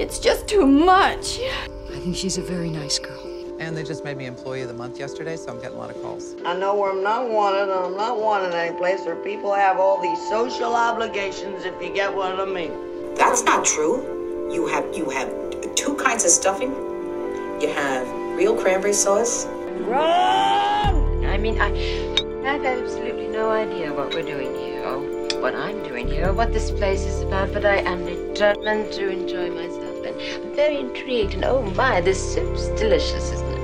It's 0.00 0.18
just 0.18 0.48
too 0.48 0.66
much. 0.66 1.38
I 1.92 1.98
think 1.98 2.16
she's 2.16 2.38
a 2.38 2.42
very 2.42 2.70
nice 2.70 2.98
girl. 2.98 3.20
And 3.58 3.76
they 3.76 3.82
just 3.82 4.02
made 4.02 4.16
me 4.16 4.24
Employee 4.24 4.62
of 4.62 4.68
the 4.68 4.74
Month 4.74 4.98
yesterday, 4.98 5.36
so 5.36 5.52
I'm 5.52 5.60
getting 5.60 5.76
a 5.76 5.78
lot 5.78 5.90
of 5.90 6.00
calls. 6.00 6.36
I 6.42 6.56
know 6.56 6.74
where 6.74 6.90
I'm 6.90 7.02
not 7.02 7.28
wanted, 7.28 7.64
and 7.64 7.84
I'm 7.84 7.96
not 7.98 8.18
wanted 8.18 8.54
any 8.54 8.74
place 8.78 9.00
where 9.04 9.16
people 9.16 9.52
have 9.52 9.78
all 9.78 10.00
these 10.00 10.18
social 10.30 10.74
obligations, 10.74 11.66
if 11.66 11.74
you 11.82 11.92
get 11.92 12.16
what 12.16 12.40
I 12.40 12.46
mean. 12.46 12.72
That's 13.14 13.42
not 13.42 13.66
true. 13.66 14.48
You 14.50 14.66
have 14.68 14.86
you 14.96 15.10
have 15.10 15.28
two 15.74 15.94
kinds 15.96 16.24
of 16.24 16.30
stuffing. 16.30 16.70
You 17.60 17.68
have 17.68 18.08
real 18.38 18.56
cranberry 18.56 18.94
sauce. 18.94 19.44
Run! 19.80 21.26
I 21.26 21.36
mean, 21.36 21.60
I, 21.60 21.68
I 22.46 22.52
have 22.54 22.64
absolutely 22.64 23.28
no 23.28 23.50
idea 23.50 23.92
what 23.92 24.14
we're 24.14 24.22
doing 24.22 24.54
here, 24.54 24.82
or 24.82 24.98
what 25.42 25.54
I'm 25.54 25.82
doing 25.82 26.08
here, 26.08 26.28
or 26.28 26.32
what 26.32 26.54
this 26.54 26.70
place 26.70 27.02
is 27.02 27.20
about, 27.20 27.52
but 27.52 27.66
I 27.66 27.76
am 27.80 28.06
determined 28.06 28.90
to 28.94 29.10
enjoy 29.10 29.50
myself, 29.50 29.89
and 30.04 30.20
I'm 30.20 30.54
very 30.54 30.78
intrigued, 30.78 31.34
and 31.34 31.44
oh 31.44 31.62
my, 31.62 32.00
this 32.00 32.34
soup's 32.34 32.68
delicious, 32.80 33.32
isn't 33.32 33.48
it? 33.48 33.60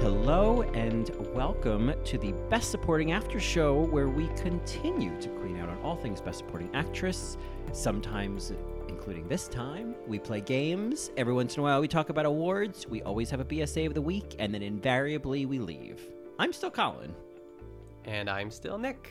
Hello 0.00 0.62
and 0.74 1.10
welcome 1.34 1.92
to 2.04 2.18
the 2.18 2.32
Best 2.48 2.70
Supporting 2.70 3.12
After 3.12 3.40
Show, 3.40 3.82
where 3.86 4.08
we 4.08 4.28
continue 4.36 5.18
to 5.20 5.28
clean 5.28 5.58
out 5.58 5.68
on 5.68 5.78
all 5.82 5.96
things 5.96 6.20
Best 6.20 6.38
Supporting 6.38 6.70
Actress. 6.74 7.36
Sometimes, 7.72 8.52
including 8.88 9.26
this 9.26 9.48
time, 9.48 9.94
we 10.06 10.18
play 10.18 10.40
games. 10.40 11.10
Every 11.16 11.32
once 11.34 11.56
in 11.56 11.60
a 11.60 11.62
while, 11.64 11.80
we 11.80 11.88
talk 11.88 12.10
about 12.10 12.26
awards. 12.26 12.86
We 12.86 13.02
always 13.02 13.28
have 13.30 13.40
a 13.40 13.44
BSA 13.44 13.86
of 13.86 13.94
the 13.94 14.02
week, 14.02 14.36
and 14.38 14.54
then 14.54 14.62
invariably 14.62 15.46
we 15.46 15.58
leave. 15.58 16.00
I'm 16.38 16.52
still 16.52 16.70
Colin. 16.70 17.14
And 18.04 18.30
I'm 18.30 18.50
still 18.50 18.78
Nick. 18.78 19.10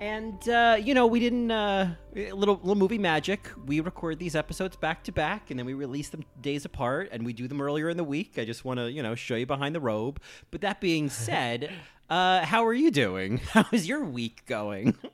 And 0.00 0.48
uh, 0.48 0.76
you 0.80 0.94
know, 0.94 1.06
we 1.06 1.18
didn't 1.18 1.50
uh, 1.50 1.94
little 2.14 2.56
little 2.62 2.76
movie 2.76 2.98
magic. 2.98 3.50
We 3.66 3.80
record 3.80 4.18
these 4.18 4.36
episodes 4.36 4.76
back 4.76 5.02
to 5.04 5.12
back, 5.12 5.50
and 5.50 5.58
then 5.58 5.66
we 5.66 5.74
release 5.74 6.08
them 6.08 6.24
days 6.40 6.64
apart, 6.64 7.08
and 7.10 7.26
we 7.26 7.32
do 7.32 7.48
them 7.48 7.60
earlier 7.60 7.88
in 7.88 7.96
the 7.96 8.04
week. 8.04 8.38
I 8.38 8.44
just 8.44 8.64
want 8.64 8.78
to 8.78 8.92
you 8.92 9.02
know 9.02 9.16
show 9.16 9.34
you 9.34 9.46
behind 9.46 9.74
the 9.74 9.80
robe. 9.80 10.20
But 10.52 10.60
that 10.60 10.80
being 10.80 11.10
said, 11.10 11.72
uh, 12.08 12.44
how 12.44 12.64
are 12.64 12.74
you 12.74 12.90
doing? 12.90 13.38
How 13.52 13.66
is 13.72 13.88
your 13.88 14.04
week 14.04 14.44
going? 14.46 14.96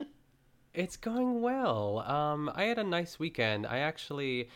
It's 0.75 0.97
going 0.97 1.41
well. 1.41 1.99
Um, 1.99 2.51
I 2.53 2.63
had 2.63 2.77
a 2.77 2.83
nice 2.83 3.17
weekend. 3.17 3.65
I 3.65 3.77
actually, 3.77 4.49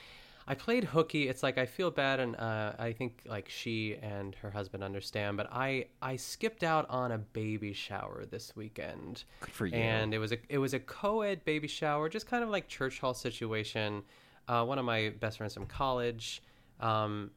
I 0.50 0.56
played 0.56 0.84
hooky. 0.84 1.30
It's 1.30 1.44
like 1.44 1.60
I 1.60 1.68
feel 1.68 1.92
bad, 1.92 2.20
and 2.20 2.36
uh, 2.36 2.74
I 2.80 2.92
think 2.92 3.22
like 3.28 3.48
she 3.50 3.98
and 4.02 4.34
her 4.36 4.50
husband 4.50 4.84
understand. 4.84 5.38
But 5.38 5.48
I 5.52 5.86
I 6.02 6.16
skipped 6.16 6.64
out 6.64 6.90
on 6.90 7.12
a 7.12 7.20
baby 7.20 7.72
shower 7.72 8.26
this 8.26 8.56
weekend. 8.56 9.26
Good 9.42 9.52
for 9.52 9.68
you. 9.68 9.76
And 9.76 10.12
it 10.12 10.18
was 10.18 10.32
a 10.32 10.38
it 10.50 10.58
was 10.58 10.74
a 10.74 10.80
co-ed 10.80 11.46
baby 11.46 11.68
shower, 11.68 12.10
just 12.10 12.26
kind 12.26 12.44
of 12.44 12.50
like 12.50 12.68
church 12.68 13.00
hall 13.00 13.14
situation. 13.14 14.02
Uh, 14.48 14.66
one 14.66 14.80
of 14.80 14.86
my 14.86 15.14
best 15.20 15.38
friends 15.38 15.54
from 15.54 15.68
college. 15.68 16.42
Um, 16.80 17.30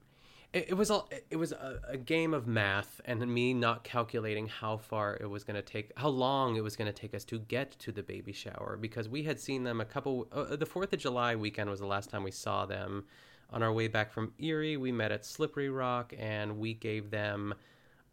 it, 0.52 0.66
it 0.70 0.74
was 0.74 0.90
a 0.90 1.02
it 1.30 1.36
was 1.36 1.52
a, 1.52 1.80
a 1.88 1.96
game 1.96 2.34
of 2.34 2.46
math 2.46 3.00
and 3.04 3.26
me 3.26 3.54
not 3.54 3.84
calculating 3.84 4.46
how 4.46 4.76
far 4.76 5.16
it 5.20 5.28
was 5.28 5.44
going 5.44 5.56
to 5.56 5.62
take 5.62 5.92
how 5.96 6.08
long 6.08 6.56
it 6.56 6.62
was 6.62 6.76
going 6.76 6.86
to 6.86 6.92
take 6.92 7.14
us 7.14 7.24
to 7.24 7.38
get 7.38 7.70
to 7.72 7.92
the 7.92 8.02
baby 8.02 8.32
shower 8.32 8.78
because 8.80 9.08
we 9.08 9.22
had 9.22 9.40
seen 9.40 9.64
them 9.64 9.80
a 9.80 9.84
couple 9.84 10.28
uh, 10.32 10.56
the 10.56 10.66
4th 10.66 10.92
of 10.92 10.98
July 10.98 11.36
weekend 11.36 11.70
was 11.70 11.80
the 11.80 11.86
last 11.86 12.10
time 12.10 12.22
we 12.22 12.30
saw 12.30 12.66
them 12.66 13.04
on 13.50 13.62
our 13.62 13.72
way 13.72 13.88
back 13.88 14.12
from 14.12 14.32
Erie 14.38 14.76
we 14.76 14.92
met 14.92 15.12
at 15.12 15.24
Slippery 15.24 15.70
Rock 15.70 16.12
and 16.18 16.58
we 16.58 16.74
gave 16.74 17.10
them 17.10 17.54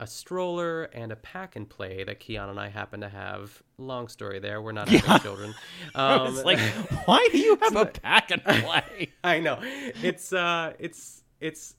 a 0.02 0.08
stroller 0.08 0.84
and 0.86 1.12
a 1.12 1.16
pack 1.18 1.56
and 1.56 1.70
play 1.70 2.04
that 2.06 2.20
Keon 2.20 2.50
and 2.50 2.60
I 2.60 2.70
happen 2.70 3.02
to 3.02 3.10
have. 3.10 3.62
Long 3.78 4.08
story 4.08 4.40
there. 4.40 4.62
We're 4.62 4.72
not 4.72 4.88
having 4.90 5.20
children. 5.22 5.54
Um, 5.96 6.36
it's 6.36 6.46
like, 6.46 6.60
why 7.06 7.28
do 7.32 7.38
you 7.38 7.58
have 7.62 7.76
a 7.76 7.86
pack 8.04 8.32
and 8.32 8.44
play? 8.44 9.12
I 9.24 9.40
know. 9.40 9.60
It's 9.62 10.32
uh 10.32 10.74
it's 10.80 11.24
it's 11.42 11.76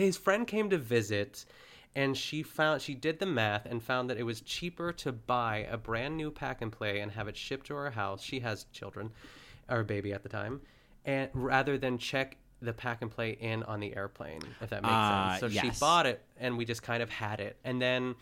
his 0.00 0.16
friend 0.16 0.46
came 0.46 0.70
to 0.70 0.78
visit 0.78 1.44
and 1.94 2.16
she 2.16 2.42
found 2.42 2.80
she 2.80 2.94
did 2.94 3.18
the 3.18 3.26
math 3.26 3.66
and 3.66 3.82
found 3.82 4.08
that 4.08 4.16
it 4.16 4.22
was 4.22 4.40
cheaper 4.40 4.92
to 4.94 5.12
buy 5.12 5.66
a 5.70 5.76
brand 5.76 6.16
new 6.16 6.30
pack 6.30 6.62
and 6.62 6.72
play 6.72 7.00
and 7.00 7.12
have 7.12 7.28
it 7.28 7.36
shipped 7.36 7.66
to 7.66 7.74
her 7.74 7.90
house. 7.90 8.22
She 8.22 8.40
has 8.40 8.64
children 8.72 9.10
or 9.68 9.80
a 9.80 9.84
baby 9.84 10.12
at 10.12 10.22
the 10.22 10.28
time. 10.28 10.60
And 11.04 11.28
rather 11.34 11.76
than 11.76 11.98
check 11.98 12.36
the 12.62 12.72
pack 12.72 13.02
and 13.02 13.10
play 13.10 13.32
in 13.32 13.62
on 13.64 13.80
the 13.80 13.94
airplane, 13.96 14.40
if 14.60 14.70
that 14.70 14.82
makes 14.82 14.94
Ah, 14.94 15.36
sense. 15.38 15.40
So 15.54 15.60
she 15.60 15.70
bought 15.80 16.06
it 16.06 16.22
and 16.38 16.56
we 16.56 16.64
just 16.64 16.82
kind 16.82 17.02
of 17.02 17.10
had 17.10 17.40
it. 17.40 17.56
And 17.64 17.82
then 17.82 18.14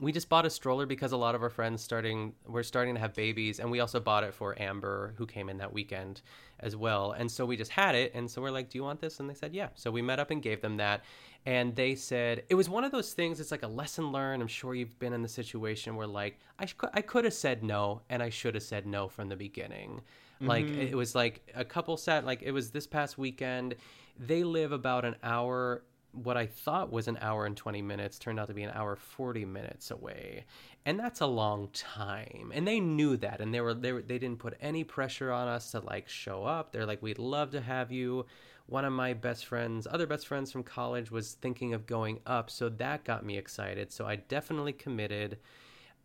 we 0.00 0.10
just 0.10 0.28
bought 0.28 0.44
a 0.44 0.50
stroller 0.50 0.86
because 0.86 1.12
a 1.12 1.16
lot 1.16 1.34
of 1.34 1.42
our 1.42 1.50
friends 1.50 1.82
starting 1.82 2.34
we're 2.46 2.64
starting 2.64 2.94
to 2.94 3.00
have 3.00 3.14
babies 3.14 3.60
and 3.60 3.70
we 3.70 3.80
also 3.80 4.00
bought 4.00 4.24
it 4.24 4.34
for 4.34 4.60
amber 4.60 5.14
who 5.16 5.26
came 5.26 5.48
in 5.48 5.58
that 5.58 5.72
weekend 5.72 6.20
as 6.60 6.74
well. 6.74 7.12
And 7.12 7.30
so 7.30 7.46
we 7.46 7.56
just 7.56 7.70
had 7.70 7.94
it 7.94 8.12
and 8.14 8.28
so 8.28 8.42
we're 8.42 8.50
like 8.50 8.70
do 8.70 8.78
you 8.78 8.82
want 8.82 9.00
this? 9.00 9.20
And 9.20 9.30
they 9.30 9.34
said 9.34 9.54
yeah. 9.54 9.68
So 9.74 9.90
we 9.90 10.02
met 10.02 10.18
up 10.18 10.30
and 10.30 10.42
gave 10.42 10.60
them 10.60 10.76
that 10.78 11.04
and 11.46 11.76
they 11.76 11.94
said 11.94 12.42
it 12.48 12.56
was 12.56 12.68
one 12.68 12.82
of 12.82 12.90
those 12.90 13.12
things 13.12 13.38
it's 13.38 13.52
like 13.52 13.62
a 13.62 13.68
lesson 13.68 14.10
learned. 14.10 14.42
I'm 14.42 14.48
sure 14.48 14.74
you've 14.74 14.98
been 14.98 15.12
in 15.12 15.22
the 15.22 15.28
situation 15.28 15.94
where 15.94 16.08
like 16.08 16.38
i, 16.58 16.66
sh- 16.66 16.74
I 16.92 17.00
could 17.00 17.24
have 17.24 17.34
said 17.34 17.62
no 17.62 18.02
and 18.10 18.22
i 18.22 18.30
should 18.30 18.54
have 18.54 18.64
said 18.64 18.86
no 18.86 19.08
from 19.08 19.28
the 19.28 19.36
beginning. 19.36 20.00
Like 20.40 20.66
mm-hmm. 20.66 20.80
it 20.80 20.96
was 20.96 21.14
like 21.14 21.48
a 21.54 21.64
couple 21.64 21.96
sat 21.96 22.26
like 22.26 22.42
it 22.42 22.50
was 22.50 22.70
this 22.70 22.86
past 22.86 23.16
weekend. 23.16 23.76
They 24.18 24.42
live 24.42 24.72
about 24.72 25.04
an 25.04 25.16
hour 25.22 25.82
what 26.14 26.36
I 26.36 26.46
thought 26.46 26.92
was 26.92 27.08
an 27.08 27.18
hour 27.20 27.46
and 27.46 27.56
20 27.56 27.82
minutes 27.82 28.18
turned 28.18 28.38
out 28.38 28.48
to 28.48 28.54
be 28.54 28.62
an 28.62 28.70
hour 28.74 28.96
40 28.96 29.44
minutes 29.44 29.90
away. 29.90 30.44
And 30.86 30.98
that's 30.98 31.20
a 31.20 31.26
long 31.26 31.68
time. 31.72 32.52
And 32.54 32.66
they 32.66 32.80
knew 32.80 33.16
that 33.18 33.40
and 33.40 33.52
they 33.52 33.60
were 33.60 33.74
they 33.74 33.92
were, 33.92 34.02
they 34.02 34.18
didn't 34.18 34.38
put 34.38 34.56
any 34.60 34.84
pressure 34.84 35.32
on 35.32 35.48
us 35.48 35.70
to 35.72 35.80
like 35.80 36.08
show 36.08 36.44
up. 36.44 36.72
They're 36.72 36.86
like 36.86 37.02
we'd 37.02 37.18
love 37.18 37.50
to 37.50 37.60
have 37.60 37.90
you. 37.90 38.26
One 38.66 38.84
of 38.84 38.92
my 38.92 39.12
best 39.12 39.44
friends, 39.44 39.86
other 39.90 40.06
best 40.06 40.26
friends 40.26 40.50
from 40.50 40.62
college 40.62 41.10
was 41.10 41.32
thinking 41.32 41.74
of 41.74 41.84
going 41.84 42.20
up, 42.24 42.48
so 42.48 42.70
that 42.70 43.04
got 43.04 43.24
me 43.24 43.36
excited. 43.36 43.92
So 43.92 44.06
I 44.06 44.16
definitely 44.16 44.72
committed. 44.72 45.38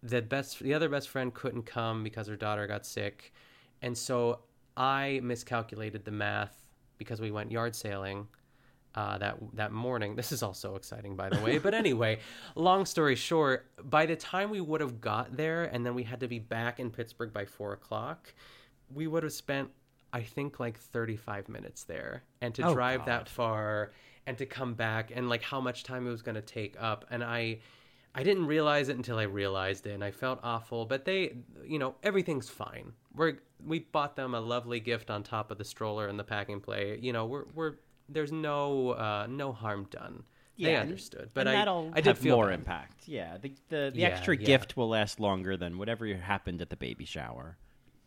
The 0.03 0.21
best 0.21 0.59
the 0.59 0.73
other 0.73 0.89
best 0.89 1.09
friend 1.09 1.33
couldn't 1.33 1.63
come 1.63 2.03
because 2.03 2.27
her 2.27 2.35
daughter 2.35 2.67
got 2.67 2.85
sick. 2.85 3.33
And 3.81 3.97
so 3.97 4.39
I 4.75 5.19
miscalculated 5.23 6.03
the 6.03 6.11
math 6.11 6.67
because 6.97 7.21
we 7.21 7.31
went 7.31 7.51
yard 7.51 7.75
sailing 7.75 8.27
uh, 8.99 9.17
that 9.23 9.35
that 9.53 9.71
morning. 9.71 10.15
This 10.15 10.31
is 10.31 10.41
also 10.43 10.75
exciting, 10.75 11.15
by 11.15 11.29
the 11.29 11.39
way. 11.45 11.57
But 11.57 11.73
anyway, 11.73 12.13
long 12.55 12.85
story 12.85 13.15
short, 13.15 13.57
by 13.97 14.05
the 14.05 14.15
time 14.15 14.47
we 14.49 14.61
would 14.69 14.81
have 14.81 14.99
got 14.99 15.37
there, 15.37 15.63
and 15.71 15.85
then 15.85 15.93
we 15.95 16.03
had 16.03 16.19
to 16.19 16.27
be 16.27 16.39
back 16.39 16.79
in 16.79 16.89
Pittsburgh 16.91 17.31
by 17.33 17.45
four 17.45 17.71
o'clock, 17.73 18.33
we 18.93 19.05
would 19.07 19.23
have 19.23 19.33
spent, 19.33 19.69
I 20.11 20.21
think, 20.35 20.59
like 20.59 20.77
thirty-five 20.77 21.47
minutes 21.47 21.83
there, 21.85 22.23
and 22.41 22.53
to 22.55 22.61
Oh, 22.67 22.73
drive 22.73 23.01
God. 23.01 23.07
that 23.11 23.29
far, 23.29 23.91
and 24.27 24.37
to 24.37 24.45
come 24.45 24.73
back, 24.73 25.11
and 25.15 25.29
like 25.29 25.43
how 25.43 25.61
much 25.61 25.83
time 25.83 26.05
it 26.07 26.11
was 26.11 26.21
going 26.21 26.35
to 26.35 26.41
take 26.59 26.75
up, 26.79 27.05
and 27.11 27.23
I. 27.23 27.59
I 28.15 28.23
didn't 28.23 28.47
realize 28.47 28.89
it 28.89 28.97
until 28.97 29.19
I 29.19 29.27
realized 29.43 29.85
it, 29.85 29.91
and 29.91 30.03
I 30.03 30.09
felt 30.09 30.39
awful. 30.41 30.83
But 30.87 31.05
they, 31.05 31.21
you 31.63 31.77
know, 31.77 31.93
everything's 32.01 32.49
fine. 32.49 32.93
We're 33.15 33.35
we 33.63 33.77
bought 33.95 34.15
them 34.15 34.33
a 34.33 34.39
lovely 34.41 34.79
gift 34.79 35.11
on 35.11 35.21
top 35.21 35.51
of 35.51 35.57
the 35.59 35.63
stroller 35.63 36.07
and 36.07 36.17
the 36.17 36.23
packing 36.23 36.59
play. 36.59 36.97
You 36.99 37.13
know, 37.13 37.27
we're 37.27 37.45
we're 37.53 37.73
there's 38.09 38.31
no 38.31 38.91
uh, 38.91 39.27
no 39.29 39.51
harm 39.53 39.87
done. 39.89 40.23
they 40.57 40.75
understood, 40.75 41.29
but 41.33 41.47
and 41.47 41.49
I 41.49 41.53
that'll 41.53 41.91
I 41.93 42.01
did 42.01 42.05
have 42.05 42.17
feel 42.19 42.35
more 42.35 42.47
bad. 42.47 42.59
impact. 42.59 43.07
Yeah, 43.07 43.37
the 43.37 43.53
the, 43.69 43.91
the 43.93 43.99
Yeah, 44.01 44.07
extra 44.07 44.35
yeah. 44.35 44.45
gift 44.45 44.75
will 44.77 44.89
last 44.89 45.19
longer 45.19 45.55
than 45.57 45.77
whatever 45.77 46.05
happened 46.15 46.61
at 46.61 46.69
the 46.69 46.75
baby 46.77 47.05
shower. 47.05 47.57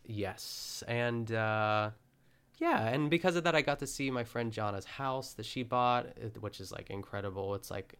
Yes, 0.05 0.83
and 0.87 1.31
uh, 1.31 1.91
yeah, 2.59 2.87
and 2.87 3.09
because 3.09 3.35
of 3.35 3.43
that, 3.45 3.55
I 3.55 3.61
got 3.61 3.79
to 3.79 3.87
see 3.87 4.11
my 4.11 4.23
friend 4.23 4.51
Jonna's 4.51 4.85
house 4.85 5.33
that 5.33 5.45
she 5.45 5.63
bought, 5.63 6.05
which 6.39 6.59
is 6.59 6.71
like 6.71 6.89
incredible. 6.89 7.55
It's 7.55 7.71
like 7.71 7.95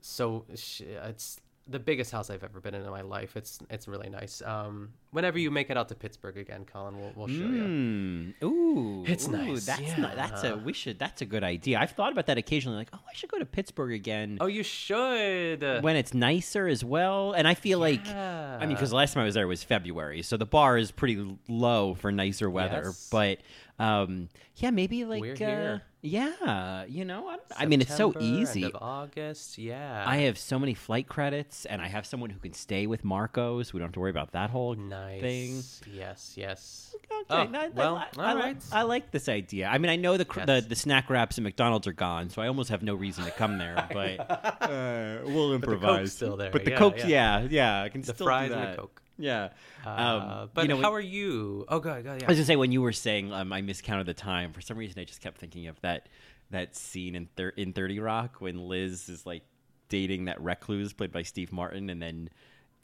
so 0.00 0.44
sh- 0.54 0.82
it's 0.82 1.40
the 1.68 1.78
biggest 1.78 2.10
house 2.10 2.28
I've 2.28 2.42
ever 2.42 2.60
been 2.60 2.74
in 2.74 2.82
in 2.82 2.90
my 2.90 3.02
life. 3.02 3.36
It's 3.36 3.58
it's 3.70 3.86
really 3.86 4.08
nice. 4.10 4.42
Um, 4.44 4.90
whenever 5.12 5.38
you 5.38 5.50
make 5.50 5.70
it 5.70 5.76
out 5.76 5.88
to 5.90 5.94
Pittsburgh 5.94 6.36
again, 6.36 6.64
Colin, 6.64 6.98
we'll 6.98 7.12
we'll 7.14 7.28
show 7.28 7.34
you. 7.34 7.62
Mm. 7.62 8.42
Ooh, 8.42 9.04
It's 9.06 9.28
ooh, 9.28 9.32
nice, 9.32 9.64
That's 9.66 9.80
ni- 9.80 10.14
that's 10.14 10.42
a 10.42 10.56
we 10.56 10.72
should. 10.72 10.98
That's 10.98 11.22
a 11.22 11.24
good 11.24 11.44
idea. 11.44 11.78
I've 11.78 11.92
thought 11.92 12.10
about 12.12 12.26
that 12.26 12.36
occasionally. 12.38 12.78
Like, 12.78 12.90
oh, 12.92 12.98
I 13.08 13.14
should 13.14 13.30
go 13.30 13.38
to 13.38 13.46
Pittsburgh 13.46 13.92
again 13.92 14.38
Oh, 14.40 14.46
you 14.46 14.62
should. 14.62 15.62
when 15.82 15.96
it's 15.96 16.12
nicer 16.14 16.66
as 16.66 16.84
well. 16.84 17.32
And 17.32 17.46
I 17.46 17.54
feel 17.54 17.78
like, 17.78 18.06
I 18.08 18.58
mean, 18.60 18.70
because 18.70 18.90
the 18.90 18.96
last 18.96 19.14
time 19.14 19.22
I 19.22 19.24
was 19.26 19.34
there 19.34 19.46
was 19.46 19.62
February, 19.62 20.22
so 20.22 20.36
the 20.36 20.46
bar 20.46 20.76
is 20.76 20.90
pretty 20.90 21.38
low 21.48 21.94
for 21.94 22.10
nicer 22.10 22.50
weather. 22.50 22.82
Yes. 22.86 23.08
But 23.10 23.38
um, 23.78 24.28
yeah, 24.56 24.70
maybe 24.70 25.04
like 25.04 25.20
We're 25.22 25.34
uh, 25.34 25.36
here. 25.36 25.82
Yeah, 26.04 26.84
you 26.88 27.04
know, 27.04 27.28
I, 27.28 27.36
I 27.56 27.66
mean, 27.66 27.80
it's 27.80 27.96
so 27.96 28.10
September, 28.10 28.18
end 28.36 28.42
easy. 28.42 28.64
of 28.64 28.76
August, 28.80 29.56
yeah. 29.56 30.02
I 30.06 30.16
have 30.18 30.36
so 30.36 30.58
many 30.58 30.74
flight 30.74 31.06
credits, 31.06 31.64
and 31.64 31.80
I 31.80 31.86
have 31.86 32.04
someone 32.06 32.30
who 32.30 32.40
can 32.40 32.52
stay 32.54 32.88
with 32.88 33.04
Marcos. 33.04 33.72
We 33.72 33.78
don't 33.78 33.86
have 33.88 33.92
to 33.94 34.00
worry 34.00 34.10
about 34.10 34.32
that 34.32 34.50
whole 34.50 34.74
nice. 34.74 35.20
thing. 35.20 35.62
Yes, 35.94 36.32
yes. 36.36 36.94
Okay, 36.96 37.24
Oh, 37.30 37.36
I- 37.36 37.64
I- 37.66 37.68
well, 37.68 37.96
I, 37.96 38.06
all 38.18 38.24
I, 38.24 38.34
right. 38.34 38.56
li- 38.56 38.60
I 38.72 38.82
like 38.82 39.12
this 39.12 39.28
idea. 39.28 39.68
I 39.68 39.78
mean, 39.78 39.90
I 39.90 39.96
know 39.96 40.16
the, 40.16 40.26
Yes. 40.36 40.46
the 40.46 40.66
the 40.70 40.74
snack 40.76 41.08
wraps 41.08 41.38
at 41.38 41.44
McDonald's 41.44 41.86
are 41.86 41.92
gone, 41.92 42.30
so 42.30 42.42
I 42.42 42.48
almost 42.48 42.70
have 42.70 42.82
no 42.82 42.94
reason 42.94 43.24
to 43.24 43.30
come 43.30 43.58
there. 43.58 43.88
But 43.92 44.18
uh, 44.20 45.18
we'll 45.24 45.50
the 45.50 45.58
Coke's 45.58 45.72
improvise. 45.72 46.12
still 46.12 46.36
there. 46.36 46.50
But 46.50 46.64
the 46.64 46.72
Yeah, 46.72 46.78
Coke, 46.78 46.98
yeah. 46.98 47.06
yeah, 47.06 47.46
yeah, 47.48 47.82
I 47.82 47.88
can 47.90 48.00
The 48.00 48.12
still 48.14 48.26
fries 48.26 48.48
do 48.48 48.54
and 48.54 48.62
that. 48.64 48.70
the 48.76 48.82
Coke. 48.82 49.01
Yeah. 49.18 49.50
Uh, 49.84 50.46
but 50.54 50.62
Um, 50.64 50.70
you 50.70 50.76
know, 50.76 50.82
how 50.82 50.92
are 50.94 51.00
you? 51.00 51.64
Oh, 51.68 51.78
God, 51.80 52.04
God, 52.04 52.20
yeah. 52.20 52.26
I 52.26 52.30
was 52.30 52.38
gonna 52.38 52.46
say 52.46 52.56
when 52.56 52.72
you 52.72 52.82
were 52.82 52.92
saying 52.92 53.32
um, 53.32 53.52
I 53.52 53.60
miscounted 53.60 54.06
the 54.06 54.14
time. 54.14 54.52
For 54.52 54.60
some 54.60 54.76
reason, 54.78 55.00
I 55.00 55.04
just 55.04 55.20
kept 55.20 55.38
thinking 55.38 55.66
of 55.68 55.80
that 55.82 56.08
that 56.50 56.76
scene 56.76 57.14
in 57.14 57.28
thir- 57.36 57.54
in 57.56 57.72
Thirty 57.72 57.98
Rock 58.00 58.36
when 58.40 58.68
Liz 58.68 59.08
is 59.08 59.24
like 59.26 59.42
dating 59.88 60.24
that 60.26 60.40
recluse 60.42 60.92
played 60.92 61.12
by 61.12 61.22
Steve 61.22 61.52
Martin, 61.52 61.88
and 61.90 62.00
then 62.02 62.30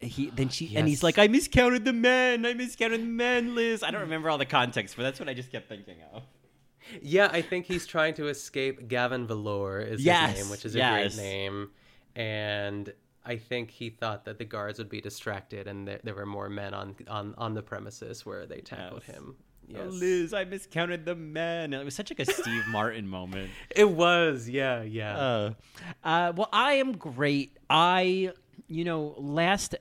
he 0.00 0.30
then 0.30 0.48
she 0.48 0.76
and 0.76 0.86
he's 0.86 1.02
like, 1.02 1.18
I 1.18 1.26
miscounted 1.28 1.84
the 1.84 1.92
men. 1.92 2.46
I 2.46 2.54
miscounted 2.54 3.00
the 3.00 3.06
men, 3.06 3.54
Liz. 3.54 3.82
I 3.82 3.90
don't 3.90 4.02
remember 4.02 4.30
all 4.30 4.38
the 4.38 4.46
context, 4.46 4.96
but 4.96 5.02
that's 5.02 5.18
what 5.18 5.28
I 5.28 5.34
just 5.34 5.50
kept 5.50 5.68
thinking 5.68 5.96
of. 6.12 6.22
Yeah, 7.02 7.28
I 7.32 7.42
think 7.42 7.66
he's 7.66 7.86
trying 7.86 8.14
to 8.14 8.28
escape 8.28 8.88
Gavin 8.88 9.26
Volure 9.26 9.86
is 9.86 10.02
Yes, 10.02 10.30
his 10.30 10.40
name, 10.44 10.50
which 10.50 10.64
is 10.64 10.74
a 10.74 10.78
yes. 10.78 11.14
great 11.16 11.22
name. 11.24 11.70
And 12.16 12.92
I 13.28 13.36
think 13.36 13.70
he 13.70 13.90
thought 13.90 14.24
that 14.24 14.38
the 14.38 14.44
guards 14.44 14.78
would 14.78 14.88
be 14.88 15.00
distracted 15.00 15.66
and 15.68 15.86
there, 15.86 16.00
there 16.02 16.14
were 16.14 16.26
more 16.26 16.48
men 16.48 16.74
on, 16.74 16.96
on, 17.08 17.34
on 17.38 17.54
the 17.54 17.62
premises 17.62 18.24
where 18.26 18.46
they 18.46 18.60
tackled 18.60 19.02
Yes. 19.06 19.16
him. 19.16 19.36
Oh, 19.38 19.84
Yes. 19.84 19.92
Liz, 19.92 20.32
I 20.34 20.44
miscounted 20.44 21.04
the 21.04 21.14
men. 21.14 21.74
It 21.74 21.84
was 21.84 21.94
such 21.94 22.10
like 22.10 22.20
a 22.20 22.24
Steve 22.32 22.66
Martin 22.68 23.06
moment. 23.06 23.50
It 23.68 23.90
was, 23.90 24.48
yeah, 24.48 24.82
yeah. 24.82 25.18
Uh, 25.18 25.52
uh, 26.02 26.32
well, 26.34 26.48
I 26.54 26.72
am 26.74 26.92
great. 26.96 27.58
I, 27.68 28.32
you 28.66 28.84
know, 28.84 29.14
last 29.18 29.74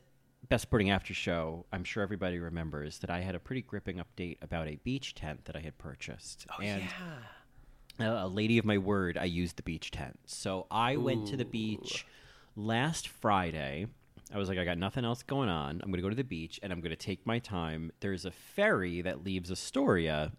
Best 0.50 0.64
Supporting 0.64 0.90
After 0.90 1.14
Show, 1.14 1.66
I'm 1.72 1.86
sure 1.86 2.04
everybody 2.04 2.38
remembers 2.40 3.00
that 3.00 3.10
I 3.10 3.22
had 3.22 3.34
a 3.34 3.40
pretty 3.40 3.62
gripping 3.62 4.02
update 4.02 4.38
about 4.42 4.68
a 4.68 4.76
beach 4.84 5.16
tent 5.16 5.46
that 5.46 5.56
I 5.56 5.60
had 5.62 5.78
purchased. 5.78 6.46
oh, 6.52 6.62
and 6.62 6.84
yeah. 8.00 8.10
uh, 8.22 8.26
a 8.26 8.28
lady 8.28 8.58
of 8.58 8.66
my 8.66 8.78
word, 8.78 9.18
I 9.18 9.24
used 9.26 9.56
the 9.56 9.64
beach 9.64 9.92
tent. 9.92 10.20
So 10.26 10.68
I 10.70 10.98
went 10.98 11.28
to 11.30 11.38
the 11.38 11.46
beach 11.46 12.06
last 12.58 13.08
Friday. 13.08 13.88
I 14.34 14.38
was 14.38 14.50
like, 14.50 14.58
I 14.58 14.66
got 14.66 14.78
nothing 14.78 15.06
else 15.06 15.24
going 15.24 15.48
on. 15.48 15.80
I'm 15.82 15.90
going 15.90 15.98
to 15.98 16.02
go 16.02 16.10
to 16.10 16.16
the 16.16 16.24
beach 16.24 16.60
and 16.62 16.74
I'm 16.74 16.82
going 16.82 16.90
to 16.90 16.98
take 16.98 17.26
my 17.26 17.40
time. 17.40 17.92
There's 18.02 18.26
a 18.26 18.32
ferry 18.32 19.02
that 19.04 19.24
leaves 19.24 19.52
Astoria 19.52 20.34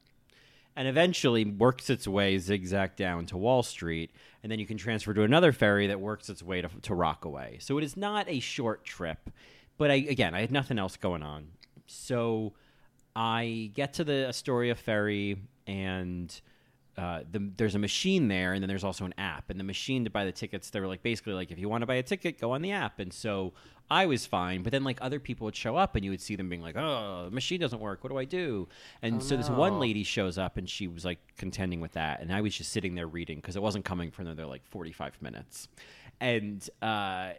and 0.77 0.87
eventually 0.87 1.45
works 1.45 1.89
its 1.89 2.07
way 2.07 2.39
zigzag 2.39 2.97
down 2.97 3.27
to 3.27 3.37
Wall 3.37 3.63
Street, 3.63 4.13
and 4.43 4.53
then 4.53 4.61
you 4.61 4.67
can 4.67 4.77
transfer 4.77 5.13
to 5.15 5.23
another 5.23 5.51
ferry 5.53 5.87
that 5.87 6.01
works 6.01 6.29
its 6.29 6.43
way 6.43 6.61
to, 6.61 6.69
to 6.83 6.95
Rockaway. 6.95 7.59
So 7.61 7.79
it 7.79 7.85
is 7.85 7.97
not 7.97 8.29
a 8.29 8.39
short 8.39 8.85
trip, 8.85 9.31
but 9.77 9.91
I 9.91 9.95
again 9.95 10.35
I 10.35 10.41
had 10.41 10.53
nothing 10.53 10.79
else 10.79 10.97
going 10.97 11.23
on, 11.23 11.49
so 11.87 12.53
I 13.17 13.73
get 13.75 13.95
to 13.95 14.05
the 14.05 14.29
Astoria 14.29 14.75
ferry 14.75 15.39
and. 15.67 16.41
Uh, 16.99 17.21
the, 17.31 17.51
there's 17.57 17.77
a 17.77 17.79
machine 17.79 18.27
there, 18.27 18.55
and 18.55 18.63
then 18.63 18.69
there's 18.69 18.83
also 18.83 19.05
an 19.05 19.15
app. 19.19 19.51
And 19.51 19.61
the 19.61 19.65
machine 19.65 20.03
to 20.05 20.11
buy 20.11 20.25
the 20.25 20.33
tickets, 20.33 20.69
they 20.71 20.81
were 20.81 20.89
like 20.89 21.03
basically 21.03 21.33
like, 21.33 21.53
if 21.53 21.59
you 21.59 21.69
want 21.69 21.83
to 21.83 21.87
buy 21.87 21.95
a 21.95 22.03
ticket, 22.03 22.41
go 22.41 22.51
on 22.51 22.61
the 22.61 22.73
app. 22.73 22.99
And 22.99 23.13
so 23.13 23.53
I 23.89 24.07
was 24.07 24.27
fine, 24.27 24.65
but 24.65 24.73
then 24.73 24.83
like 24.83 24.99
other 25.01 25.21
people 25.21 25.45
would 25.45 25.55
show 25.55 25.77
up, 25.77 25.95
and 25.95 26.05
you 26.05 26.11
would 26.11 26.21
see 26.21 26.35
them 26.35 26.49
being 26.49 26.61
like, 26.61 26.77
oh, 26.77 27.27
the 27.27 27.31
machine 27.31 27.61
doesn't 27.61 27.79
work. 27.79 28.03
What 28.03 28.11
do 28.11 28.19
I 28.19 28.25
do? 28.25 28.69
And 29.01 29.23
so 29.23 29.37
this 29.37 29.49
one 29.49 29.79
lady 29.79 30.03
shows 30.03 30.39
up, 30.39 30.57
and 30.57 30.69
she 30.69 30.89
was 30.89 31.05
like 31.05 31.21
contending 31.37 31.81
with 31.81 31.93
that, 31.93 32.21
and 32.21 32.33
I 32.33 32.41
was 32.41 32.57
just 32.57 32.73
sitting 32.73 32.97
there 32.97 33.07
reading 33.07 33.39
because 33.39 33.55
it 33.55 33.63
wasn't 33.63 33.85
coming 33.85 34.11
for 34.11 34.23
another 34.23 34.45
like 34.45 34.67
45 34.67 35.23
minutes, 35.23 35.69
and 36.21 36.69
uh, 36.83 37.31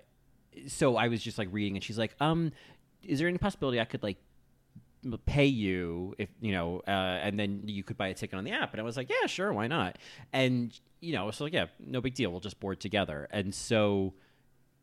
so 0.68 0.96
I 0.96 1.10
was 1.10 1.22
just 1.22 1.38
like 1.38 1.50
reading, 1.52 1.76
and 1.76 1.84
she's 1.84 2.00
like, 2.00 2.16
um, 2.22 2.54
is 3.04 3.20
there 3.20 3.28
any 3.28 3.38
possibility 3.38 3.80
I 3.80 3.86
could 3.86 4.04
like 4.04 4.18
pay 5.26 5.46
you 5.46 6.14
if 6.18 6.30
you 6.42 6.52
know 6.52 6.82
uh, 6.88 6.92
and 6.92 7.40
then 7.40 7.64
you 7.66 7.84
could 7.84 7.98
buy 7.98 8.08
a 8.08 8.14
ticket 8.14 8.38
on 8.38 8.44
the 8.44 8.52
app. 8.52 8.74
And 8.74 8.82
i 8.82 8.84
was 8.84 8.98
like 8.98 9.10
yeah 9.10 9.28
sure 9.28 9.52
why 9.54 9.68
not? 9.68 9.98
And 10.34 10.78
you 11.00 11.14
know 11.14 11.32
so 11.32 11.46
like 11.46 11.54
yeah 11.54 11.68
no 11.80 12.02
big 12.02 12.16
deal. 12.16 12.32
We'll 12.32 12.40
just 12.40 12.60
board 12.60 12.80
together. 12.80 13.28
And 13.32 13.54
so 13.54 14.14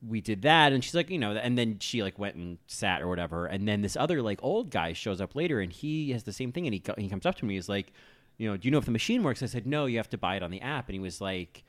we 0.07 0.21
did 0.21 0.43
that. 0.43 0.73
And 0.73 0.83
she's 0.83 0.95
like 0.95 1.11
you 1.11 1.19
know 1.19 1.33
and 1.33 1.57
then 1.57 1.79
she 1.81 2.03
like 2.03 2.19
went 2.19 2.37
and 2.37 2.59
sat 2.67 3.03
or 3.03 3.09
whatever. 3.09 3.47
And 3.47 3.69
then 3.69 3.83
this 3.83 3.97
other 3.97 4.23
like 4.23 4.41
old 4.43 4.71
guy 4.71 4.93
shows 4.93 5.21
up 5.21 5.35
later 5.35 5.61
and 5.61 5.73
he 5.73 6.13
has 6.13 6.25
the 6.25 6.33
same 6.33 6.53
thing. 6.53 6.67
And 6.67 6.75
he, 6.75 6.83
he 6.99 7.09
comes 7.09 7.27
up 7.27 7.37
to 7.37 7.45
me. 7.45 7.55
He's 7.55 7.69
like 7.69 7.93
you 8.39 8.49
know 8.49 8.57
do 8.57 8.67
you 8.67 8.73
know 8.73 8.79
if 8.79 8.85
the 8.85 8.91
machine 8.91 9.23
works? 9.23 9.43
I 9.43 9.47
said 9.47 9.67
no 9.67 9.87
you 9.87 9.99
have 9.99 10.11
to 10.11 10.19
buy 10.19 10.37
it 10.37 10.43
on 10.43 10.51
the 10.51 10.63
app. 10.63 10.89
And 10.89 10.95
he 10.95 11.01
was 11.01 11.21
like 11.21 11.65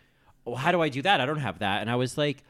well 0.46 0.56
how 0.56 0.72
do 0.72 0.82
i 0.82 0.90
do 0.90 1.02
that? 1.02 1.20
I 1.20 1.26
don't 1.26 1.40
have 1.40 1.60
that. 1.60 1.82
And 1.82 1.90
i 1.90 1.96
was 1.96 2.18
like 2.18 2.44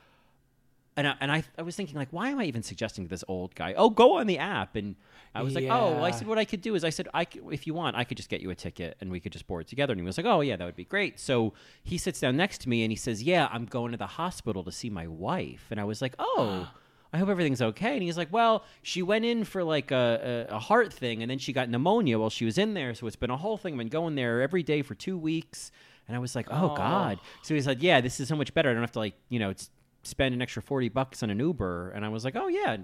and 0.97 1.07
I, 1.07 1.15
and 1.21 1.31
I, 1.31 1.43
I 1.57 1.61
was 1.61 1.75
thinking 1.75 1.95
like 1.95 2.09
why 2.11 2.29
am 2.29 2.39
i 2.39 2.45
even 2.45 2.63
suggesting 2.63 3.05
to 3.05 3.09
this 3.09 3.23
old 3.27 3.55
guy 3.55 3.73
oh 3.77 3.89
go 3.89 4.17
on 4.17 4.27
the 4.27 4.39
app 4.39 4.75
and 4.75 4.95
i 5.35 5.41
was 5.43 5.53
like 5.55 5.65
oh 5.65 5.91
well, 5.91 6.03
i 6.03 6.11
said 6.11 6.27
what 6.27 6.37
i 6.37 6.43
could 6.45 6.61
do 6.61 6.75
is 6.75 6.83
i 6.83 6.89
said 6.89 7.07
i 7.13 7.23
c- 7.23 7.39
if 7.51 7.65
you 7.67 7.73
want 7.73 7.95
i 7.95 8.03
could 8.03 8.17
just 8.17 8.29
get 8.29 8.41
you 8.41 8.49
a 8.49 8.55
ticket 8.55 8.97
and 8.99 9.09
we 9.11 9.19
could 9.19 9.31
just 9.31 9.47
board 9.47 9.67
together 9.67 9.93
and 9.93 10.01
he 10.01 10.05
was 10.05 10.17
like 10.17 10.25
oh 10.25 10.41
yeah 10.41 10.55
that 10.55 10.65
would 10.65 10.75
be 10.75 10.83
great 10.85 11.19
so 11.19 11.53
he 11.83 11.97
sits 11.97 12.19
down 12.19 12.35
next 12.35 12.59
to 12.61 12.69
me 12.69 12.83
and 12.83 12.91
he 12.91 12.95
says 12.97 13.21
yeah 13.23 13.47
i'm 13.51 13.65
going 13.65 13.91
to 13.91 13.97
the 13.97 14.07
hospital 14.07 14.63
to 14.63 14.71
see 14.71 14.89
my 14.89 15.07
wife 15.07 15.67
and 15.71 15.79
i 15.79 15.83
was 15.83 16.01
like 16.01 16.15
oh 16.19 16.69
I 17.13 17.19
hope 17.19 17.29
everything's 17.29 17.61
okay. 17.61 17.93
And 17.93 18.03
he's 18.03 18.17
like, 18.17 18.33
Well, 18.33 18.65
she 18.83 19.01
went 19.01 19.23
in 19.23 19.45
for 19.45 19.63
like 19.63 19.91
a, 19.91 20.45
a, 20.51 20.55
a 20.55 20.59
heart 20.59 20.91
thing 20.91 21.21
and 21.21 21.31
then 21.31 21.39
she 21.39 21.53
got 21.53 21.69
pneumonia 21.69 22.19
while 22.19 22.29
she 22.29 22.43
was 22.43 22.57
in 22.57 22.73
there. 22.73 22.93
So 22.93 23.07
it's 23.07 23.15
been 23.15 23.29
a 23.29 23.37
whole 23.37 23.55
thing. 23.55 23.73
I've 23.75 23.77
been 23.77 23.87
going 23.87 24.15
there 24.15 24.41
every 24.41 24.61
day 24.61 24.81
for 24.81 24.93
two 24.93 25.17
weeks. 25.17 25.71
And 26.09 26.17
I 26.17 26.19
was 26.19 26.35
like, 26.35 26.47
Oh, 26.51 26.71
Oh. 26.71 26.75
God. 26.75 27.19
So 27.43 27.55
he's 27.55 27.65
like, 27.65 27.81
Yeah, 27.81 28.01
this 28.01 28.19
is 28.19 28.27
so 28.27 28.35
much 28.35 28.53
better. 28.53 28.69
I 28.69 28.73
don't 28.73 28.83
have 28.83 28.91
to 28.91 28.99
like, 28.99 29.13
you 29.29 29.39
know, 29.39 29.49
it's, 29.51 29.69
spend 30.07 30.33
an 30.33 30.41
extra 30.41 30.61
40 30.61 30.89
bucks 30.89 31.21
on 31.23 31.29
an 31.29 31.39
Uber. 31.39 31.91
And 31.91 32.03
I 32.05 32.09
was 32.09 32.23
like, 32.25 32.35
Oh, 32.35 32.47
yeah, 32.47 32.77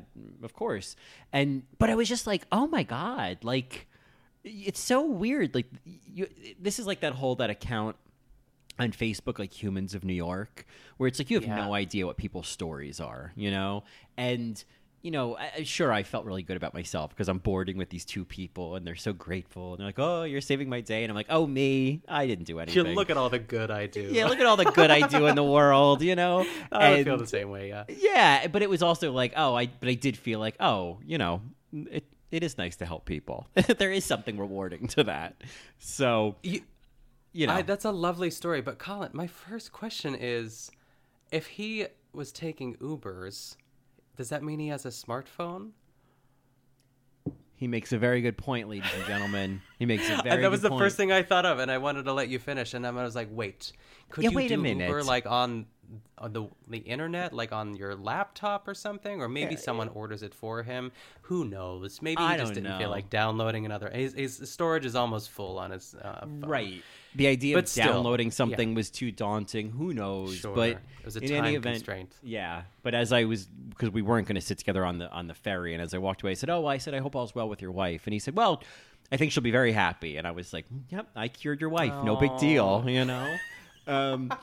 of 0.43 0.53
course. 0.53 0.95
And, 1.31 1.63
but 1.79 1.89
I 1.89 1.95
was 1.95 2.07
just 2.09 2.27
like, 2.27 2.45
Oh 2.51 2.67
my 2.67 2.83
God. 2.83 3.39
Like, 3.43 3.87
it's 4.43 4.79
so 4.79 5.05
weird. 5.05 5.55
Like, 5.55 5.67
you, 5.85 6.27
this 6.59 6.79
is 6.79 6.85
like 6.87 6.99
that 6.99 7.13
whole, 7.13 7.35
that 7.35 7.49
account 7.49 7.95
on 8.79 8.91
Facebook, 8.91 9.39
like 9.39 9.53
Humans 9.61 9.93
of 9.95 10.03
New 10.03 10.13
York, 10.13 10.65
where 10.97 11.07
it's 11.07 11.19
like 11.19 11.29
you 11.29 11.39
have 11.39 11.47
Yeah. 11.47 11.65
no 11.65 11.73
idea 11.73 12.05
what 12.05 12.17
people's 12.17 12.47
stories 12.47 12.99
are, 12.99 13.31
you 13.35 13.51
know? 13.51 13.83
And, 14.17 14.63
you 15.03 15.11
know, 15.11 15.35
I, 15.37 15.51
I- 15.59 15.63
sure, 15.63 15.91
I 15.93 16.01
felt 16.03 16.25
really 16.25 16.41
good 16.41 16.57
about 16.57 16.73
myself 16.73 17.11
because 17.11 17.27
I'm 17.29 17.37
boarding 17.37 17.77
with 17.77 17.89
these 17.89 18.05
two 18.05 18.25
people 18.25 18.75
and 18.75 18.87
they're 18.87 18.95
so 18.95 19.13
grateful. 19.13 19.71
And 19.73 19.79
they're 19.79 19.87
like, 19.87 19.99
oh, 19.99 20.23
you're 20.23 20.41
saving 20.41 20.69
my 20.69 20.81
day. 20.81 21.03
And 21.03 21.11
I'm 21.11 21.15
like, 21.15 21.27
oh, 21.29 21.45
me, 21.45 22.01
I 22.07 22.25
didn't 22.25 22.45
do 22.45 22.53
You 22.53 22.59
anything. 22.59 22.95
look 22.95 23.09
at 23.11 23.17
all 23.17 23.29
the 23.29 23.37
good 23.37 23.69
I 23.69 23.85
do. 23.85 24.01
yeah, 24.11 24.25
look 24.25 24.39
at 24.39 24.45
all 24.45 24.57
the 24.57 24.65
good 24.65 24.89
I 24.89 25.05
do 25.07 25.27
in 25.27 25.35
the 25.35 25.43
world, 25.57 26.01
you 26.01 26.15
know? 26.15 26.45
I 26.71 26.87
And- 26.95 27.05
feel 27.05 27.17
the 27.17 27.27
same 27.27 27.49
way, 27.51 27.67
yeah. 27.69 27.83
yeah, 27.89 28.47
but 28.47 28.61
it 28.63 28.69
was 28.69 28.81
also 28.81 29.11
like, 29.11 29.33
oh, 29.35 29.53
I, 29.55 29.67
but 29.67 29.89
I 29.89 29.93
did 29.93 30.17
feel 30.17 30.39
like, 30.39 30.55
oh, 30.59 30.99
you 31.05 31.17
know, 31.19 31.41
it, 31.73 32.05
it 32.31 32.41
is 32.43 32.57
nice 32.57 32.77
to 32.77 32.85
help 32.85 33.05
people. 33.05 33.45
there 33.77 33.91
is 33.91 34.05
something 34.05 34.37
rewarding 34.39 34.87
to 34.87 35.03
that. 35.03 35.35
So, 35.79 36.37
You, 36.43 36.61
you 37.33 37.47
know, 37.47 37.53
I, 37.55 37.61
that's 37.61 37.83
a 37.85 37.91
lovely 37.91 38.31
story, 38.31 38.61
but 38.61 38.77
Colin, 38.79 39.09
my 39.13 39.27
first 39.27 39.71
question 39.73 40.15
is 40.17 40.71
if 41.31 41.45
he 41.47 41.87
was 42.13 42.31
taking 42.31 42.75
Ubers, 42.77 43.57
does 44.17 44.29
that 44.29 44.43
mean 44.43 44.59
he 44.59 44.67
has 44.69 44.85
a 44.85 44.89
smartphone? 44.89 45.71
he 47.55 47.67
makes 47.67 47.93
a 47.93 47.97
very 47.97 48.19
good 48.21 48.37
point, 48.37 48.67
ladies 48.67 48.89
and 48.93 49.05
gentlemen. 49.05 49.61
He 49.79 49.85
makes 49.85 50.03
a 50.03 50.07
very 50.07 50.15
good 50.17 50.23
point. 50.23 50.33
and 50.33 50.43
that 50.43 50.51
was 50.51 50.61
the 50.61 50.69
point. 50.69 50.81
first 50.81 50.97
thing 50.97 51.13
I 51.13 51.23
thought 51.23 51.45
of, 51.45 51.59
and 51.59 51.71
I 51.71 51.77
wanted 51.77 52.03
to 52.05 52.13
let 52.13 52.27
you 52.27 52.37
finish. 52.37 52.73
And 52.73 52.83
then 52.83 52.97
I 52.97 53.03
was 53.03 53.15
like, 53.15 53.29
wait, 53.31 53.71
could 54.09 54.25
Yeah, 54.25 54.31
you 54.31 54.35
wait 54.35 54.51
a 54.51 54.55
do 54.55 54.61
minute. 54.61 54.87
Uber 54.89 55.03
like 55.03 55.25
on, 55.25 55.67
on 56.17 56.33
the 56.33 56.47
the 56.67 56.77
internet, 56.79 57.33
like 57.33 57.51
on 57.51 57.75
your 57.75 57.95
laptop 57.95 58.67
or 58.67 58.73
something, 58.73 59.21
or 59.21 59.27
maybe 59.27 59.55
someone 59.55 59.89
orders 59.89 60.23
it 60.23 60.33
for 60.33 60.63
him? 60.63 60.91
Who 61.23 61.45
knows? 61.45 62.01
Maybe 62.01 62.21
he 62.21 62.27
I 62.27 62.37
just 62.37 62.53
didn't 62.53 62.69
know. 62.69 62.77
feel 62.79 62.89
like 62.89 63.09
downloading 63.09 63.65
another. 63.65 63.89
His, 63.89 64.13
his 64.13 64.49
storage 64.49 64.85
is 64.85 64.95
almost 64.95 65.29
full 65.29 65.57
on 65.59 65.71
his 65.71 65.95
uh, 65.95 66.21
phone. 66.21 66.41
Right. 66.41 66.83
The 67.15 67.27
idea 67.27 67.55
But 67.55 67.65
of 67.65 67.69
still, 67.69 67.93
downloading 67.93 68.27
yeah. 68.27 68.33
something 68.33 68.73
was 68.73 68.89
too 68.89 69.11
daunting. 69.11 69.69
Who 69.71 69.93
knows? 69.93 70.37
Sure. 70.37 70.55
But 70.55 70.69
It 70.71 71.05
was 71.05 71.15
a 71.15 71.19
in 71.19 71.29
time 71.29 71.45
any 71.45 71.55
event, 71.55 71.75
constraint. 71.75 72.15
Yeah. 72.23 72.63
But 72.81 72.95
as 72.95 73.13
I 73.13 73.25
was, 73.25 73.45
because 73.45 73.91
we 73.91 74.01
weren't 74.01 74.27
going 74.27 74.35
to 74.35 74.41
sit 74.41 74.57
together 74.57 74.83
on 74.83 74.97
the 74.97 75.09
on 75.11 75.27
the 75.27 75.35
ferry, 75.35 75.73
and 75.73 75.81
as 75.83 75.93
I 75.93 75.99
walked 75.99 76.23
away, 76.23 76.31
I 76.31 76.35
said, 76.35 76.49
"Oh, 76.49 76.65
I 76.65 76.77
said 76.79 76.93
I 76.95 76.99
hope 76.99 77.15
all's 77.15 77.35
well 77.35 77.47
with 77.49 77.61
your 77.61 77.71
wife." 77.71 78.07
And 78.07 78.13
he 78.13 78.19
said, 78.19 78.35
"Well, 78.35 78.63
I 79.11 79.17
think 79.17 79.31
she'll 79.31 79.43
be 79.43 79.51
very 79.51 79.73
happy." 79.73 80.17
And 80.17 80.25
I 80.25 80.31
was 80.31 80.53
like, 80.53 80.65
"Yep, 80.89 81.09
I 81.15 81.27
cured 81.27 81.61
your 81.61 81.69
wife. 81.69 81.93
No 82.03 82.15
big 82.15 82.35
deal." 82.39 82.83
You 82.87 83.05
know. 83.05 83.35
Um, 83.87 84.33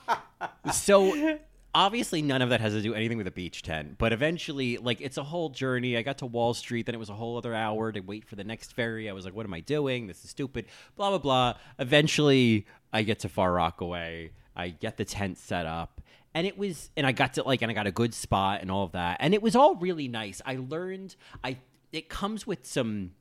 so 0.72 1.38
obviously 1.74 2.22
none 2.22 2.42
of 2.42 2.50
that 2.50 2.60
has 2.60 2.72
to 2.72 2.82
do 2.82 2.94
anything 2.94 3.16
with 3.16 3.26
a 3.26 3.30
beach 3.30 3.62
tent 3.62 3.96
but 3.96 4.12
eventually 4.12 4.76
like 4.78 5.00
it's 5.00 5.16
a 5.16 5.22
whole 5.22 5.50
journey. 5.50 5.96
I 5.96 6.02
got 6.02 6.18
to 6.18 6.26
wall 6.26 6.54
street 6.54 6.86
then 6.86 6.94
it 6.94 6.98
was 6.98 7.10
a 7.10 7.14
whole 7.14 7.36
other 7.36 7.54
hour 7.54 7.92
to 7.92 8.00
wait 8.00 8.24
for 8.24 8.36
the 8.36 8.44
next 8.44 8.72
ferry. 8.72 9.08
I 9.08 9.12
was 9.12 9.24
like 9.24 9.34
what 9.34 9.46
am 9.46 9.54
i 9.54 9.60
doing? 9.60 10.06
This 10.06 10.24
is 10.24 10.30
stupid. 10.30 10.66
Blah 10.96 11.10
blah 11.10 11.18
blah. 11.18 11.54
Eventually 11.78 12.66
i 12.92 13.02
get 13.02 13.20
to 13.20 13.28
far 13.28 13.52
rockaway. 13.52 14.32
I 14.56 14.70
get 14.70 14.96
the 14.96 15.04
tent 15.04 15.38
set 15.38 15.66
up. 15.66 16.00
And 16.34 16.46
it 16.46 16.58
was 16.58 16.90
and 16.96 17.06
i 17.06 17.12
got 17.12 17.34
to 17.34 17.42
like 17.42 17.62
and 17.62 17.70
i 17.70 17.74
got 17.74 17.86
a 17.86 17.92
good 17.92 18.14
spot 18.14 18.60
and 18.60 18.70
all 18.70 18.84
of 18.84 18.92
that. 18.92 19.18
And 19.20 19.34
it 19.34 19.42
was 19.42 19.54
all 19.54 19.76
really 19.76 20.08
nice. 20.08 20.42
I 20.44 20.56
learned 20.56 21.14
i 21.44 21.58
it 21.92 22.08
comes 22.08 22.46
with 22.46 22.66
some 22.66 23.12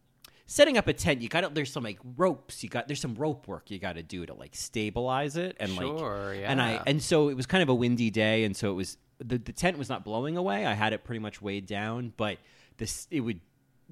setting 0.49 0.79
up 0.79 0.87
a 0.87 0.93
tent 0.93 1.21
you 1.21 1.29
got 1.29 1.41
to 1.41 1.49
there's 1.49 1.71
some 1.71 1.83
like 1.83 1.99
ropes 2.17 2.63
you 2.63 2.69
got 2.69 2.87
there's 2.87 2.99
some 2.99 3.13
rope 3.13 3.47
work 3.47 3.69
you 3.69 3.77
got 3.77 3.93
to 3.93 4.01
do 4.01 4.25
to 4.25 4.33
like 4.33 4.55
stabilize 4.55 5.37
it 5.37 5.55
and 5.59 5.71
Sure, 5.71 6.31
like 6.31 6.41
and 6.43 6.59
i 6.59 6.81
and 6.87 7.01
so 7.03 7.29
it 7.29 7.35
was 7.35 7.45
kind 7.45 7.61
of 7.61 7.69
a 7.69 7.75
windy 7.75 8.09
day 8.09 8.43
and 8.43 8.57
so 8.57 8.71
it 8.71 8.73
was 8.73 8.97
the, 9.19 9.37
the 9.37 9.51
tent 9.51 9.77
was 9.77 9.89
not 9.89 10.05
blowing 10.05 10.37
away. 10.37 10.65
I 10.65 10.73
had 10.73 10.93
it 10.93 11.03
pretty 11.03 11.19
much 11.19 11.39
weighed 11.39 11.67
down 11.67 12.13
but 12.17 12.37
this 12.77 13.07
it 13.11 13.19
would 13.19 13.41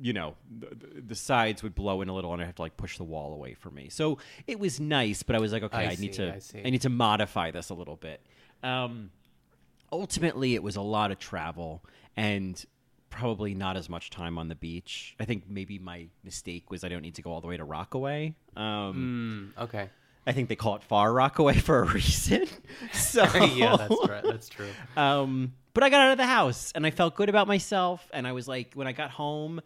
you 0.01 0.13
know 0.13 0.35
the, 0.59 1.01
the 1.01 1.15
sides 1.15 1.61
would 1.61 1.75
blow 1.75 2.01
in 2.01 2.09
a 2.09 2.13
little 2.13 2.33
and 2.33 2.41
i 2.41 2.45
have 2.45 2.55
to 2.55 2.61
like 2.61 2.75
push 2.75 2.97
the 2.97 3.03
wall 3.03 3.33
away 3.33 3.53
from 3.53 3.75
me. 3.75 3.89
So 3.89 4.17
it 4.47 4.59
was 4.59 4.79
nice 4.79 5.21
but 5.21 5.35
i 5.35 5.39
was 5.39 5.53
like 5.53 5.61
okay 5.63 5.85
I 5.85 5.91
i, 5.91 5.95
need 5.95 6.13
to 6.13 6.33
I 6.33 6.39
see. 6.39 6.61
need 6.61 6.81
to 6.81 6.89
modify 6.89 7.51
this 7.51 7.69
a 7.69 7.75
little 7.75 7.97
bit. 7.97 8.19
Um 8.63 9.11
ultimately 9.91 10.55
it 10.55 10.63
was 10.63 10.75
a 10.75 10.81
lot 10.81 11.11
of 11.11 11.19
travel 11.19 11.83
and 12.15 12.65
probably 13.09 13.53
not 13.53 13.77
as 13.77 13.89
much 13.89 14.09
time 14.09 14.37
on 14.37 14.47
the 14.47 14.55
beach. 14.55 15.15
I 15.19 15.25
think 15.25 15.43
maybe 15.49 15.79
my 15.79 16.07
mistake 16.23 16.69
was 16.69 16.83
I 16.83 16.89
don't 16.89 17.01
need 17.01 17.15
to 17.15 17.21
go 17.21 17.31
all 17.31 17.41
the 17.41 17.47
way 17.47 17.57
to 17.57 17.63
Rockaway. 17.63 18.35
Um, 18.55 19.53
Mm, 19.57 19.63
okay. 19.63 19.89
I 20.25 20.33
think 20.33 20.49
they 20.49 20.55
call 20.57 20.75
it 20.75 20.83
Far 20.83 21.13
Rockaway 21.13 21.53
for 21.59 21.79
a 21.83 21.85
reason. 21.85 22.47
So 22.93 23.23
yeah, 23.45 23.77
that's 23.77 24.07
right. 24.09 24.23
That's 24.23 24.49
true. 24.49 24.69
Um, 24.97 25.53
but 25.73 25.83
I 25.83 25.89
got 25.89 26.01
out 26.01 26.11
of 26.11 26.17
the 26.17 26.25
house 26.25 26.71
and 26.75 26.85
I 26.85 26.91
felt 26.91 27.15
good 27.15 27.29
about 27.29 27.47
myself. 27.47 28.07
And 28.11 28.27
I 28.27 28.31
was 28.33 28.47
like, 28.47 28.73
when 28.73 28.87
I 28.87 28.91
got 28.93 29.11
home 29.11 29.61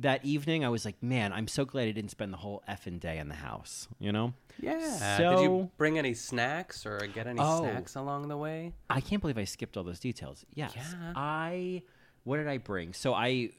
that 0.00 0.24
evening, 0.24 0.64
I 0.64 0.70
was 0.70 0.84
like, 0.86 1.00
man, 1.02 1.32
I'm 1.32 1.46
so 1.46 1.64
glad 1.66 1.88
I 1.88 1.92
didn't 1.92 2.10
spend 2.10 2.32
the 2.32 2.38
whole 2.38 2.62
effing 2.68 2.98
day 2.98 3.18
in 3.18 3.28
the 3.28 3.34
house. 3.34 3.86
You 4.00 4.12
know? 4.12 4.32
Yeah. 4.60 5.18
Did 5.18 5.40
you 5.40 5.70
bring 5.76 5.98
any 5.98 6.14
snacks 6.14 6.86
or 6.86 6.98
get 7.14 7.26
any 7.26 7.38
Oh. 7.40 7.60
snacks 7.60 7.94
along 7.96 8.28
the 8.28 8.36
way? 8.36 8.72
I 8.88 9.00
can't 9.02 9.20
believe 9.20 9.36
I 9.38 9.44
skipped 9.44 9.76
all 9.76 9.84
those 9.84 10.00
details. 10.00 10.44
Yes. 10.54 10.72
Yeah. 10.74 11.12
I 11.14 11.82
what 12.24 12.36
did 12.36 12.48
I 12.48 12.58
bring? 12.58 12.92
So 12.92 13.14
I 13.14 13.50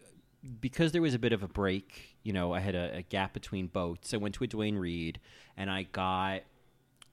because 0.60 0.92
there 0.92 1.02
was 1.02 1.14
a 1.14 1.20
bit 1.20 1.32
of 1.32 1.42
a 1.42 1.48
break, 1.48 2.18
you 2.24 2.34
know, 2.34 2.54
I 2.54 2.60
had 2.60 2.76
a, 2.76 2.98
a 2.98 3.02
gap 3.02 3.34
between 3.34 3.68
boats. 3.68 4.14
I 4.14 4.18
went 4.18 4.36
to 4.36 4.44
a 4.44 4.48
Duane 4.48 4.78
Reade 4.78 5.20
and 5.56 5.70
I 5.70 5.84
got 5.84 6.42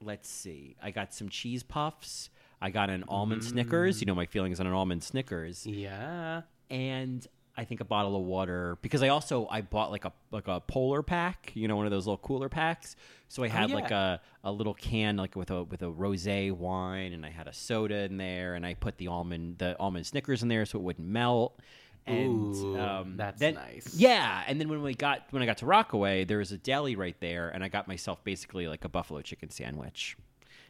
let's 0.01 0.29
see. 0.29 0.75
I 0.81 0.91
got 0.91 1.13
some 1.13 1.29
cheese 1.29 1.63
puffs. 1.63 2.29
I 2.61 2.69
got 2.69 2.89
an 2.89 3.03
almond 3.07 3.43
Snickers. 3.43 4.01
You 4.01 4.05
mm. 4.05 4.09
know 4.09 4.15
my 4.15 4.25
feelings 4.25 4.59
on 4.59 4.67
an 4.67 4.73
almond 4.73 5.03
Snickers. 5.03 5.65
Yeah. 5.65 6.41
And 6.69 7.25
I 7.57 7.65
think 7.65 7.81
a 7.81 7.85
bottle 7.85 8.15
of 8.15 8.23
water 8.23 8.77
because 8.81 9.03
I 9.03 9.09
also 9.09 9.47
I 9.49 9.61
bought 9.61 9.91
like 9.91 10.05
a 10.05 10.13
like 10.31 10.47
a 10.47 10.61
polar 10.61 11.03
pack, 11.03 11.51
you 11.53 11.67
know, 11.67 11.75
one 11.75 11.85
of 11.85 11.91
those 11.91 12.07
little 12.07 12.17
cooler 12.17 12.49
packs. 12.49 12.95
So 13.27 13.43
I 13.43 13.49
had 13.49 13.71
like 13.71 13.89
yeah. 13.89 14.17
a, 14.43 14.49
a 14.49 14.51
little 14.51 14.73
can 14.73 15.17
like 15.17 15.35
with 15.35 15.51
a 15.51 15.63
with 15.63 15.81
a 15.81 15.91
rosé 15.91 16.51
wine 16.51 17.13
and 17.13 17.25
I 17.25 17.29
had 17.29 17.47
a 17.47 17.53
soda 17.53 18.03
in 18.03 18.17
there 18.17 18.55
and 18.55 18.65
I 18.65 18.73
put 18.73 18.97
the 18.97 19.07
almond 19.07 19.57
the 19.57 19.77
almond 19.79 20.07
Snickers 20.07 20.43
in 20.43 20.49
there 20.49 20.65
so 20.65 20.79
it 20.79 20.81
wouldn't 20.81 21.07
melt. 21.07 21.59
And 22.07 22.55
Ooh, 22.55 22.79
um, 22.79 23.17
that's 23.17 23.39
then- 23.39 23.53
nice. 23.55 23.93
Yeah, 23.95 24.43
and 24.47 24.59
then 24.59 24.69
when 24.69 24.81
we 24.81 24.95
got 24.95 25.27
when 25.29 25.43
I 25.43 25.45
got 25.45 25.57
to 25.57 25.65
Rockaway, 25.65 26.23
there 26.25 26.39
was 26.39 26.51
a 26.51 26.57
deli 26.57 26.95
right 26.95 27.15
there, 27.19 27.49
and 27.49 27.63
I 27.63 27.67
got 27.67 27.87
myself 27.87 28.23
basically 28.23 28.67
like 28.67 28.85
a 28.85 28.89
buffalo 28.89 29.21
chicken 29.21 29.51
sandwich, 29.51 30.17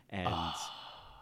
and 0.09 0.27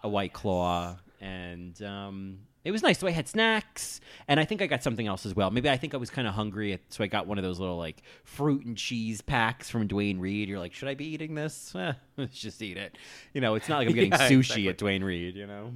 a 0.03 0.09
white 0.09 0.33
claw, 0.33 0.97
and 1.21 1.81
um, 1.83 2.39
it 2.63 2.71
was 2.71 2.81
nice. 2.83 2.99
So 2.99 3.07
I 3.07 3.11
had 3.11 3.27
snacks, 3.27 4.01
and 4.27 4.39
I 4.39 4.45
think 4.45 4.61
I 4.61 4.67
got 4.67 4.83
something 4.83 5.07
else 5.07 5.25
as 5.25 5.35
well. 5.35 5.49
Maybe 5.51 5.69
I 5.69 5.77
think 5.77 5.93
I 5.93 5.97
was 5.97 6.09
kind 6.09 6.27
of 6.27 6.33
hungry, 6.33 6.79
so 6.89 7.03
I 7.03 7.07
got 7.07 7.27
one 7.27 7.37
of 7.37 7.43
those 7.43 7.59
little 7.59 7.77
like 7.77 8.01
fruit 8.23 8.65
and 8.65 8.77
cheese 8.77 9.21
packs 9.21 9.69
from 9.69 9.87
Duane 9.87 10.19
Reade. 10.19 10.49
You're 10.49 10.59
like, 10.59 10.73
should 10.73 10.87
I 10.87 10.95
be 10.95 11.05
eating 11.05 11.35
this? 11.35 11.73
Eh, 11.75 11.93
let's 12.17 12.37
just 12.39 12.61
eat 12.61 12.77
it. 12.77 12.97
You 13.33 13.41
know, 13.41 13.55
it's 13.55 13.69
not 13.69 13.77
like 13.79 13.87
I'm 13.87 13.93
getting 13.95 14.11
Yeah, 14.11 14.29
sushi 14.29 14.39
exactly. 14.39 14.67
at 14.69 14.77
Duane 14.77 15.03
Reade. 15.03 15.35
You 15.35 15.47
know. 15.47 15.73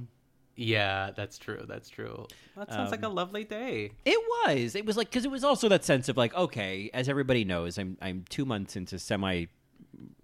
Yeah, 0.56 1.10
that's 1.16 1.36
true. 1.36 1.64
That's 1.66 1.88
true. 1.88 2.26
That 2.56 2.72
sounds 2.72 2.92
like 2.92 3.02
a 3.02 3.06
Um, 3.08 3.14
lovely 3.16 3.42
day. 3.42 3.90
It 4.04 4.18
was. 4.46 4.76
It 4.76 4.86
was 4.86 4.96
like 4.96 5.10
because 5.10 5.24
it 5.24 5.30
was 5.30 5.42
also 5.42 5.68
that 5.68 5.84
sense 5.84 6.08
of 6.08 6.16
like, 6.16 6.32
okay, 6.34 6.90
as 6.94 7.08
everybody 7.08 7.44
knows, 7.44 7.76
I'm 7.78 7.98
I'm 8.00 8.24
two 8.28 8.44
months 8.44 8.76
into 8.76 8.98
semi 9.00 9.46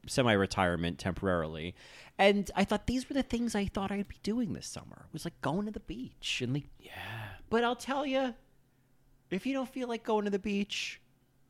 semi 0.06 0.32
retirement 0.32 0.98
temporarily, 0.98 1.74
and 2.18 2.50
I 2.56 2.64
thought 2.64 2.86
these 2.86 3.08
were 3.08 3.14
the 3.14 3.22
things 3.22 3.54
I 3.54 3.66
thought 3.66 3.90
I'd 3.92 4.08
be 4.08 4.18
doing 4.22 4.52
this 4.52 4.66
summer. 4.66 5.06
Was 5.12 5.24
like 5.24 5.40
going 5.40 5.66
to 5.66 5.72
the 5.72 5.80
beach 5.80 6.40
and 6.42 6.52
like. 6.54 6.66
Yeah. 6.78 6.92
But 7.48 7.64
I'll 7.64 7.76
tell 7.76 8.04
you, 8.06 8.34
if 9.30 9.46
you 9.46 9.52
don't 9.52 9.68
feel 9.68 9.88
like 9.88 10.04
going 10.04 10.24
to 10.24 10.30
the 10.30 10.38
beach, 10.38 11.00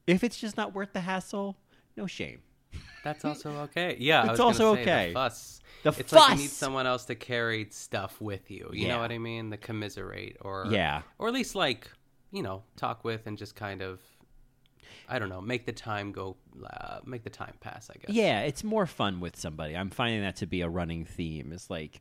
if 0.07 0.25
it's 0.25 0.39
just 0.39 0.57
not 0.57 0.75
worth 0.75 0.93
the 0.93 1.01
hassle, 1.01 1.57
no 1.97 2.07
shame. 2.07 2.41
That's 3.05 3.25
also 3.25 3.51
okay. 3.65 3.97
Yeah, 3.99 4.31
It's 4.31 4.41
also 4.41 4.75
say, 4.75 4.81
okay. 4.83 5.07
The 5.09 5.15
fuss. 5.15 5.61
The 5.83 5.95
it's 5.99 6.13
like 6.13 6.31
you 6.33 6.37
need 6.43 6.51
someone 6.51 6.87
else 6.87 7.07
to 7.07 7.15
carry 7.15 7.67
stuff 7.71 8.21
with 8.21 8.51
you. 8.51 8.69
You 8.73 8.87
Yeah. 8.87 8.95
know 8.95 8.99
what 9.01 9.13
I 9.13 9.19
mean? 9.19 9.49
The 9.51 9.57
commiserate 9.57 10.37
or 10.43 10.67
Yeah. 10.71 11.03
or 11.19 11.29
at 11.29 11.35
least 11.35 11.55
like 11.55 11.91
you 12.33 12.43
know 12.43 12.63
talk 12.77 13.03
with 13.03 13.27
and 13.27 13.37
just 13.39 13.55
kind 13.57 13.81
of 13.83 13.99
I 15.09 15.19
don't 15.19 15.29
know 15.29 15.41
make 15.41 15.67
the 15.67 15.73
time 15.73 16.13
go 16.13 16.37
uh, 16.65 16.99
make 17.05 17.25
the 17.25 17.31
time 17.31 17.55
pass. 17.61 17.91
I 17.91 17.95
guess. 17.99 18.11
Yeah, 18.15 18.41
it's 18.43 18.65
more 18.65 18.87
fun 18.87 19.21
with 19.21 19.37
somebody. 19.37 19.77
I'm 19.77 19.91
finding 19.91 20.23
that 20.23 20.37
to 20.37 20.47
be 20.47 20.61
a 20.63 20.69
running 20.69 21.05
theme. 21.05 21.53
It's 21.53 21.71
like 21.71 22.01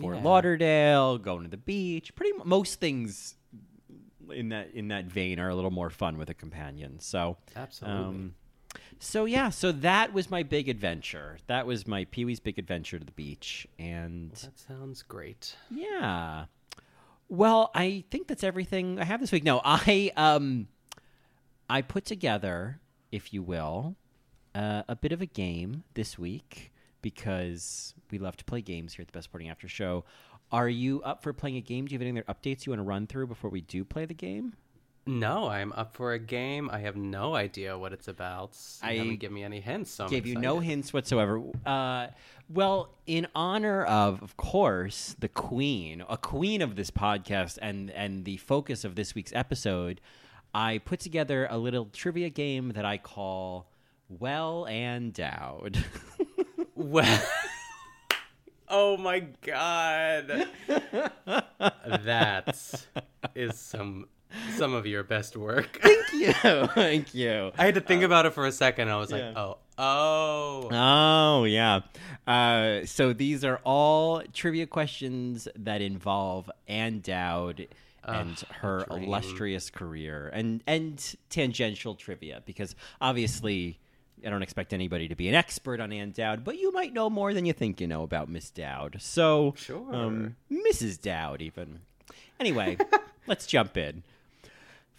Fort 0.00 0.16
Yeah. 0.16 0.22
Lauderdale, 0.22 1.18
going 1.18 1.42
to 1.44 1.50
the 1.50 1.56
beach. 1.56 2.14
Pretty 2.14 2.32
mu- 2.36 2.44
most 2.44 2.80
things 2.80 3.34
in 4.32 4.50
that 4.50 4.70
in 4.74 4.88
that 4.88 5.06
vein 5.06 5.38
are 5.40 5.48
a 5.48 5.54
little 5.54 5.70
more 5.70 5.90
fun 5.90 6.18
with 6.18 6.28
a 6.30 6.34
companion. 6.34 7.00
So 7.00 7.38
Absolutely. 7.56 8.04
um, 8.04 8.34
so 8.98 9.24
yeah, 9.24 9.48
so 9.50 9.72
that 9.72 10.12
was 10.12 10.30
my 10.30 10.42
big 10.42 10.68
adventure. 10.68 11.38
That 11.46 11.66
was 11.66 11.86
my 11.86 12.04
Pee 12.04 12.24
Wee's 12.26 12.40
big 12.40 12.58
adventure 12.58 12.98
to 12.98 13.04
the 13.04 13.12
beach, 13.12 13.66
and 13.78 14.32
That 14.32 14.58
sounds 14.58 15.02
great. 15.02 15.56
yeah. 15.70 16.44
Well, 17.30 17.70
I 17.74 18.04
think 18.10 18.26
that's 18.26 18.42
everything 18.42 18.98
I 18.98 19.04
have 19.04 19.20
this 19.20 19.30
week. 19.32 19.44
No, 19.44 19.60
I 19.64 20.10
um 20.16 20.68
I 21.68 21.82
put 21.82 22.04
together, 22.04 22.80
if 23.12 23.32
you 23.32 23.42
will, 23.42 23.96
uh, 24.54 24.82
a 24.88 24.96
bit 24.96 25.12
of 25.12 25.20
a 25.20 25.26
game 25.26 25.84
this 25.94 26.18
week 26.18 26.72
because 27.02 27.94
we 28.10 28.18
love 28.18 28.36
to 28.38 28.44
play 28.44 28.60
games 28.60 28.94
here 28.94 29.02
at 29.02 29.08
the 29.08 29.12
Best 29.12 29.24
Supporting 29.24 29.48
After 29.48 29.68
Show. 29.68 30.04
Are 30.50 30.68
you 30.68 31.02
up 31.02 31.22
for 31.22 31.32
playing 31.32 31.56
a 31.56 31.60
game? 31.60 31.86
Do 31.86 31.92
you 31.92 31.98
have 31.98 32.06
any 32.06 32.18
other 32.18 32.32
updates 32.32 32.64
you 32.64 32.72
want 32.72 32.80
to 32.80 32.84
run 32.84 33.06
through 33.06 33.26
before 33.26 33.50
we 33.50 33.60
do 33.60 33.84
play 33.84 34.06
the 34.06 34.14
game? 34.14 34.54
No, 35.08 35.48
I'm 35.48 35.72
up 35.72 35.94
for 35.94 36.12
a 36.12 36.18
game. 36.18 36.68
I 36.70 36.80
have 36.80 36.94
no 36.96 37.34
idea 37.34 37.78
what 37.78 37.94
it's 37.94 38.08
about. 38.08 38.56
You 38.82 38.88
I 38.88 38.96
haven't 38.96 39.20
give 39.20 39.32
me 39.32 39.42
any 39.42 39.58
hints. 39.60 39.90
So 39.90 40.06
gave 40.06 40.26
you 40.26 40.36
no 40.36 40.58
hints 40.60 40.92
whatsoever. 40.92 41.42
Uh, 41.64 42.08
well, 42.50 42.94
in 43.06 43.26
honor 43.34 43.84
of, 43.84 44.22
of 44.22 44.36
course, 44.36 45.16
the 45.18 45.28
queen, 45.28 46.04
a 46.08 46.18
queen 46.18 46.60
of 46.60 46.76
this 46.76 46.90
podcast, 46.90 47.58
and 47.62 47.90
and 47.92 48.26
the 48.26 48.36
focus 48.36 48.84
of 48.84 48.96
this 48.96 49.14
week's 49.14 49.32
episode, 49.34 50.02
I 50.54 50.78
put 50.78 51.00
together 51.00 51.46
a 51.50 51.58
little 51.58 51.86
trivia 51.86 52.30
game 52.30 52.70
that 52.70 52.84
I 52.84 52.98
call 52.98 53.70
"Well 54.08 54.66
Endowed." 54.66 55.84
Well, 56.74 57.22
oh 58.68 58.96
my 58.98 59.18
god, 59.44 60.46
that 61.84 62.86
is 63.34 63.58
some 63.58 64.06
some 64.56 64.74
of 64.74 64.86
your 64.86 65.02
best 65.02 65.36
work. 65.36 65.80
Thank 65.82 66.12
you, 66.12 66.32
thank 66.74 67.14
you. 67.14 67.50
I 67.58 67.64
had 67.64 67.74
to 67.74 67.80
think 67.80 68.04
about 68.04 68.26
it 68.26 68.32
for 68.32 68.46
a 68.46 68.52
second. 68.52 68.90
I 68.90 68.96
was 68.96 69.10
like, 69.10 69.22
oh, 69.36 69.58
oh, 69.76 70.68
Oh 70.70 71.44
yeah. 71.44 71.80
Uh, 72.28 72.86
so 72.86 73.12
these 73.12 73.44
are 73.44 73.60
all 73.64 74.22
trivia 74.32 74.66
questions 74.66 75.48
that 75.56 75.80
involve 75.80 76.48
Ann 76.68 77.00
Dowd 77.00 77.66
and 78.04 78.38
her 78.60 78.84
illustrious 78.90 79.70
career, 79.70 80.30
and 80.32 80.62
and 80.66 81.16
tangential 81.30 81.94
trivia 81.94 82.42
because 82.44 82.74
obviously. 83.00 83.78
I 84.26 84.30
don't 84.30 84.42
expect 84.42 84.72
anybody 84.72 85.06
to 85.06 85.14
be 85.14 85.28
an 85.28 85.36
expert 85.36 85.78
on 85.78 85.92
Ann 85.92 86.10
Dowd, 86.10 86.42
but 86.42 86.58
you 86.58 86.72
might 86.72 86.92
know 86.92 87.08
more 87.08 87.32
than 87.32 87.46
you 87.46 87.52
think 87.52 87.80
you 87.80 87.86
know 87.86 88.02
about 88.02 88.28
Miss 88.28 88.50
Dowd. 88.50 88.96
So, 88.98 89.54
Sure. 89.56 89.94
um, 89.94 90.34
Mrs. 90.50 91.00
Dowd, 91.00 91.40
even. 91.40 91.78
Anyway, 92.40 92.78
let's 93.28 93.46
jump 93.46 93.76
in. 93.76 94.02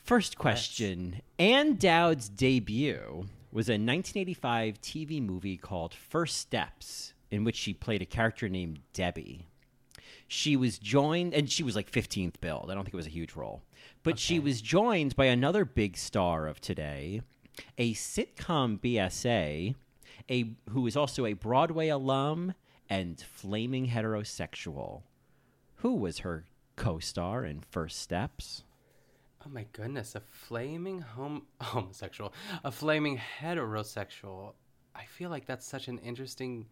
First 0.06 0.38
question 0.38 1.22
Ann 1.38 1.75
Dowd's 1.75 2.29
debut 2.29 3.27
was 3.51 3.68
a 3.68 3.74
1985 3.74 4.79
TV 4.82 5.22
movie 5.22 5.58
called 5.58 5.94
First 5.94 6.38
Steps, 6.38 7.12
in 7.29 7.44
which 7.44 7.58
she 7.58 7.74
played 7.74 8.01
a 8.01 8.06
character 8.06 8.48
named 8.48 8.79
Debbie. 8.94 9.48
She 10.31 10.55
was 10.55 10.77
joined, 10.77 11.33
and 11.33 11.51
she 11.51 11.63
was 11.63 11.75
like 11.75 11.91
15th 11.91 12.39
billed. 12.39 12.69
I 12.69 12.75
don't 12.75 12.83
think 12.83 12.93
it 12.93 12.98
was 12.98 13.07
a 13.07 13.09
huge 13.09 13.36
role. 13.36 13.63
But 14.03 14.19
she 14.19 14.39
was 14.39 14.62
joined 14.62 15.15
by 15.15 15.25
another 15.25 15.65
big 15.65 15.98
star 15.98 16.45
of 16.45 16.62
today, 16.62 17.21
a 17.79 17.95
sitcom 17.95 18.79
BSA, 18.79 19.74
a, 20.29 20.51
who 20.69 20.86
is 20.86 20.95
also 20.95 21.25
a 21.25 21.33
Broadway 21.33 21.88
alum 21.88 22.53
and 22.89 23.19
flaming 23.19 23.88
heterosexual. 23.88 25.01
Who 25.77 25.95
was 25.95 26.19
her 26.19 26.45
co 26.75 27.00
star 27.00 27.43
in 27.43 27.62
First 27.62 28.00
Steps? 28.00 28.63
oh 29.45 29.50
my 29.50 29.65
goodness! 29.74 30.13
A 30.13 30.19
flaming 30.19 31.01
hom- 31.01 31.48
homosexual, 31.62 32.33
a 32.63 32.71
flaming 32.71 33.19
heterosexual. 33.41 34.53
I 34.95 35.05
feel 35.05 35.31
like 35.31 35.48
that's 35.48 35.65
such 35.67 35.88
an 35.88 35.98
interesting 36.00 36.67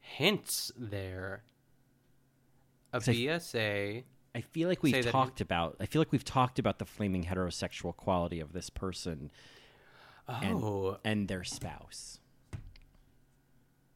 hint 0.00 0.72
there. 0.76 1.44
A 2.92 3.00
BSA. 3.00 4.04
I 4.34 4.40
feel 4.40 4.68
like 4.68 4.82
we've 4.82 5.04
talked 5.10 5.40
about. 5.40 5.76
I 5.80 5.86
feel 5.86 6.00
like 6.00 6.12
we've 6.12 6.24
talked 6.24 6.58
about 6.58 6.78
the 6.78 6.86
flaming 6.86 7.24
heterosexual 7.24 7.94
quality 7.96 8.40
of 8.40 8.52
this 8.52 8.70
person 8.70 9.30
and, 10.28 10.62
Oh, 10.62 10.98
and 11.04 11.28
their 11.28 11.44
spouse. 11.44 12.18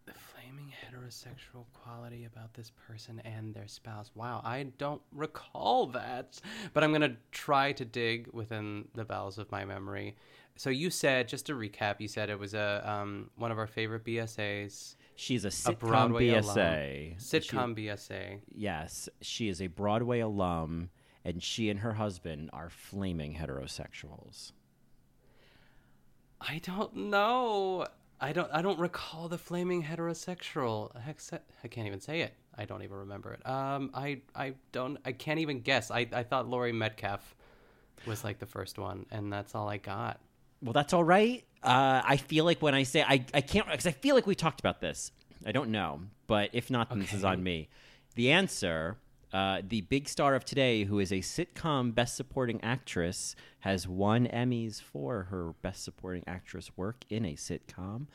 the 0.07 0.13
flaming 0.13 0.73
heterosexual 0.85 1.65
quality 1.73 2.25
about 2.25 2.53
this 2.55 2.71
person 2.87 3.21
and 3.21 3.55
their 3.55 3.67
spouse. 3.67 4.11
Wow, 4.15 4.41
I 4.45 4.65
don't 4.79 5.03
recall 5.13 5.87
that, 5.89 6.41
but 6.75 6.85
I'm 6.85 6.93
gonna 6.93 7.17
try 7.33 7.73
to 7.73 7.85
dig 7.85 8.29
within 8.33 8.89
the 8.95 9.05
bowels 9.05 9.39
of 9.39 9.51
my 9.51 9.65
memory. 9.65 10.17
So 10.57 10.71
you 10.71 10.91
said, 10.91 11.29
just 11.29 11.47
to 11.47 11.55
recap, 11.55 11.97
you 12.01 12.09
said 12.09 12.31
it 12.31 12.39
was 12.39 12.55
a 12.55 12.83
um, 12.89 13.31
one 13.37 13.51
of 13.53 13.59
our 13.59 13.67
favorite 13.67 14.05
BSAs, 14.05 14.97
She's 15.17 15.45
a 15.45 15.49
a 15.49 15.51
sitcom 15.51 15.79
Broadway 15.79 16.29
BSA. 16.29 17.09
alum, 17.11 17.19
She- 17.19 17.39
sitcom 17.41 17.75
BSA. 17.77 18.41
yes, 18.55 19.09
she 19.21 19.49
is 19.49 19.61
a 19.63 19.67
Broadway 19.67 20.21
alum, 20.21 20.91
and 21.25 21.43
she 21.43 21.71
and 21.71 21.81
her 21.81 21.95
husband 21.95 22.51
are 22.53 22.69
flaming 22.71 23.35
heterosexuals. 23.37 24.53
I 26.41 26.59
don't 26.63 26.95
know. 26.95 27.87
I 28.21 28.33
don't. 28.33 28.51
I 28.53 28.63
don't 28.63 28.79
recall 28.79 29.29
the 29.29 29.39
flaming 29.39 29.83
heterosexual. 29.83 30.91
I 30.95 31.69
can't 31.69 31.87
even 31.87 32.01
say 32.01 32.21
it. 32.21 32.35
I 32.57 32.65
don't 32.65 32.83
even 32.83 32.97
remember 32.99 33.33
it. 33.33 33.47
Um. 33.49 33.91
I. 33.95 34.21
I 34.35 34.55
don't. 34.73 34.99
I 35.05 35.13
can't 35.13 35.41
even 35.41 35.61
guess. 35.61 35.91
I. 35.91 36.07
I 36.13 36.23
thought 36.23 36.49
Laurie 36.49 36.73
Metcalf 36.73 37.35
was 38.07 38.23
like 38.25 38.39
the 38.39 38.47
first 38.47 38.79
one, 38.79 39.07
and 39.11 39.33
that's 39.33 39.55
all 39.55 39.69
I 39.69 39.79
got. 39.79 40.21
Well, 40.63 40.73
that's 40.73 40.93
all 40.93 41.05
right. 41.05 41.45
Uh, 41.63 42.03
I 42.05 42.17
feel 42.17 42.45
like 42.45 42.63
when 42.63 42.75
I 42.75 42.85
say 42.85 43.03
I, 43.03 43.25
I 43.35 43.41
can't 43.41 43.67
because 43.67 43.87
I 43.87 43.93
feel 43.93 44.15
like 44.15 44.27
we 44.27 44.35
talked 44.35 44.61
about 44.61 44.81
this. 44.81 45.11
I 45.45 45.53
don't 45.53 45.71
know, 45.71 46.01
but 46.27 46.51
if 46.53 46.71
not, 46.71 46.89
then 46.91 47.01
this 47.01 47.13
is 47.13 47.25
on 47.25 47.43
me. 47.43 47.69
The 48.15 48.33
answer: 48.33 48.97
uh, 49.33 49.63
the 49.67 49.83
big 49.83 50.09
star 50.09 50.35
of 50.35 50.45
today, 50.45 50.85
who 50.85 50.99
is 50.99 51.13
a 51.13 51.17
sitcom 51.17 51.95
best 51.95 52.17
supporting 52.17 52.63
actress, 52.63 53.37
has 53.61 53.87
won 53.89 54.27
Emmys 54.29 54.81
for 54.81 55.25
her 55.25 55.55
best 55.63 55.85
supporting 55.85 56.25
actress 56.27 56.71
work 56.77 57.05
in 57.11 57.25
a 57.25 57.35
sitcom. 57.35 58.07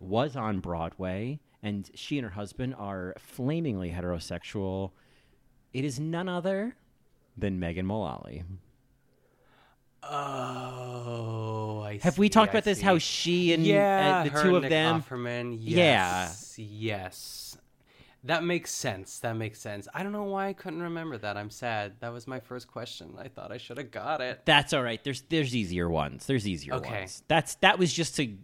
Was 0.00 0.36
on 0.36 0.60
Broadway, 0.60 1.40
and 1.62 1.90
she 1.94 2.18
and 2.18 2.26
her 2.26 2.32
husband 2.32 2.74
are 2.76 3.14
flamingly 3.18 3.90
heterosexual. 3.90 4.90
It 5.72 5.84
is 5.84 6.00
none 6.00 6.28
other 6.28 6.76
than 7.36 7.58
Megan 7.60 7.86
Mullally. 7.86 8.44
Oh, 10.10 11.82
I 11.86 11.98
Have 12.02 12.18
we 12.18 12.28
talked 12.28 12.50
I 12.50 12.52
about 12.52 12.64
this? 12.64 12.78
see. 12.78 12.84
How 12.84 12.98
she 12.98 13.52
and 13.52 13.64
yeah, 13.64 14.18
uh, 14.20 14.24
the 14.24 14.30
her 14.30 14.42
two 14.42 14.56
of 14.56 14.62
Nick 14.62 14.70
them? 14.70 15.02
Offerman, 15.02 15.58
Yeah. 15.60 15.76
yes, 16.26 16.54
yes. 16.58 17.58
That 18.24 18.42
makes 18.42 18.72
sense. 18.72 19.20
That 19.20 19.34
makes 19.36 19.60
sense. 19.60 19.86
I 19.94 20.02
don't 20.02 20.10
know 20.10 20.24
why 20.24 20.48
I 20.48 20.52
couldn't 20.52 20.82
remember 20.82 21.16
that. 21.18 21.36
I'm 21.36 21.50
sad. 21.50 21.92
That 22.00 22.12
was 22.12 22.26
my 22.26 22.40
first 22.40 22.66
question. 22.66 23.14
I 23.18 23.28
thought 23.28 23.52
I 23.52 23.56
should 23.58 23.78
have 23.78 23.92
got 23.92 24.20
it. 24.20 24.42
That's 24.44 24.72
all 24.72 24.82
right. 24.82 25.02
There's 25.04 25.22
there's 25.28 25.54
easier 25.54 25.88
ones. 25.88 26.26
There's 26.26 26.46
easier 26.48 26.74
Okay. 26.74 27.00
ones. 27.00 27.22
That's 27.28 27.54
that 27.56 27.78
was 27.78 27.92
just 27.92 28.16
to 28.16 28.36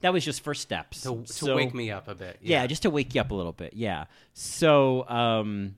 that 0.00 0.12
was 0.12 0.24
just 0.24 0.40
first 0.42 0.62
steps 0.62 1.02
To, 1.02 1.22
to 1.22 1.32
So- 1.32 1.54
wake 1.54 1.74
me 1.74 1.90
up 1.92 2.08
a 2.08 2.14
bit. 2.14 2.38
Yeah. 2.40 2.66
just 2.66 2.82
to 2.82 2.90
wake 2.90 3.14
you 3.14 3.20
up 3.20 3.30
a 3.30 3.34
little 3.34 3.52
bit. 3.52 3.74
Yeah. 3.74 4.06
So 4.34 5.08
um. 5.08 5.76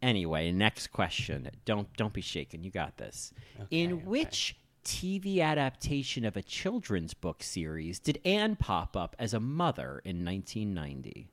Anyway, 0.00 0.52
next 0.52 0.88
question. 0.92 1.48
Don't 1.64 1.92
don't 1.96 2.12
be 2.12 2.20
shaken. 2.20 2.62
You 2.62 2.70
got 2.70 2.96
this. 2.98 3.32
In 3.70 3.92
Okay, 3.92 3.94
okay. 3.94 4.04
which 4.06 4.56
TV 4.84 5.40
adaptation 5.42 6.24
of 6.24 6.36
a 6.36 6.42
children's 6.42 7.14
book 7.14 7.42
series 7.42 7.98
did 7.98 8.20
Ann 8.24 8.56
pop 8.56 8.96
up 8.96 9.16
as 9.18 9.34
a 9.34 9.40
mother 9.40 10.00
in 10.04 10.24
1990? 10.24 11.28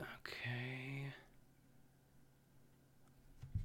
Okay. 0.00 1.12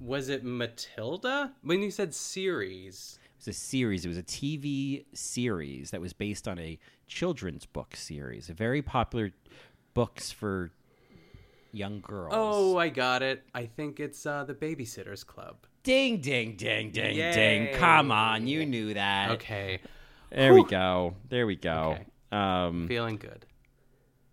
Was 0.00 0.28
it 0.28 0.44
Matilda? 0.44 1.52
When 1.62 1.82
you 1.82 1.90
said 1.90 2.14
series. 2.14 3.18
It 3.24 3.46
was 3.46 3.48
a 3.48 3.58
series. 3.58 4.04
It 4.04 4.08
was 4.08 4.18
a 4.18 4.22
TV 4.22 5.04
series 5.12 5.90
that 5.90 6.00
was 6.00 6.12
based 6.12 6.48
on 6.48 6.58
a 6.58 6.78
children's 7.06 7.66
book 7.66 7.94
series, 7.96 8.48
a 8.48 8.54
very 8.54 8.82
popular 8.82 9.30
books 9.94 10.30
for 10.30 10.70
young 11.72 12.00
girls. 12.00 12.32
Oh, 12.36 12.76
I 12.76 12.88
got 12.88 13.22
it. 13.22 13.42
I 13.54 13.66
think 13.66 14.00
it's 14.00 14.26
uh, 14.26 14.44
the 14.44 14.54
Babysitters 14.54 15.26
Club. 15.26 15.56
ding, 15.82 16.20
ding, 16.20 16.56
ding, 16.56 16.90
ding, 16.90 17.14
ding! 17.16 17.74
Come 17.74 18.10
on, 18.10 18.46
you 18.46 18.66
knew 18.66 18.94
that. 18.94 19.30
Okay. 19.32 19.80
there 20.30 20.54
we 20.54 20.64
go. 20.64 21.14
There 21.28 21.46
we 21.46 21.56
go. 21.56 21.96
Okay. 21.96 22.06
Um, 22.32 22.86
Feeling 22.88 23.16
good. 23.16 23.46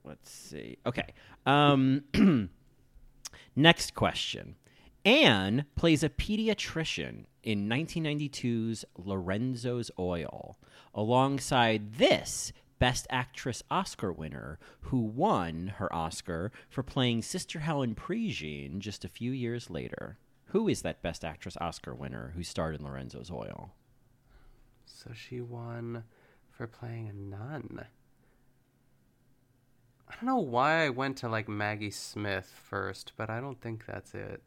let's 0.04 0.32
see. 0.32 0.78
Okay. 0.86 1.14
Um, 1.46 2.04
next 3.56 3.94
question. 3.94 4.56
Ann 5.04 5.66
plays 5.76 6.04
a 6.04 6.10
pediatrician 6.10 7.26
in 7.44 7.68
1992's 7.68 8.86
Lorenzo's 8.98 9.90
Oil, 9.98 10.58
alongside 10.94 11.94
this 11.94 12.54
Best 12.82 13.06
Actress 13.12 13.62
Oscar 13.70 14.12
winner, 14.12 14.58
who 14.86 15.02
won 15.02 15.74
her 15.78 15.94
Oscar 15.94 16.52
for 16.68 16.82
playing 16.82 17.22
Sister 17.22 17.60
Helen 17.60 17.94
Prejean 17.94 18.80
just 18.80 19.06
a 19.06 19.08
few 19.08 19.32
years 19.32 19.70
later. 19.70 20.18
Who 20.46 20.68
is 20.68 20.82
that 20.82 21.04
Best 21.04 21.24
Actress 21.24 21.56
Oscar 21.62 21.94
winner 21.94 22.34
who 22.36 22.42
starred 22.42 22.74
in 22.74 22.84
Lorenzo's 22.84 23.30
Oil? 23.30 23.76
So 24.84 25.12
she 25.14 25.42
won 25.42 26.06
for 26.50 26.66
playing 26.66 27.08
a 27.08 27.14
nun. 27.14 27.86
I 30.10 30.16
don't 30.16 30.26
know 30.26 30.40
why 30.40 30.84
I 30.84 30.90
went 30.90 31.18
to 31.18 31.30
like 31.30 31.48
Maggie 31.48 31.92
Smith 31.92 32.52
first, 32.68 33.14
but 33.16 33.30
I 33.30 33.40
don't 33.40 33.62
think 33.62 33.86
that's 33.86 34.16
it. 34.16 34.42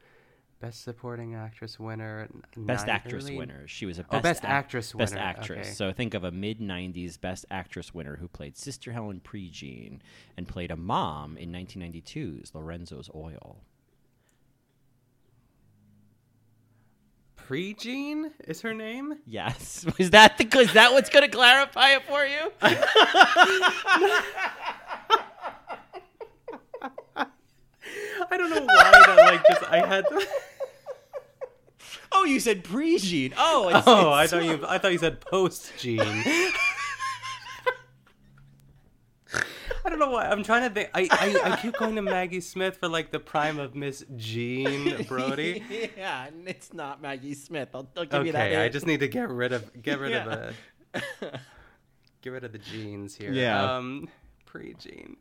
Best 0.64 0.82
Supporting 0.82 1.34
Actress 1.34 1.78
winner. 1.78 2.26
n- 2.56 2.64
Best 2.64 2.88
Actress 2.88 3.24
really? 3.24 3.36
winner. 3.36 3.68
She 3.68 3.84
was 3.84 3.98
a 3.98 4.02
Oh, 4.08 4.20
best, 4.20 4.22
Best 4.22 4.44
ac- 4.44 4.52
Actress 4.52 4.92
Best 4.94 5.14
actress. 5.14 5.66
okay. 5.66 5.74
So 5.74 5.92
think 5.92 6.14
of 6.14 6.24
a 6.24 6.30
mid 6.30 6.58
'90s 6.58 7.20
Best 7.20 7.44
Actress 7.50 7.92
winner 7.92 8.16
who 8.16 8.28
played 8.28 8.56
Sister 8.56 8.92
Helen 8.92 9.20
Prejean 9.22 9.98
and 10.38 10.48
played 10.48 10.70
a 10.70 10.76
mom 10.76 11.36
in 11.36 11.52
1992's 11.52 12.54
Lorenzo's 12.54 13.10
Oil. 13.14 13.58
Prejean 17.36 18.30
is 18.48 18.62
her 18.62 18.72
name? 18.72 19.18
Yes, 19.26 19.84
was 19.98 20.10
that 20.10 20.38
the? 20.38 20.46
Is 20.58 20.72
that 20.72 20.92
what's 20.92 21.10
going 21.10 21.24
to 21.30 21.36
clarify 21.36 21.90
it 21.90 22.02
for 22.04 22.24
you? 22.24 22.50
I 27.16 28.36
don't 28.36 28.50
know 28.50 28.60
why 28.62 28.90
that 29.06 29.16
like 29.18 29.42
just 29.48 29.62
I 29.70 29.86
had. 29.86 30.04
oh, 32.14 32.24
you 32.24 32.40
said 32.40 32.64
Prejean. 32.64 33.34
Oh, 33.36 33.68
it's, 33.68 33.82
Oh, 33.86 34.10
I 34.12 34.26
thought 34.26 34.44
you. 34.44 34.64
I 34.66 34.78
thought 34.78 34.92
you 34.92 34.98
said 34.98 35.20
post 35.20 35.72
Jean. 35.78 36.00
I 39.86 39.90
don't 39.90 39.98
know 39.98 40.10
why. 40.10 40.26
I'm 40.26 40.42
trying 40.42 40.66
to 40.68 40.74
think. 40.74 40.88
I, 40.94 41.08
I, 41.10 41.52
I 41.52 41.56
keep 41.56 41.76
going 41.76 41.94
to 41.96 42.02
Maggie 42.02 42.40
Smith 42.40 42.78
for 42.78 42.88
like 42.88 43.10
the 43.10 43.18
prime 43.20 43.58
of 43.58 43.74
Miss 43.74 44.02
Jean 44.16 45.04
Brodie. 45.04 45.62
yeah, 45.96 46.26
and 46.26 46.48
it's 46.48 46.72
not 46.72 47.02
Maggie 47.02 47.34
Smith. 47.34 47.68
I'll, 47.74 47.86
I'll 47.96 48.06
give 48.06 48.24
you 48.26 48.32
that. 48.32 48.50
Okay, 48.52 48.64
I 48.64 48.68
just 48.70 48.86
need 48.86 49.00
to 49.00 49.08
get 49.08 49.28
rid 49.28 49.52
of 49.52 49.82
get 49.82 49.98
rid 49.98 50.12
Yeah. 50.12 50.24
of 50.24 50.54
the 50.94 51.40
get 52.22 52.30
rid 52.30 52.44
of 52.44 52.52
the 52.52 52.58
jeans 52.58 53.14
here. 53.14 53.32
Yeah. 53.32 53.76
Um, 53.76 54.08
pre 54.46 54.74
Jean. 54.74 55.16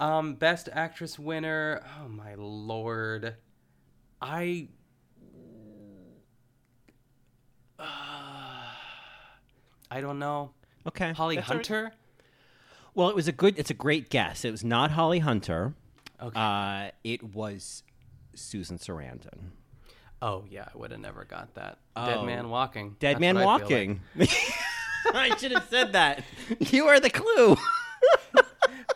Um, 0.00 0.34
best 0.34 0.68
actress 0.72 1.16
winner. 1.18 1.82
Oh 2.00 2.08
my 2.08 2.34
lord. 2.36 3.36
I. 4.20 4.68
Uh, 7.82 7.86
I 9.90 10.00
don't 10.00 10.18
know. 10.18 10.50
okay. 10.86 11.12
Holly 11.12 11.36
that's 11.36 11.50
all 11.50 11.56
right. 11.56 11.66
Hunter. 11.66 11.92
Well, 12.94 13.08
it 13.08 13.14
was 13.16 13.28
a 13.28 13.32
good. 13.32 13.58
It's 13.58 13.70
a 13.70 13.74
great 13.74 14.10
guess. 14.10 14.44
It 14.44 14.50
was 14.50 14.64
not 14.64 14.90
Holly 14.92 15.18
Hunter. 15.20 15.74
Okay. 16.22 16.38
Uh, 16.38 16.90
it 17.04 17.22
was 17.22 17.82
Susan 18.34 18.78
Sarandon. 18.78 19.50
oh 20.20 20.44
yeah, 20.48 20.66
I 20.72 20.78
would 20.78 20.90
have 20.92 21.00
never 21.00 21.24
got 21.24 21.54
that. 21.54 21.78
Oh. 21.96 22.06
Dead 22.06 22.24
man 22.24 22.48
walking. 22.50 22.96
Dead 23.00 23.14
That's 23.14 23.20
man 23.20 23.34
what 23.36 23.42
I 23.42 23.46
like. 23.46 23.62
walking. 23.62 24.00
I 25.14 25.36
should 25.36 25.50
have 25.52 25.66
said 25.68 25.92
that. 25.94 26.22
You 26.60 26.86
are 26.86 27.00
the 27.00 27.10
clue. 27.10 27.56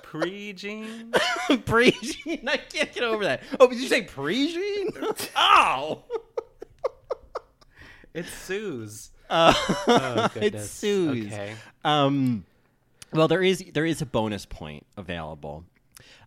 Pre 0.03 0.53
Jean. 0.53 1.11
Prejean. 1.51 2.49
I 2.49 2.57
can't 2.59 2.92
get 2.92 3.03
over 3.03 3.25
that. 3.25 3.42
Oh, 3.59 3.68
did 3.68 3.81
you 3.81 3.88
say 3.88 4.05
Prejean? 4.05 5.29
oh. 5.37 6.05
It's 8.16 8.33
Suze. 8.33 9.11
Uh, 9.31 9.52
Oh, 9.88 10.24
it's 10.24 10.35
goodness. 10.35 10.70
Suze. 10.70 11.26
Okay. 11.26 11.55
Um, 11.85 12.44
well, 13.12 13.29
there 13.29 13.42
is 13.42 13.64
there 13.72 13.87
is 13.87 14.02
a 14.02 14.07
bonus 14.07 14.46
point 14.46 14.85
available. 14.96 15.64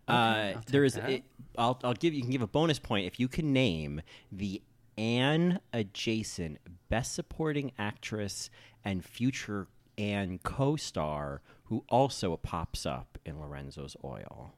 uh, 0.08 0.12
I'll 0.12 0.62
there 0.66 0.84
is. 0.84 0.94
that. 0.94 1.10
It, 1.10 1.24
I'll 1.58 1.78
I'll 1.84 1.94
give 1.94 2.14
you 2.14 2.22
can 2.22 2.30
give 2.30 2.42
a 2.42 2.46
bonus 2.46 2.78
point 2.78 3.06
if 3.06 3.20
you 3.20 3.28
can 3.28 3.52
name 3.52 4.00
the 4.32 4.62
Ann 4.96 5.60
adjacent 5.72 6.58
best 6.88 7.14
supporting 7.14 7.72
actress 7.78 8.50
and 8.84 9.04
future 9.04 9.66
Ann 9.98 10.38
co-star 10.42 11.42
who 11.64 11.84
also 11.88 12.36
pops 12.36 12.84
up 12.86 13.18
in 13.24 13.40
Lorenzo's 13.40 13.96
Oil. 14.04 14.54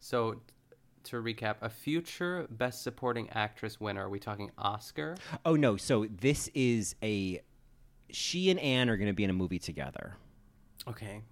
So, 0.00 0.40
to 1.06 1.16
recap, 1.16 1.56
a 1.62 1.68
future 1.70 2.46
Best 2.50 2.82
Supporting 2.82 3.28
Actress 3.30 3.80
winner. 3.80 4.06
Are 4.06 4.08
we 4.10 4.18
talking 4.18 4.50
Oscar? 4.58 5.16
Oh 5.44 5.54
no! 5.56 5.76
So 5.76 6.06
this 6.20 6.48
is 6.54 6.94
a. 7.02 7.40
She 8.10 8.50
and 8.50 8.60
Ann 8.60 8.88
are 8.88 8.96
going 8.96 9.08
to 9.08 9.12
be 9.14 9.24
in 9.24 9.30
a 9.30 9.34
movie 9.34 9.58
together. 9.58 10.14
Okay. 10.88 11.22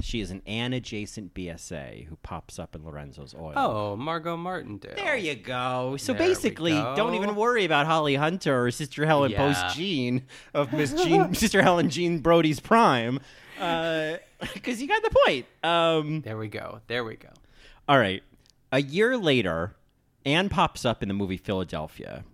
She 0.00 0.20
is 0.20 0.30
an 0.30 0.42
Ann 0.46 0.74
adjacent 0.74 1.34
BSA 1.34 2.06
who 2.06 2.14
pops 2.22 2.60
up 2.60 2.76
in 2.76 2.84
Lorenzo's 2.84 3.34
Oil. 3.34 3.54
Oh, 3.56 3.96
Margo 3.96 4.36
Martindale. 4.36 4.94
There 4.94 5.16
you 5.16 5.34
go. 5.34 5.96
So 5.98 6.12
There 6.12 6.24
basically, 6.28 6.70
don't 6.70 7.14
even 7.14 7.34
worry 7.34 7.64
about 7.64 7.86
Holly 7.86 8.14
Hunter 8.14 8.66
or 8.66 8.70
Sister 8.70 9.06
Helen 9.06 9.32
Yeah. 9.32 9.38
post 9.38 9.76
Jean 9.76 10.22
of 10.54 10.72
Miss 10.72 10.92
Jean, 10.92 11.34
Sister 11.34 11.62
Helen 11.62 11.90
Jean 11.90 12.20
Brodie's 12.20 12.60
prime, 12.60 13.18
because 13.58 14.80
you 14.80 14.86
got 14.86 15.02
the 15.02 15.10
point. 15.26 15.46
Um, 15.64 16.20
There 16.20 16.38
we 16.38 16.46
go. 16.46 16.80
There 16.86 17.02
we 17.02 17.16
go. 17.16 17.30
all 17.88 17.98
right. 17.98 18.22
A 18.70 18.82
year 18.82 19.16
later, 19.16 19.76
Ann 20.24 20.48
pops 20.48 20.84
up 20.84 21.02
in 21.02 21.08
the 21.08 21.14
movie 21.14 21.36
Philadelphia. 21.36 22.24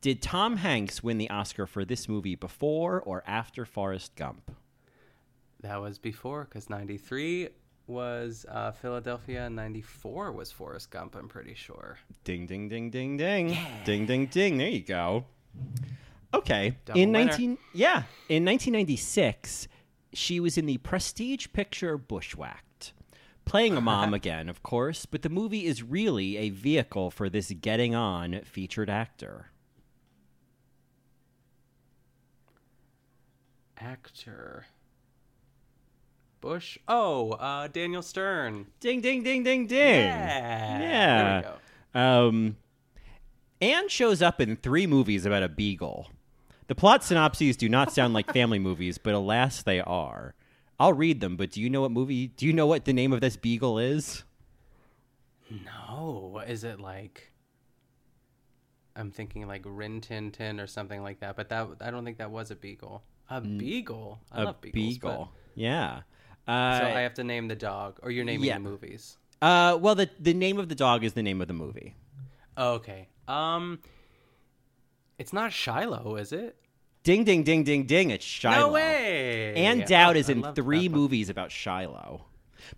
Did 0.00 0.22
Tom 0.22 0.58
Hanks 0.58 1.02
win 1.02 1.18
the 1.18 1.28
Oscar 1.30 1.66
for 1.66 1.84
this 1.84 2.08
movie 2.08 2.36
before 2.36 3.00
or 3.00 3.24
after 3.26 3.64
Forrest 3.64 4.14
Gump? 4.14 4.54
That 5.60 5.80
was 5.80 5.98
before, 5.98 6.44
because 6.44 6.70
93 6.70 7.48
was 7.86 8.46
uh, 8.48 8.70
Philadelphia, 8.72 9.46
and 9.46 9.56
94 9.56 10.32
was 10.32 10.52
Forrest 10.52 10.90
Gump, 10.90 11.16
I'm 11.16 11.28
pretty 11.28 11.54
sure. 11.54 11.98
Ding, 12.22 12.46
ding, 12.46 12.68
ding, 12.68 12.90
ding, 12.90 13.16
ding. 13.16 13.56
Ding, 13.84 14.06
ding, 14.06 14.26
ding. 14.26 14.58
There 14.58 14.68
you 14.68 14.84
go. 14.84 15.24
Okay. 16.32 16.76
Double 16.84 17.00
in 17.00 17.12
winner. 17.12 17.30
19 17.30 17.58
Yeah. 17.72 18.02
In 18.28 18.44
1996, 18.44 19.68
she 20.12 20.38
was 20.40 20.56
in 20.56 20.66
the 20.66 20.78
prestige 20.78 21.48
picture 21.52 21.96
Bushwhacked. 21.98 22.64
Playing 23.44 23.76
a 23.76 23.80
mom 23.82 24.14
again, 24.14 24.48
of 24.48 24.62
course, 24.62 25.06
but 25.06 25.22
the 25.22 25.28
movie 25.28 25.66
is 25.66 25.82
really 25.82 26.36
a 26.36 26.50
vehicle 26.50 27.10
for 27.10 27.28
this 27.28 27.50
getting 27.60 27.94
on 27.94 28.40
featured 28.44 28.90
actor. 28.90 29.50
Actor. 33.78 34.66
Bush. 36.40 36.78
Oh, 36.86 37.32
uh, 37.32 37.68
Daniel 37.68 38.02
Stern. 38.02 38.66
Ding, 38.80 39.00
ding, 39.00 39.22
ding, 39.22 39.42
ding, 39.42 39.66
ding. 39.66 40.00
Yeah. 40.04 40.78
Yeah. 40.78 41.40
There 41.42 41.56
we 41.94 42.00
go. 42.00 42.28
Um, 42.28 42.56
Ann 43.60 43.88
shows 43.88 44.20
up 44.20 44.40
in 44.40 44.56
three 44.56 44.86
movies 44.86 45.24
about 45.24 45.42
a 45.42 45.48
beagle. 45.48 46.08
The 46.66 46.74
plot 46.74 47.04
synopses 47.04 47.56
do 47.56 47.68
not 47.68 47.92
sound 47.92 48.14
like 48.14 48.32
family 48.32 48.58
movies, 48.58 48.98
but 48.98 49.14
alas, 49.14 49.62
they 49.62 49.80
are. 49.80 50.34
I'll 50.78 50.92
read 50.92 51.20
them, 51.20 51.36
but 51.36 51.50
do 51.52 51.60
you 51.60 51.70
know 51.70 51.82
what 51.82 51.90
movie? 51.92 52.28
Do 52.28 52.46
you 52.46 52.52
know 52.52 52.66
what 52.66 52.84
the 52.84 52.92
name 52.92 53.12
of 53.12 53.20
this 53.20 53.36
beagle 53.36 53.78
is? 53.78 54.24
No. 55.50 56.42
Is 56.46 56.64
it 56.64 56.80
like. 56.80 57.30
I'm 58.96 59.10
thinking 59.10 59.46
like 59.48 59.62
Rin 59.64 60.00
Tin 60.00 60.30
Tin 60.30 60.60
or 60.60 60.66
something 60.68 61.02
like 61.02 61.20
that, 61.20 61.34
but 61.36 61.48
that 61.48 61.68
I 61.80 61.90
don't 61.90 62.04
think 62.04 62.18
that 62.18 62.30
was 62.30 62.50
a 62.50 62.56
beagle. 62.56 63.02
A 63.28 63.40
beagle? 63.40 64.20
I 64.30 64.42
a 64.42 64.44
love 64.44 64.60
beagles. 64.60 64.98
but- 64.98 65.10
beagle. 65.10 65.32
Yeah. 65.54 66.00
Uh, 66.46 66.78
So 66.80 66.86
I 66.86 67.00
have 67.00 67.14
to 67.14 67.24
name 67.24 67.48
the 67.48 67.56
dog, 67.56 67.98
or 68.02 68.10
you're 68.10 68.24
naming 68.24 68.46
yeah. 68.48 68.54
the 68.54 68.60
movies. 68.60 69.16
uh, 69.42 69.78
well, 69.80 69.94
the 69.94 70.08
the 70.20 70.34
name 70.34 70.58
of 70.58 70.68
the 70.68 70.74
dog 70.74 71.02
is 71.04 71.14
the 71.14 71.22
name 71.22 71.40
of 71.40 71.48
the 71.48 71.54
movie. 71.54 71.94
Okay. 72.56 73.08
Um, 73.26 73.80
it's 75.18 75.32
not 75.32 75.52
Shiloh, 75.52 76.16
is 76.16 76.32
it? 76.32 76.56
Ding, 77.04 77.22
ding, 77.24 77.42
ding, 77.42 77.64
ding, 77.64 77.84
ding. 77.84 78.10
It's 78.10 78.24
Shiloh. 78.24 78.68
No 78.68 78.72
way. 78.72 79.54
Ann 79.54 79.80
Dowd 79.86 80.16
Oh, 80.16 80.18
is 80.18 80.28
I 80.30 80.32
in 80.32 80.42
three 80.54 80.88
movies 80.88 81.28
about 81.28 81.50
Shiloh. 81.52 82.24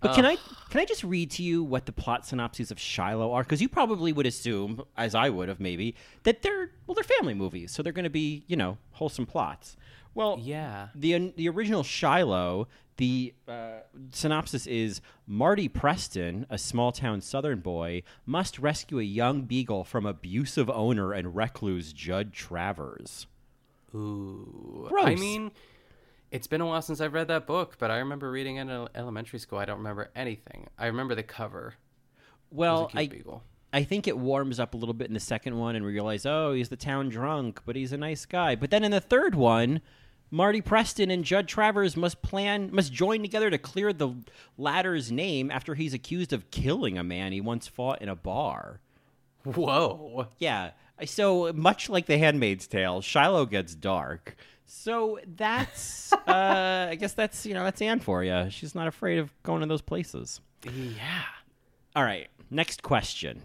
But 0.01 0.15
can 0.15 0.25
I 0.25 0.35
can 0.69 0.81
I 0.81 0.85
just 0.85 1.05
read 1.05 1.31
to 1.31 1.43
you 1.43 1.63
what 1.63 1.85
the 1.85 1.93
plot 1.93 2.25
synopses 2.25 2.69
of 2.69 2.77
Shiloh 2.77 3.31
are? 3.31 3.43
Because 3.43 3.61
you 3.61 3.69
probably 3.69 4.11
would 4.11 4.25
assume, 4.25 4.81
as 4.97 5.15
I 5.15 5.29
would 5.29 5.47
have 5.47 5.61
maybe, 5.61 5.95
that 6.23 6.41
they're 6.41 6.71
well, 6.85 6.93
they're 6.95 7.05
family 7.05 7.33
movies, 7.33 7.71
so 7.71 7.81
they're 7.81 7.93
going 7.93 8.03
to 8.03 8.09
be 8.09 8.43
you 8.47 8.57
know 8.57 8.77
wholesome 8.91 9.25
plots. 9.25 9.77
Well, 10.13 10.39
Yeah. 10.41 10.89
the 10.93 11.31
the 11.37 11.47
original 11.47 11.83
Shiloh, 11.83 12.67
the 12.97 13.33
uh, 13.47 13.77
synopsis 14.11 14.67
is 14.67 14.99
Marty 15.25 15.69
Preston, 15.69 16.45
a 16.49 16.57
small 16.57 16.91
town 16.91 17.21
Southern 17.21 17.61
boy, 17.61 18.03
must 18.25 18.59
rescue 18.59 18.99
a 18.99 19.03
young 19.03 19.43
beagle 19.43 19.85
from 19.85 20.05
abusive 20.05 20.69
owner 20.69 21.13
and 21.13 21.33
recluse 21.33 21.93
Judd 21.93 22.33
Travers. 22.33 23.25
Ooh. 23.95 24.87
Gross. 24.89 25.05
I 25.05 25.15
mean, 25.15 25.51
it's 26.31 26.47
been 26.47 26.61
a 26.61 26.65
while 26.65 26.81
since 26.81 27.01
I've 27.01 27.13
read 27.13 27.27
that 27.29 27.47
book, 27.47 27.77
but 27.79 27.91
I 27.91 27.97
remember 27.97 28.29
reading 28.29 28.57
it 28.57 28.61
in 28.61 28.87
elementary 28.95 29.39
school. 29.39 29.59
I 29.59 29.65
don't 29.65 29.77
remember 29.77 30.11
anything. 30.15 30.67
I 30.77 30.87
remember 30.87 31.15
the 31.15 31.23
cover. 31.23 31.75
Well, 32.51 32.91
I 32.93 33.07
beagle. 33.07 33.43
I 33.73 33.83
think 33.83 34.07
it 34.07 34.17
warms 34.17 34.59
up 34.59 34.73
a 34.73 34.77
little 34.77 34.93
bit 34.93 35.07
in 35.07 35.13
the 35.13 35.19
second 35.19 35.57
one, 35.57 35.75
and 35.75 35.85
we 35.85 35.91
realize, 35.91 36.25
oh, 36.25 36.53
he's 36.53 36.69
the 36.69 36.77
town 36.77 37.09
drunk, 37.09 37.61
but 37.65 37.75
he's 37.75 37.91
a 37.91 37.97
nice 37.97 38.25
guy. 38.25 38.55
But 38.55 38.71
then 38.71 38.83
in 38.83 38.91
the 38.91 39.01
third 39.01 39.35
one, 39.35 39.81
Marty 40.31 40.61
Preston 40.61 41.11
and 41.11 41.23
Judd 41.23 41.47
Travers 41.47 41.95
must 41.97 42.21
plan, 42.21 42.69
must 42.71 42.93
join 42.93 43.21
together 43.21 43.49
to 43.49 43.57
clear 43.57 43.91
the 43.93 44.13
latter's 44.57 45.11
name 45.11 45.51
after 45.51 45.75
he's 45.75 45.93
accused 45.93 46.33
of 46.33 46.49
killing 46.49 46.97
a 46.97 47.03
man 47.03 47.33
he 47.33 47.41
once 47.41 47.67
fought 47.67 48.01
in 48.01 48.09
a 48.09 48.15
bar. 48.15 48.79
Whoa. 49.43 50.27
Yeah. 50.39 50.71
So 51.05 51.51
much 51.53 51.89
like 51.89 52.05
The 52.05 52.17
Handmaid's 52.17 52.67
Tale, 52.67 53.01
Shiloh 53.01 53.45
gets 53.45 53.75
dark. 53.75 54.35
So 54.65 55.19
that's, 55.35 56.11
uh, 56.27 56.87
I 56.89 56.95
guess 56.95 57.13
that's 57.13 57.45
you 57.45 57.53
know 57.53 57.63
that's 57.63 57.81
Ann 57.81 57.99
for 57.99 58.23
you. 58.23 58.49
She's 58.49 58.75
not 58.75 58.87
afraid 58.87 59.17
of 59.19 59.31
going 59.43 59.61
to 59.61 59.67
those 59.67 59.81
places. 59.81 60.41
Yeah. 60.63 61.23
All 61.95 62.03
right, 62.03 62.27
next 62.49 62.83
question. 62.83 63.41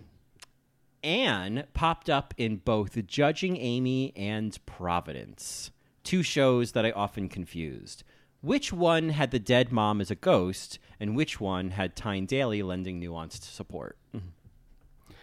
Ann 1.04 1.64
popped 1.74 2.08
up 2.08 2.32
in 2.36 2.56
both 2.56 3.06
Judging 3.06 3.56
Amy 3.56 4.12
and 4.14 4.56
Providence, 4.66 5.70
two 6.04 6.22
shows 6.22 6.72
that 6.72 6.86
I 6.86 6.92
often 6.92 7.28
confused. 7.28 8.04
Which 8.40 8.72
one 8.72 9.10
had 9.10 9.30
the 9.30 9.38
dead 9.38 9.70
mom 9.70 10.00
as 10.00 10.10
a 10.10 10.16
ghost, 10.16 10.78
and 10.98 11.16
which 11.16 11.40
one 11.40 11.70
had 11.70 11.94
Tyne 11.94 12.26
Daly 12.26 12.62
lending 12.62 13.00
nuanced 13.00 13.42
support? 13.44 13.96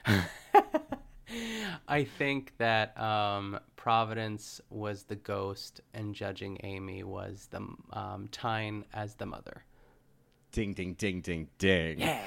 I 1.87 2.03
think 2.03 2.53
that 2.57 2.99
um, 2.99 3.59
Providence 3.75 4.61
was 4.69 5.03
the 5.03 5.15
ghost 5.15 5.81
and 5.93 6.13
Judging 6.13 6.57
Amy 6.63 7.03
was 7.03 7.47
the 7.51 7.67
um, 7.93 8.27
Tyne 8.31 8.85
as 8.93 9.15
the 9.15 9.25
mother. 9.25 9.63
Ding, 10.51 10.73
ding, 10.73 10.93
ding, 10.93 11.21
ding, 11.21 11.47
ding. 11.57 11.99
Yeah. 11.99 12.21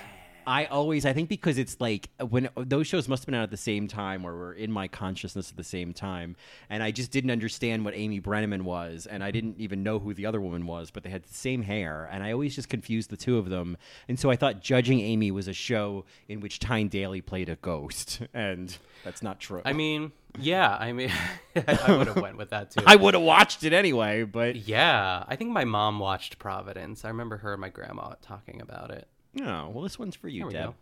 I 0.46 0.66
always, 0.66 1.06
I 1.06 1.12
think 1.12 1.28
because 1.28 1.58
it's 1.58 1.80
like 1.80 2.08
when 2.28 2.48
those 2.56 2.86
shows 2.86 3.08
must 3.08 3.22
have 3.22 3.26
been 3.26 3.34
out 3.34 3.44
at 3.44 3.50
the 3.50 3.56
same 3.56 3.88
time 3.88 4.26
or 4.26 4.36
were 4.36 4.52
in 4.52 4.70
my 4.70 4.88
consciousness 4.88 5.50
at 5.50 5.56
the 5.56 5.64
same 5.64 5.92
time. 5.92 6.36
And 6.70 6.82
I 6.82 6.90
just 6.90 7.10
didn't 7.10 7.30
understand 7.30 7.84
what 7.84 7.94
Amy 7.94 8.20
Brenneman 8.20 8.62
was. 8.62 9.06
And 9.06 9.22
I 9.22 9.28
mm-hmm. 9.28 9.32
didn't 9.32 9.60
even 9.60 9.82
know 9.82 9.98
who 9.98 10.14
the 10.14 10.26
other 10.26 10.40
woman 10.40 10.66
was, 10.66 10.90
but 10.90 11.02
they 11.02 11.10
had 11.10 11.24
the 11.24 11.34
same 11.34 11.62
hair. 11.62 12.08
And 12.10 12.22
I 12.22 12.32
always 12.32 12.54
just 12.54 12.68
confused 12.68 13.10
the 13.10 13.16
two 13.16 13.38
of 13.38 13.48
them. 13.48 13.76
And 14.08 14.18
so 14.18 14.30
I 14.30 14.36
thought 14.36 14.60
Judging 14.60 15.00
Amy 15.00 15.30
was 15.30 15.48
a 15.48 15.52
show 15.52 16.04
in 16.28 16.40
which 16.40 16.58
Tyne 16.58 16.88
Daly 16.88 17.20
played 17.20 17.48
a 17.48 17.56
ghost. 17.56 18.20
And 18.34 18.76
that's 19.04 19.22
not 19.22 19.40
true. 19.40 19.62
I 19.64 19.72
mean, 19.72 20.10
yeah, 20.38 20.76
I 20.78 20.92
mean, 20.92 21.12
I 21.56 21.96
would 21.96 22.06
have 22.06 22.16
went 22.16 22.36
with 22.36 22.50
that 22.50 22.70
too. 22.70 22.82
I 22.86 22.96
would 22.96 23.14
have 23.14 23.22
watched 23.22 23.64
it 23.64 23.72
anyway, 23.72 24.24
but 24.24 24.56
yeah, 24.56 25.24
I 25.28 25.36
think 25.36 25.50
my 25.50 25.64
mom 25.64 25.98
watched 25.98 26.38
Providence. 26.38 27.04
I 27.04 27.08
remember 27.08 27.38
her 27.38 27.52
and 27.52 27.60
my 27.60 27.68
grandma 27.68 28.14
talking 28.22 28.60
about 28.60 28.90
it. 28.90 29.08
Oh, 29.40 29.68
well, 29.70 29.82
this 29.82 29.98
one's 29.98 30.16
for 30.16 30.28
you, 30.28 30.50
Deb. 30.50 30.74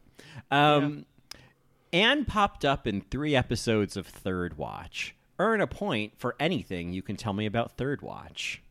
Um, 0.51 1.07
Ann 1.93 2.25
popped 2.25 2.65
up 2.65 2.87
in 2.87 3.01
three 3.01 3.35
episodes 3.35 3.97
of 3.97 4.07
Third 4.07 4.59
Watch. 4.59 5.15
Earn 5.39 5.61
a 5.61 5.67
point 5.67 6.13
for 6.19 6.37
anything 6.39 6.93
you 6.93 7.03
can 7.03 7.17
tell 7.17 7.33
me 7.33 7.47
about 7.47 7.77
Third 7.77 8.03
Watch. 8.03 8.63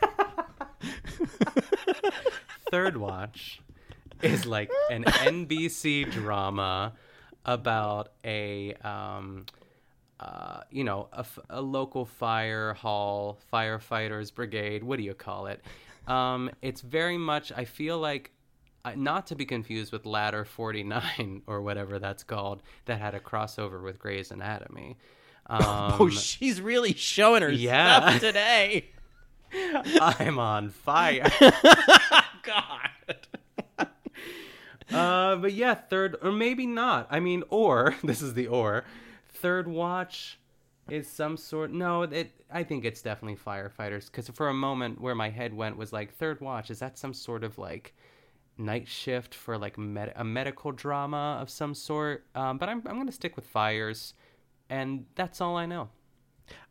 Third 2.70 2.96
Watch 2.96 3.60
is 4.22 4.46
like 4.46 4.70
an 4.90 5.04
NBC 5.04 6.10
drama 6.10 6.94
about 7.44 8.12
a, 8.24 8.74
um, 8.74 9.46
uh, 10.20 10.60
you 10.70 10.84
know, 10.84 11.08
a 11.50 11.60
local 11.60 12.04
fire 12.04 12.74
hall, 12.74 13.38
firefighters 13.52 14.34
brigade. 14.34 14.82
What 14.82 14.98
do 14.98 15.04
you 15.04 15.14
call 15.14 15.46
it? 15.46 15.62
Um, 16.06 16.50
it's 16.62 16.80
very 16.80 17.18
much. 17.18 17.52
I 17.52 17.64
feel 17.64 17.98
like. 17.98 18.32
Not 18.96 19.26
to 19.28 19.34
be 19.34 19.44
confused 19.44 19.92
with 19.92 20.06
Ladder 20.06 20.44
49 20.44 21.42
or 21.46 21.60
whatever 21.62 21.98
that's 21.98 22.22
called, 22.22 22.62
that 22.86 23.00
had 23.00 23.14
a 23.14 23.20
crossover 23.20 23.82
with 23.82 23.98
Grey's 23.98 24.30
Anatomy. 24.30 24.96
Um, 25.50 25.96
oh, 25.98 26.10
she's 26.10 26.60
really 26.60 26.92
showing 26.92 27.40
her 27.40 27.50
yeah. 27.50 28.00
stuff 28.00 28.20
today. 28.20 28.90
I'm 29.98 30.38
on 30.38 30.68
fire. 30.68 31.26
God. 32.42 32.90
Uh, 34.92 35.36
but 35.36 35.52
yeah, 35.52 35.74
third 35.74 36.16
or 36.22 36.32
maybe 36.32 36.66
not. 36.66 37.06
I 37.10 37.20
mean, 37.20 37.44
or 37.50 37.94
this 38.04 38.22
is 38.22 38.34
the 38.34 38.46
or. 38.46 38.84
Third 39.28 39.68
watch 39.68 40.38
is 40.90 41.08
some 41.08 41.36
sort. 41.36 41.70
No, 41.70 42.02
it. 42.02 42.30
I 42.50 42.62
think 42.62 42.84
it's 42.84 43.02
definitely 43.02 43.36
firefighters 43.36 44.06
because 44.06 44.28
for 44.28 44.48
a 44.48 44.54
moment 44.54 45.00
where 45.00 45.14
my 45.14 45.28
head 45.28 45.52
went 45.54 45.76
was 45.76 45.92
like 45.92 46.14
third 46.14 46.40
watch. 46.40 46.70
Is 46.70 46.78
that 46.78 46.98
some 46.98 47.12
sort 47.12 47.44
of 47.44 47.58
like 47.58 47.94
night 48.58 48.88
shift 48.88 49.34
for 49.34 49.56
like 49.56 49.78
med- 49.78 50.12
a 50.16 50.24
medical 50.24 50.72
drama 50.72 51.38
of 51.40 51.50
some 51.50 51.74
sort? 51.74 52.26
Um, 52.34 52.58
but 52.58 52.68
I'm 52.68 52.82
I'm 52.86 52.96
gonna 52.96 53.12
stick 53.12 53.36
with 53.36 53.46
fires, 53.46 54.14
and 54.68 55.06
that's 55.14 55.40
all 55.40 55.56
I 55.56 55.66
know. 55.66 55.88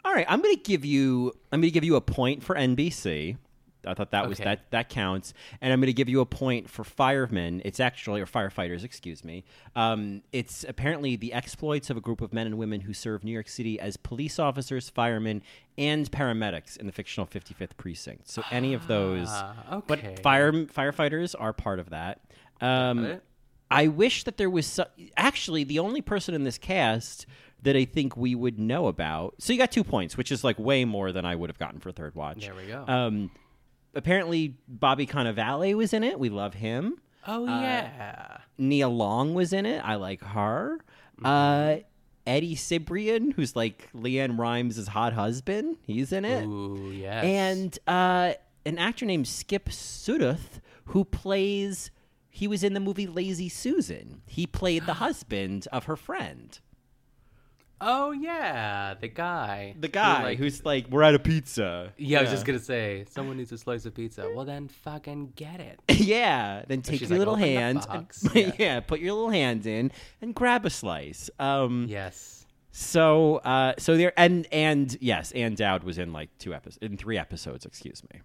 All 0.04 0.13
right, 0.13 0.26
I'm 0.28 0.41
to 0.41 0.62
give 0.63 0.86
you. 0.86 1.34
I'm 1.52 1.62
to 1.62 1.71
give 1.71 1.84
you 1.84 1.95
a 1.95 2.02
point 2.02 2.43
for 2.43 2.56
NBC. 2.56 3.38
I 3.86 3.94
thought 3.94 4.12
that 4.12 4.28
was 4.28 4.40
Okay. 4.40 4.46
that 4.50 4.72
that 4.72 4.90
counts, 4.90 5.34
and 5.62 5.72
I'm 5.72 5.80
going 5.80 5.88
to 5.88 5.94
give 5.94 6.10
you 6.10 6.20
a 6.22 6.26
point 6.26 6.70
for 6.70 6.84
firemen. 6.84 7.62
It's 7.63 7.80
actually 7.80 8.22
or 8.22 8.26
firefighters, 8.26 8.84
excuse 8.84 9.24
me. 9.24 9.44
Um, 9.76 10.24
it's 10.34 10.66
apparently 10.68 11.16
the 11.16 11.32
exploits 11.34 11.90
of 11.90 11.98
a 11.98 12.02
group 12.02 12.22
of 12.22 12.34
men 12.34 12.48
and 12.48 12.58
women 12.58 12.82
who 12.82 12.94
serve 12.94 13.24
New 13.24 13.32
York 13.32 13.48
City 13.50 13.80
as 13.80 13.96
police 13.98 14.40
officers, 14.40 14.90
firemen, 14.90 15.42
and 15.78 16.12
paramedics 16.12 16.76
in 16.78 16.86
the 16.88 16.92
fictional 16.92 17.28
55th 17.28 17.78
precinct. 17.78 18.28
So 18.30 18.44
any 18.52 18.74
of 18.74 18.88
those, 18.88 19.28
Ah, 19.30 19.82
but 19.86 20.20
fire 20.22 20.52
firefighters 20.52 21.36
are 21.40 21.54
part 21.54 21.80
of 21.80 21.90
that. 21.92 22.22
Um. 22.62 23.20
I 23.70 23.88
wish 23.88 24.24
that 24.24 24.38
there 24.38 24.50
was 24.50 24.66
so- 24.66 24.88
actually 25.18 25.66
the 25.66 25.80
only 25.80 26.00
person 26.02 26.34
in 26.34 26.46
this 26.46 26.58
cast 26.58 27.26
that 27.63 27.76
I 27.76 27.84
think 27.84 28.16
we 28.16 28.34
would 28.34 28.58
know 28.58 28.88
about. 28.88 29.36
So 29.40 29.52
you 29.52 29.60
got 29.60 29.74
two 29.74 29.84
points, 29.84 30.16
which 30.16 30.32
is 30.32 30.42
like 30.42 30.58
way 30.58 30.86
more 30.86 31.12
than 31.12 31.26
I 31.26 31.36
would 31.36 31.50
have 31.50 31.60
gotten 31.60 31.82
for 31.82 31.92
third 31.92 32.16
watch. 32.16 32.40
There 32.46 32.56
we 32.56 32.68
go. 32.68 32.86
Um, 32.88 33.30
apparently 33.98 34.56
Bobby 34.68 35.06
Cannavale 35.08 35.76
was 35.76 35.92
in 35.94 36.04
it. 36.04 36.20
We 36.20 36.30
love 36.30 36.54
him. 36.54 37.00
oh 37.26 37.46
yeah. 37.46 38.38
Nia 38.58 38.88
Long 38.88 39.34
was 39.34 39.52
in 39.54 39.66
it. 39.66 39.80
I 39.84 39.96
like 39.96 40.22
her. 40.24 40.80
Uh, 41.24 41.78
Eddie 42.26 42.56
Cibrian, 42.56 43.34
who's 43.34 43.56
like 43.56 43.90
LeAnn 43.94 44.38
Rimes' 44.38 44.88
hot 44.88 45.14
husband, 45.14 45.78
he's 45.82 46.12
in 46.12 46.26
it. 46.26 46.46
Ooh 46.46 46.92
yes. 46.92 47.24
And 47.24 47.80
uh, 47.88 48.34
an 48.66 48.78
actor 48.78 49.06
named 49.06 49.26
Skipp 49.26 49.66
Sudduth, 49.70 50.62
who 50.86 51.04
plays. 51.06 51.92
He 52.30 52.48
was 52.48 52.64
in 52.64 52.74
the 52.74 52.80
movie 52.80 53.08
Lazy 53.08 53.50
Susan. 53.50 54.22
He 54.28 54.46
played 54.46 54.86
the 54.86 54.94
husband 55.06 55.68
of 55.72 55.86
her 55.86 55.96
friend. 55.96 56.60
Oh 57.82 58.12
yeah, 58.12 58.96
the 59.00 59.08
guy. 59.08 59.76
The 59.80 59.88
who, 59.88 59.92
guy 59.92 60.24
like- 60.24 60.38
who's 60.38 60.66
like, 60.66 60.88
we're 60.90 61.04
out 61.04 61.16
of 61.16 61.24
pizza. 61.24 61.94
Yeah, 61.98 62.20
I 62.20 62.22
was 62.24 62.32
just 62.32 62.46
gonna 62.46 62.60
say, 62.60 63.06
someone 63.10 63.38
needs 63.38 63.52
a 63.52 63.58
slice 63.58 63.86
of 63.86 63.94
pizza. 63.94 64.30
Well, 64.36 64.46
then 64.46 64.68
fucking 64.68 65.34
get 65.36 65.60
it. 65.60 65.80
yeah. 65.90 66.63
Then 66.68 66.82
take 66.82 67.02
your 67.02 67.10
like, 67.10 67.20
little 67.20 67.34
"Open 67.36 67.44
hand. 67.44 67.86
and- 67.90 68.08
Yeah. 68.36 68.52
yeah. 68.58 68.80
Put 68.80 69.00
your 69.00 69.13
little 69.13 69.30
hand 69.30 69.66
in 69.66 69.92
and 70.22 70.34
grab 70.36 70.66
a 70.66 70.70
slice. 70.70 71.30
Um, 71.40 71.86
Yes. 71.90 72.46
So, 72.72 73.38
uh, 73.38 73.74
so 73.80 73.98
there, 73.98 74.13
and 74.18 74.46
and 74.52 74.96
yes, 75.02 75.32
Ann 75.32 75.56
Dowd 75.56 75.84
was 75.84 75.98
in 75.98 76.13
like 76.13 76.30
two 76.38 76.54
episodes, 76.54 76.78
in 76.84 76.96
three 76.96 77.18
episodes, 77.18 77.66
excuse 77.66 78.04
me. 78.13 78.22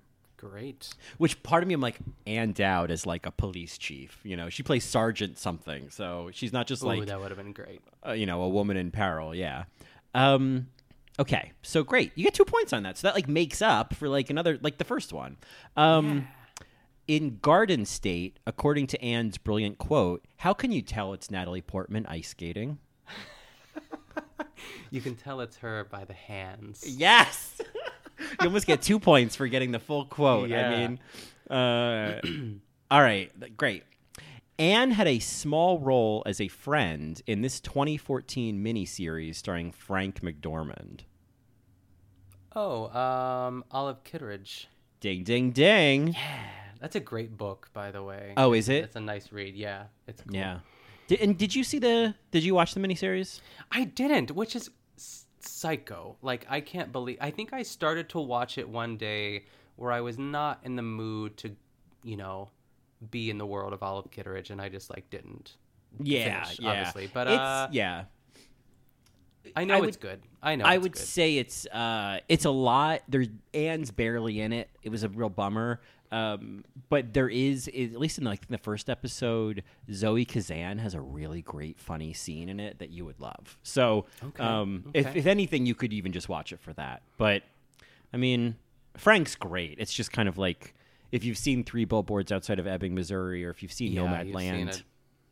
Great. 0.51 0.91
Which 1.19 1.41
part 1.45 1.63
of 1.63 1.69
me, 1.69 1.75
I'm 1.75 1.81
like, 1.81 1.99
Ann 2.27 2.51
Dowd 2.53 2.91
is 2.91 3.07
like 3.07 3.27
a 3.27 3.31
police 3.31 3.79
chief. 3.79 4.19
You 4.25 4.37
know, 4.37 4.49
she 4.49 4.65
plays 4.65 4.83
sergeant 4.83 5.39
something, 5.39 5.89
so 5.89 6.31
she's 6.33 6.53
not 6.53 6.67
just 6.67 6.83
Ooh, 6.83 6.87
like 6.87 7.07
that 7.07 7.21
would 7.21 7.31
have 7.31 7.39
been 7.39 7.53
great. 7.53 7.81
uh, 8.05 8.11
you 8.13 8.27
know 8.27 8.43
a 8.43 8.49
woman 8.49 8.77
in 8.77 8.91
peril. 8.91 9.35
Yeah. 9.37 9.65
Um, 10.15 10.67
okay, 11.21 11.53
so 11.63 11.85
great, 11.85 12.11
you 12.17 12.25
get 12.25 12.35
two 12.35 12.45
points 12.45 12.73
on 12.73 12.83
that. 12.83 12.99
So 12.99 13.07
that 13.07 13.15
like 13.15 13.29
makes 13.29 13.63
up 13.63 13.95
for 13.95 14.09
like 14.09 14.31
another 14.31 14.59
like 14.63 14.79
the 14.79 14.85
first 14.85 15.13
one. 15.13 15.37
Um, 15.77 16.27
In 17.07 17.39
Garden 17.41 17.85
State, 17.85 18.39
according 18.45 18.89
to 18.89 19.01
Ann's 19.03 19.39
brilliant 19.39 19.79
quote, 19.79 20.25
how 20.39 20.53
can 20.55 20.73
you 20.73 20.83
tell 20.83 21.13
it's 21.13 21.31
Natalie 21.31 21.63
Portman 21.63 22.05
ice 22.07 22.29
skating? 22.31 22.79
You 24.91 25.01
can 25.01 25.17
tell 25.17 25.41
it's 25.41 25.57
her 25.57 25.89
by 25.91 26.05
the 26.05 26.13
hands. 26.13 26.85
Yes. 26.87 27.61
you 28.41 28.47
almost 28.47 28.67
get 28.67 28.83
two 28.83 28.99
points 28.99 29.37
for 29.37 29.47
getting 29.47 29.73
the 29.73 29.79
full 29.79 30.05
quote. 30.07 30.53
I 30.53 30.71
mean, 30.71 31.01
uh, 31.51 32.21
all 32.91 33.03
right, 33.03 33.31
great. 33.57 33.85
Ann 34.59 34.93
had 34.93 35.09
a 35.09 35.19
small 35.19 35.79
role 35.81 36.23
as 36.27 36.41
a 36.41 36.49
friend 36.49 37.21
in 37.27 37.43
this 37.43 37.59
2014 37.61 38.63
miniseries 38.63 39.37
starring 39.37 39.73
Frank 39.73 40.21
McDormand. 40.21 41.01
Oh, 42.55 42.89
um, 42.97 43.65
Olive 43.71 44.05
Kitteridge. 44.05 44.67
Ding, 45.01 45.25
ding, 45.25 45.51
ding. 45.51 46.09
Yeah, 46.09 46.45
that's 46.81 46.95
a 46.95 47.01
great 47.01 47.37
book, 47.37 47.71
by 47.73 47.91
the 47.91 48.03
way. 48.03 48.35
Oh, 48.37 48.53
is 48.53 48.69
it? 48.69 48.85
It's 48.85 48.97
a 48.97 49.01
nice 49.01 49.33
read. 49.33 49.57
Yeah, 49.57 49.85
it's 50.07 50.23
cool. 50.23 50.37
Yeah. 50.37 50.61
Did, 51.09 51.21
and 51.21 51.37
did 51.37 51.55
you 51.55 51.65
see 51.65 51.79
the? 51.79 52.15
Did 52.31 52.45
you 52.45 52.55
watch 52.55 52.75
the 52.75 52.81
miniseries? 52.81 53.41
I 53.73 53.85
didn't, 53.85 54.31
which 54.31 54.55
is 54.55 54.71
psycho. 55.49 56.17
Like 56.23 56.47
I 56.49 56.61
can't 56.61 56.93
believe. 56.93 57.19
I 57.21 57.31
think 57.31 57.53
I 57.53 57.63
started 57.63 58.09
to 58.11 58.21
watch 58.21 58.59
it 58.59 58.69
one 58.69 58.97
day 58.97 59.45
where 59.77 59.93
I 59.93 60.01
was 60.01 60.19
not 60.19 60.61
in 60.65 60.77
the 60.77 60.83
mood 60.83 61.37
to, 61.39 61.57
you 62.05 62.17
know, 62.17 62.51
be 63.11 63.31
in 63.31 63.39
the 63.39 63.47
world 63.47 63.73
of 63.73 63.83
Olive 63.83 64.11
Kitteridge, 64.11 64.51
and 64.51 64.61
I 64.61 64.69
just 64.69 64.91
like 64.91 65.09
didn't. 65.11 65.57
Yeah, 66.01 66.45
finish, 66.45 66.61
yeah. 66.61 66.71
obviously, 66.71 67.11
but, 67.13 67.27
it's, 67.27 67.37
uh, 67.39 67.69
yeah. 67.71 68.05
I 69.55 69.65
know 69.65 69.75
I 69.75 69.77
it's 69.79 69.87
would- 69.97 70.01
good. 70.01 70.23
I 70.43 70.57
know. 70.57 70.65
I 70.65 70.75
it's 70.75 70.83
would 70.83 70.93
good. 70.93 71.03
say 71.03 71.37
it's 71.37 71.67
uh 71.67 72.21
it's 72.29 72.45
a 72.45 72.51
lot. 72.51 73.03
There's 73.09 73.29
Ann's 73.55 73.91
barely 73.91 74.41
in 74.41 74.53
it. 74.53 74.71
It 74.83 74.89
was 74.91 75.03
a 75.03 75.09
real 75.09 75.29
bummer. 75.29 75.81
Um, 76.13 76.65
but 76.91 77.15
there 77.15 77.29
is 77.29 77.69
at 77.69 77.99
least 77.99 78.19
in 78.19 78.25
like 78.25 78.47
the 78.49 78.59
first 78.59 78.91
episode, 78.91 79.63
Zoe 79.91 80.25
Kazan 80.27 80.79
has 80.79 80.95
a 80.95 81.01
really 81.01 81.41
great 81.43 81.81
funny 81.81 82.13
scene 82.13 82.49
in 82.49 82.61
it 82.61 82.79
that 82.81 82.91
you 82.91 83.05
would 83.07 83.19
love. 83.19 83.59
So 83.63 84.05
Okay, 84.23 84.43
um 84.45 84.91
if 84.95 85.07
okay. 85.07 85.19
if 85.19 85.27
anything 85.27 85.65
you 85.67 85.75
could 85.75 85.93
even 85.93 86.13
just 86.13 86.29
watch 86.29 86.53
it 86.53 86.61
for 86.61 86.73
that. 86.75 87.03
But 87.17 87.43
I 88.13 88.19
mean, 88.19 88.57
Frank's 88.97 89.35
great. 89.35 89.77
It's 89.79 89.93
just 89.93 90.13
kind 90.13 90.29
of 90.29 90.37
like 90.37 90.75
if 91.13 91.25
you've 91.25 91.39
seen 91.39 91.65
Three 91.65 91.87
Billboards 91.87 92.31
Outside 92.31 92.59
of 92.59 92.67
Ebbing, 92.67 92.95
Missouri, 92.95 93.45
or 93.45 93.51
if 93.51 93.63
you've 93.63 93.73
seen 93.73 93.93
Yeah, 93.93 94.03
Nomad 94.03 94.27
you've 94.27 94.35
Land, 94.37 94.83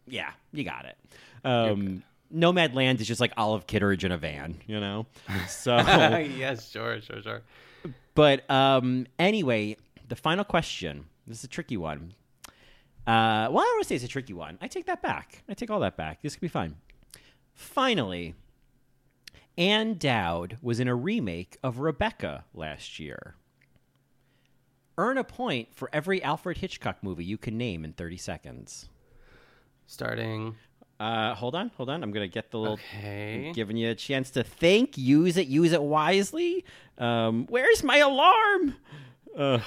yeah, 0.06 0.30
you 0.52 0.64
got 0.64 0.86
it. 0.86 0.96
Um, 1.44 2.02
Nomadland 2.34 3.00
is 3.00 3.06
just 3.06 3.20
like 3.20 3.32
Olive 3.36 3.66
Kitteridge 3.66 4.04
in 4.04 4.12
a 4.12 4.18
van, 4.18 4.60
you 4.66 4.80
know. 4.80 5.06
So, 5.48 5.76
yes, 6.38 6.70
sure, 6.70 7.00
sure, 7.00 7.22
sure. 7.22 7.42
but 8.14 8.48
um, 8.50 9.06
anyway, 9.18 9.76
the 10.10 10.16
final 10.16 10.44
question. 10.44 11.06
This 11.26 11.38
is 11.38 11.44
a 11.44 11.48
tricky 11.48 11.78
one. 11.78 12.12
Uh, 13.06 13.48
well, 13.50 13.60
I 13.60 13.64
don't 13.64 13.76
want 13.76 13.82
to 13.84 13.88
say 13.88 13.94
it's 13.94 14.04
a 14.04 14.08
tricky 14.08 14.34
one. 14.34 14.58
I 14.60 14.66
take 14.66 14.86
that 14.86 15.00
back. 15.00 15.42
I 15.48 15.54
take 15.54 15.70
all 15.70 15.80
that 15.80 15.96
back. 15.96 16.20
This 16.20 16.34
could 16.34 16.42
be 16.42 16.48
fine. 16.48 16.76
Finally, 17.54 18.34
Ann 19.56 19.94
Dowd 19.94 20.58
was 20.60 20.80
in 20.80 20.88
a 20.88 20.94
remake 20.94 21.56
of 21.62 21.78
Rebecca 21.78 22.44
last 22.52 22.98
year. 22.98 23.36
Earn 24.98 25.16
a 25.16 25.24
point 25.24 25.68
for 25.74 25.88
every 25.92 26.22
Alfred 26.22 26.58
Hitchcock 26.58 26.98
movie 27.02 27.24
you 27.24 27.38
can 27.38 27.56
name 27.56 27.84
in 27.84 27.92
30 27.92 28.16
seconds. 28.16 28.88
Starting. 29.86 30.56
Uh, 30.98 31.34
hold 31.34 31.54
on, 31.54 31.70
hold 31.76 31.88
on. 31.88 32.02
I'm 32.02 32.10
gonna 32.10 32.28
get 32.28 32.50
the 32.50 32.58
little. 32.58 32.74
Okay. 32.74 33.52
Giving 33.54 33.76
you 33.76 33.90
a 33.90 33.94
chance 33.94 34.30
to 34.32 34.42
think. 34.42 34.98
Use 34.98 35.36
it. 35.36 35.46
Use 35.46 35.72
it 35.72 35.82
wisely. 35.82 36.64
Um, 36.98 37.46
where's 37.48 37.82
my 37.82 37.98
alarm? 37.98 38.74
Uh, 39.36 39.60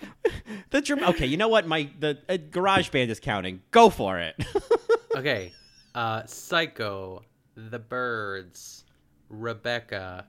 the 0.70 0.80
drum. 0.80 1.02
Okay, 1.04 1.26
you 1.26 1.36
know 1.36 1.48
what? 1.48 1.66
My 1.66 1.90
the 1.98 2.18
uh, 2.28 2.34
GarageBand 2.34 3.08
is 3.08 3.20
counting. 3.20 3.62
Go 3.70 3.90
for 3.90 4.18
it. 4.18 4.34
okay. 5.16 5.52
Uh, 5.94 6.24
Psycho, 6.26 7.24
The 7.56 7.78
Birds, 7.78 8.84
Rebecca. 9.28 10.26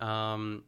Um, 0.00 0.64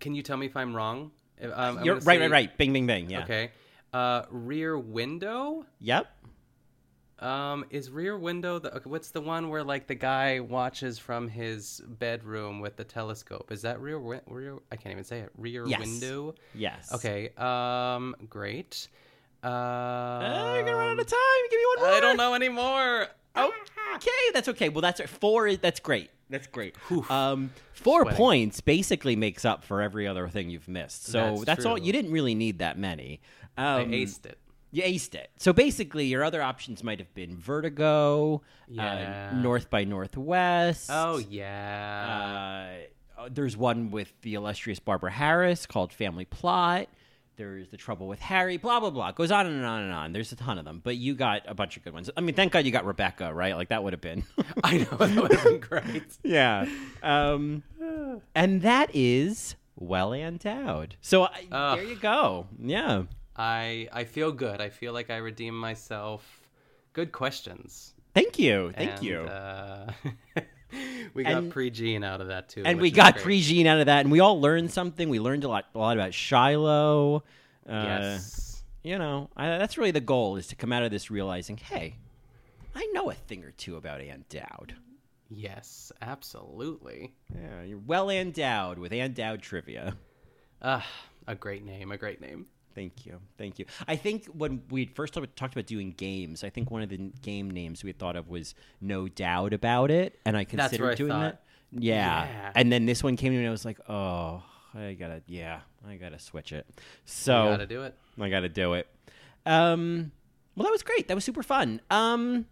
can 0.00 0.14
you 0.14 0.22
tell 0.22 0.36
me 0.36 0.46
if 0.46 0.56
I'm 0.56 0.74
wrong? 0.74 1.10
Um, 1.42 1.78
I'm 1.78 1.84
You're 1.84 1.96
right, 1.96 2.04
say- 2.04 2.18
right, 2.18 2.30
right. 2.30 2.58
Bing, 2.58 2.72
bing, 2.72 2.86
bing. 2.86 3.10
Yeah. 3.10 3.22
Okay. 3.22 3.50
Uh, 3.92 4.22
Rear 4.30 4.78
Window. 4.78 5.66
Yep. 5.80 6.06
Um, 7.22 7.64
is 7.70 7.90
Rear 7.90 8.18
Window 8.18 8.58
the 8.58 8.74
okay, 8.76 8.90
what's 8.90 9.10
the 9.10 9.20
one 9.20 9.48
where 9.48 9.62
like 9.64 9.86
the 9.86 9.94
guy 9.94 10.40
watches 10.40 10.98
from 10.98 11.28
his 11.28 11.80
bedroom 11.86 12.60
with 12.60 12.76
the 12.76 12.84
telescope? 12.84 13.52
Is 13.52 13.62
that 13.62 13.80
Rear 13.80 13.96
Wi- 13.98 14.22
Rear? 14.26 14.58
I 14.70 14.76
can't 14.76 14.92
even 14.92 15.04
say 15.04 15.20
it. 15.20 15.30
Rear 15.38 15.66
Yes. 15.66 15.80
Window. 15.80 16.34
Yes. 16.54 16.92
Okay. 16.92 17.30
Um, 17.36 18.14
great. 18.28 18.88
Uh, 19.44 19.46
Uh, 19.48 20.52
you're 20.54 20.64
gonna 20.64 20.76
run 20.76 20.90
out 20.92 21.00
of 21.00 21.06
time. 21.06 21.18
Give 21.50 21.58
me 21.58 21.64
one 21.76 21.84
more. 21.86 21.96
I 21.96 22.00
don't 22.00 22.16
know 22.16 22.34
anymore. 22.34 23.08
Oh, 23.34 23.52
okay, 23.96 24.10
that's 24.34 24.48
okay. 24.48 24.68
Well, 24.68 24.82
that's 24.82 25.00
four. 25.10 25.54
That's 25.56 25.80
great. 25.80 26.10
That's 26.28 26.46
great. 26.46 26.76
Um, 27.10 27.50
four 27.72 28.02
Sweating. 28.02 28.16
points 28.16 28.60
basically 28.60 29.16
makes 29.16 29.44
up 29.44 29.64
for 29.64 29.80
every 29.82 30.06
other 30.06 30.28
thing 30.28 30.48
you've 30.50 30.68
missed. 30.68 31.06
So 31.06 31.32
That's 31.36 31.44
that's, 31.44 31.64
all. 31.66 31.76
You 31.78 31.92
didn't 31.92 32.10
really 32.12 32.34
need 32.34 32.58
that 32.60 32.78
many. 32.78 33.20
I 33.56 33.82
Um, 33.82 33.90
aced 33.90 34.24
it. 34.26 34.38
You 34.74 34.82
aced 34.82 35.14
it. 35.14 35.30
So 35.36 35.52
basically, 35.52 36.06
your 36.06 36.24
other 36.24 36.42
options 36.42 36.82
might 36.82 36.98
have 36.98 37.12
been 37.14 37.36
Vertigo, 37.36 38.42
Yeah. 38.68 39.30
uh, 39.32 39.36
North 39.36 39.68
by 39.70 39.84
Northwest. 39.84 40.88
Oh 40.90 41.18
yeah. 41.18 42.78
Uh, 43.18 43.28
there's 43.30 43.56
one 43.56 43.90
with 43.90 44.12
the 44.22 44.34
illustrious 44.34 44.78
Barbara 44.80 45.12
Harris 45.12 45.66
called 45.66 45.92
Family 45.92 46.24
Plot. 46.24 46.88
There's 47.36 47.68
The 47.70 47.76
Trouble 47.76 48.08
with 48.08 48.20
Harry, 48.20 48.56
blah, 48.56 48.78
blah, 48.80 48.90
blah. 48.90 49.08
It 49.08 49.14
goes 49.14 49.30
on 49.30 49.46
and 49.46 49.64
on 49.64 49.82
and 49.82 49.92
on. 49.92 50.12
There's 50.12 50.32
a 50.32 50.36
ton 50.36 50.58
of 50.58 50.64
them. 50.64 50.80
But 50.84 50.96
you 50.96 51.14
got 51.14 51.42
a 51.46 51.54
bunch 51.54 51.76
of 51.76 51.82
good 51.84 51.92
ones. 51.94 52.10
I 52.16 52.20
mean, 52.20 52.34
thank 52.34 52.52
God 52.52 52.64
you 52.66 52.72
got 52.72 52.84
Rebecca, 52.84 53.32
right? 53.32 53.56
Like, 53.56 53.68
that 53.70 53.82
would 53.82 53.92
have 53.94 54.02
been. 54.02 54.24
I 54.64 54.78
know 54.78 54.84
that 54.98 55.16
would 55.22 55.32
have 55.32 55.44
been 55.44 55.60
great. 55.60 56.02
yeah. 56.22 56.66
Um, 57.02 57.62
and 58.34 58.60
that 58.62 58.90
is 58.92 59.56
well 59.76 60.12
endowed. 60.12 60.96
So 61.00 61.24
I, 61.24 61.74
there 61.76 61.84
you 61.84 61.96
go. 61.96 62.46
Yeah. 62.60 63.04
I 63.42 63.88
I 63.92 64.04
feel 64.04 64.30
good. 64.30 64.60
I 64.60 64.68
feel 64.68 64.92
like 64.92 65.10
I 65.10 65.16
redeemed 65.16 65.56
myself. 65.56 66.42
Good 66.92 67.10
questions. 67.10 67.94
Thank 68.14 68.38
you. 68.38 68.72
Thank 68.76 68.90
And, 68.92 69.02
you. 69.02 69.18
Uh, 69.20 69.92
we 71.14 71.24
got 71.24 71.50
pre 71.50 71.68
Gene 71.70 72.04
out 72.04 72.20
of 72.20 72.28
that 72.28 72.50
too, 72.50 72.62
and 72.64 72.80
we 72.80 72.92
got 72.92 73.16
pre-gene 73.16 73.66
out 73.66 73.80
of 73.80 73.86
that, 73.86 74.00
and 74.00 74.12
we 74.12 74.20
all 74.20 74.40
learned 74.40 74.70
something. 74.70 75.08
We 75.08 75.18
learned 75.18 75.42
a 75.42 75.48
lot, 75.48 75.66
a 75.74 75.78
lot 75.78 75.96
about 75.96 76.14
Shiloh. 76.14 77.24
Uh, 77.68 77.82
Yes. 77.84 78.62
You 78.84 78.98
know, 78.98 79.30
I, 79.36 79.46
that's 79.58 79.78
really 79.78 79.90
the 79.90 80.00
goal: 80.00 80.36
is 80.36 80.46
to 80.48 80.56
come 80.56 80.72
out 80.72 80.84
of 80.84 80.90
this 80.92 81.10
realizing, 81.10 81.56
hey, 81.56 81.96
I 82.76 82.88
know 82.92 83.10
a 83.10 83.14
thing 83.14 83.42
or 83.44 83.50
two 83.50 83.76
about 83.76 84.00
Ann 84.00 84.24
Dowd. 84.28 84.74
Yes, 85.30 85.90
absolutely. 86.00 87.12
Yeah, 87.34 87.62
you're 87.62 87.78
well 87.78 88.08
endowed 88.10 88.78
with 88.78 88.92
Ann 88.92 89.14
Dowd 89.14 89.42
trivia. 89.42 89.96
Ah, 90.60 90.86
a 91.26 91.34
great 91.34 91.64
name. 91.64 91.90
A 91.90 91.96
great 91.96 92.20
name. 92.20 92.46
Thank 92.74 93.06
you. 93.06 93.18
Thank 93.38 93.58
you. 93.58 93.66
I 93.86 93.96
think 93.96 94.26
when 94.26 94.62
we 94.70 94.86
first 94.86 95.14
talked 95.14 95.52
about 95.54 95.66
doing 95.66 95.92
games, 95.92 96.42
I 96.44 96.50
think 96.50 96.70
one 96.70 96.82
of 96.82 96.88
the 96.88 96.98
game 97.22 97.50
names 97.50 97.84
we 97.84 97.92
thought 97.92 98.16
of 98.16 98.28
was 98.28 98.54
No 98.80 99.08
Doubt 99.08 99.52
About 99.52 99.90
It. 99.90 100.18
And 100.24 100.36
I 100.36 100.44
considered 100.44 100.92
I 100.92 100.94
doing 100.94 101.10
thought. 101.10 101.20
that. 101.20 101.42
Yeah. 101.72 102.24
Yeah. 102.24 102.52
And 102.54 102.72
then 102.72 102.86
this 102.86 103.02
one 103.02 103.16
came 103.16 103.32
to 103.32 103.36
me 103.36 103.42
and 103.44 103.48
I 103.48 103.50
was 103.50 103.64
like, 103.64 103.78
oh, 103.88 104.42
I 104.74 104.94
gotta, 104.94 105.22
yeah, 105.26 105.60
I 105.88 105.96
gotta 105.96 106.18
switch 106.18 106.52
it. 106.52 106.66
So 107.04 107.44
You 107.44 107.50
gotta 107.50 107.66
do 107.66 107.82
it. 107.82 107.94
I 108.20 108.28
gotta 108.28 108.48
do 108.48 108.74
it. 108.74 108.86
Um, 109.46 110.12
well, 110.56 110.64
that 110.64 110.70
was 110.72 110.82
great. 110.82 111.08
That 111.08 111.14
was 111.14 111.24
super 111.24 111.42
fun. 111.42 111.80
Um, 111.90 112.46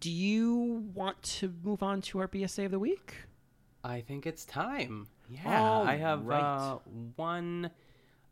do 0.00 0.10
you 0.10 0.84
want 0.94 1.22
to 1.22 1.54
move 1.62 1.82
on 1.82 2.02
to 2.02 2.18
our 2.20 2.28
BSA 2.28 2.66
of 2.66 2.70
the 2.72 2.78
week? 2.78 3.14
I 3.84 4.00
think 4.00 4.26
it's 4.26 4.44
time. 4.44 5.06
Yeah, 5.30 5.60
All 5.62 5.86
I 5.86 5.96
have 5.96 6.26
right. 6.26 6.40
uh, 6.42 6.78
one 7.16 7.70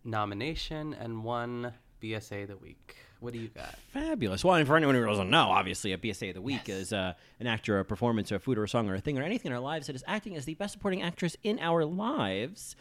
nomination 0.07 0.95
and 0.95 1.25
one 1.25 1.73
BSA 2.01 2.42
of 2.42 2.49
the 2.49 2.57
week. 2.57 2.97
What 3.21 3.33
do 3.33 3.38
you 3.38 3.49
got? 3.49 3.75
Fabulous. 3.92 4.45
Well, 4.45 4.55
and 4.55 4.66
for 4.66 4.77
anyone 4.77 4.95
who 4.95 5.05
doesn't 5.05 5.31
know, 5.31 5.49
obviously, 5.49 5.92
a 5.92 5.99
BSA 5.99 6.29
of 6.29 6.35
the 6.35 6.42
week 6.42 6.69
is 6.69 6.92
uh, 6.92 7.14
an 7.40 7.47
actor, 7.47 7.79
a 7.79 7.85
performance, 7.85 8.31
or 8.31 8.37
a 8.37 8.38
food, 8.38 8.59
or 8.59 8.64
a 8.64 8.69
song, 8.69 8.88
or 8.88 8.95
a 8.95 9.01
thing, 9.01 9.19
or 9.19 9.23
anything 9.23 9.51
in 9.51 9.55
our 9.55 9.62
lives 9.62 9.87
that 9.87 9.97
is 9.97 10.05
acting 10.07 10.37
as 10.37 10.45
the 10.45 10.55
best 10.55 10.75
supporting 10.75 11.03
actress 11.03 11.37
in 11.42 11.59
our 11.61 11.85
lives. 11.85 12.77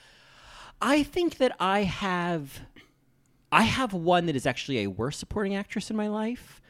I 0.82 1.04
think 1.04 1.38
that 1.38 1.56
I 1.60 1.84
have, 1.84 2.62
I 3.52 3.64
have 3.64 3.94
one 3.94 4.26
that 4.26 4.36
is 4.36 4.46
actually 4.46 4.80
a 4.80 4.88
worst 4.88 5.20
supporting 5.20 5.56
actress 5.56 5.90
in 5.90 5.96
my 5.96 6.10
life, 6.10 6.62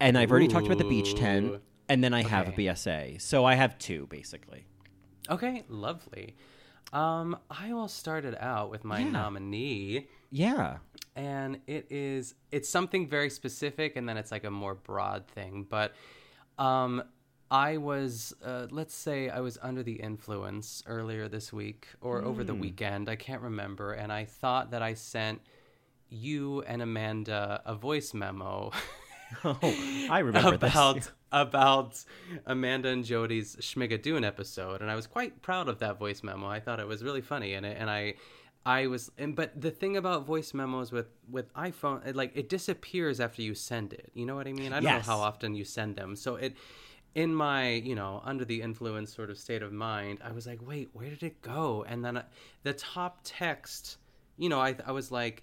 and 0.00 0.18
I've 0.18 0.30
already 0.30 0.48
talked 0.48 0.66
about 0.66 0.78
the 0.78 0.88
Beach 0.88 1.14
Tent, 1.14 1.60
and 1.88 2.02
then 2.02 2.12
I 2.12 2.22
have 2.22 2.48
a 2.48 2.52
BSA. 2.52 3.20
So 3.20 3.44
I 3.44 3.54
have 3.54 3.78
two 3.78 4.08
basically. 4.08 4.66
Okay, 5.30 5.64
lovely. 5.68 6.36
Um, 6.92 7.36
I 7.50 7.72
will 7.72 7.88
start 7.88 8.24
it 8.24 8.40
out 8.40 8.70
with 8.70 8.84
my 8.84 9.00
Yeah. 9.00 9.10
nominee, 9.10 10.06
Yeah. 10.30 10.78
and 11.14 11.60
it 11.66 11.86
is 11.90 12.34
it's 12.52 12.68
something 12.68 13.08
very 13.08 13.28
specific, 13.30 13.96
and 13.96 14.08
then 14.08 14.16
it's 14.16 14.30
like 14.30 14.44
a 14.44 14.50
more 14.50 14.74
broad 14.74 15.26
thing. 15.28 15.66
But 15.68 15.94
um, 16.58 17.02
I 17.50 17.76
was, 17.76 18.34
uh, 18.44 18.66
let's 18.70 18.94
say, 18.94 19.28
I 19.28 19.40
was 19.40 19.58
under 19.62 19.82
the 19.82 19.94
influence 19.94 20.82
earlier 20.86 21.28
this 21.28 21.52
week 21.52 21.88
or 22.00 22.22
over 22.22 22.42
the 22.44 22.54
weekend. 22.54 23.08
I 23.08 23.16
can't 23.16 23.42
remember, 23.42 23.92
and 23.92 24.10
I 24.12 24.24
thought 24.24 24.70
that 24.70 24.82
I 24.82 24.94
sent 24.94 25.40
you 26.08 26.62
and 26.62 26.80
Amanda 26.82 27.60
a 27.64 27.74
voice 27.74 28.14
memo. 28.14 28.70
Oh, 29.44 29.58
I 30.08 30.20
remember 30.20 30.54
about 30.54 31.10
about 31.32 32.04
Amanda 32.46 32.88
and 32.88 33.04
Jody's 33.04 33.56
Schmigadoon 33.56 34.24
episode, 34.24 34.80
and 34.80 34.90
I 34.90 34.94
was 34.94 35.06
quite 35.06 35.42
proud 35.42 35.68
of 35.68 35.78
that 35.80 35.98
voice 35.98 36.22
memo. 36.22 36.46
I 36.48 36.60
thought 36.60 36.80
it 36.80 36.86
was 36.86 37.02
really 37.02 37.20
funny, 37.20 37.54
and 37.54 37.66
it, 37.66 37.76
and 37.78 37.90
I 37.90 38.14
I 38.64 38.86
was 38.86 39.10
and 39.18 39.34
but 39.36 39.60
the 39.60 39.70
thing 39.70 39.96
about 39.96 40.26
voice 40.26 40.54
memos 40.54 40.92
with 40.92 41.08
with 41.30 41.52
iPhone, 41.54 42.06
it, 42.06 42.16
like 42.16 42.32
it 42.36 42.48
disappears 42.48 43.20
after 43.20 43.42
you 43.42 43.54
send 43.54 43.92
it. 43.92 44.10
You 44.14 44.26
know 44.26 44.34
what 44.36 44.46
I 44.46 44.52
mean? 44.52 44.72
I 44.72 44.76
don't 44.76 44.84
Yes. 44.84 45.06
know 45.06 45.12
how 45.12 45.20
often 45.20 45.54
you 45.54 45.64
send 45.64 45.96
them, 45.96 46.16
so 46.16 46.36
it. 46.36 46.56
In 47.14 47.34
my, 47.34 47.70
you 47.70 47.94
know, 47.94 48.20
under 48.26 48.44
the 48.44 48.60
influence 48.60 49.14
sort 49.14 49.30
of 49.30 49.38
state 49.38 49.62
of 49.62 49.72
mind, 49.72 50.18
I 50.22 50.32
was 50.32 50.46
like, 50.46 50.60
"Wait, 50.60 50.90
where 50.92 51.08
did 51.08 51.22
it 51.22 51.40
go?" 51.40 51.82
And 51.88 52.04
then 52.04 52.18
uh, 52.18 52.24
the 52.62 52.74
top 52.74 53.20
text, 53.24 53.96
you 54.36 54.50
know, 54.50 54.60
I 54.60 54.76
I 54.86 54.92
was 54.92 55.10
like, 55.10 55.42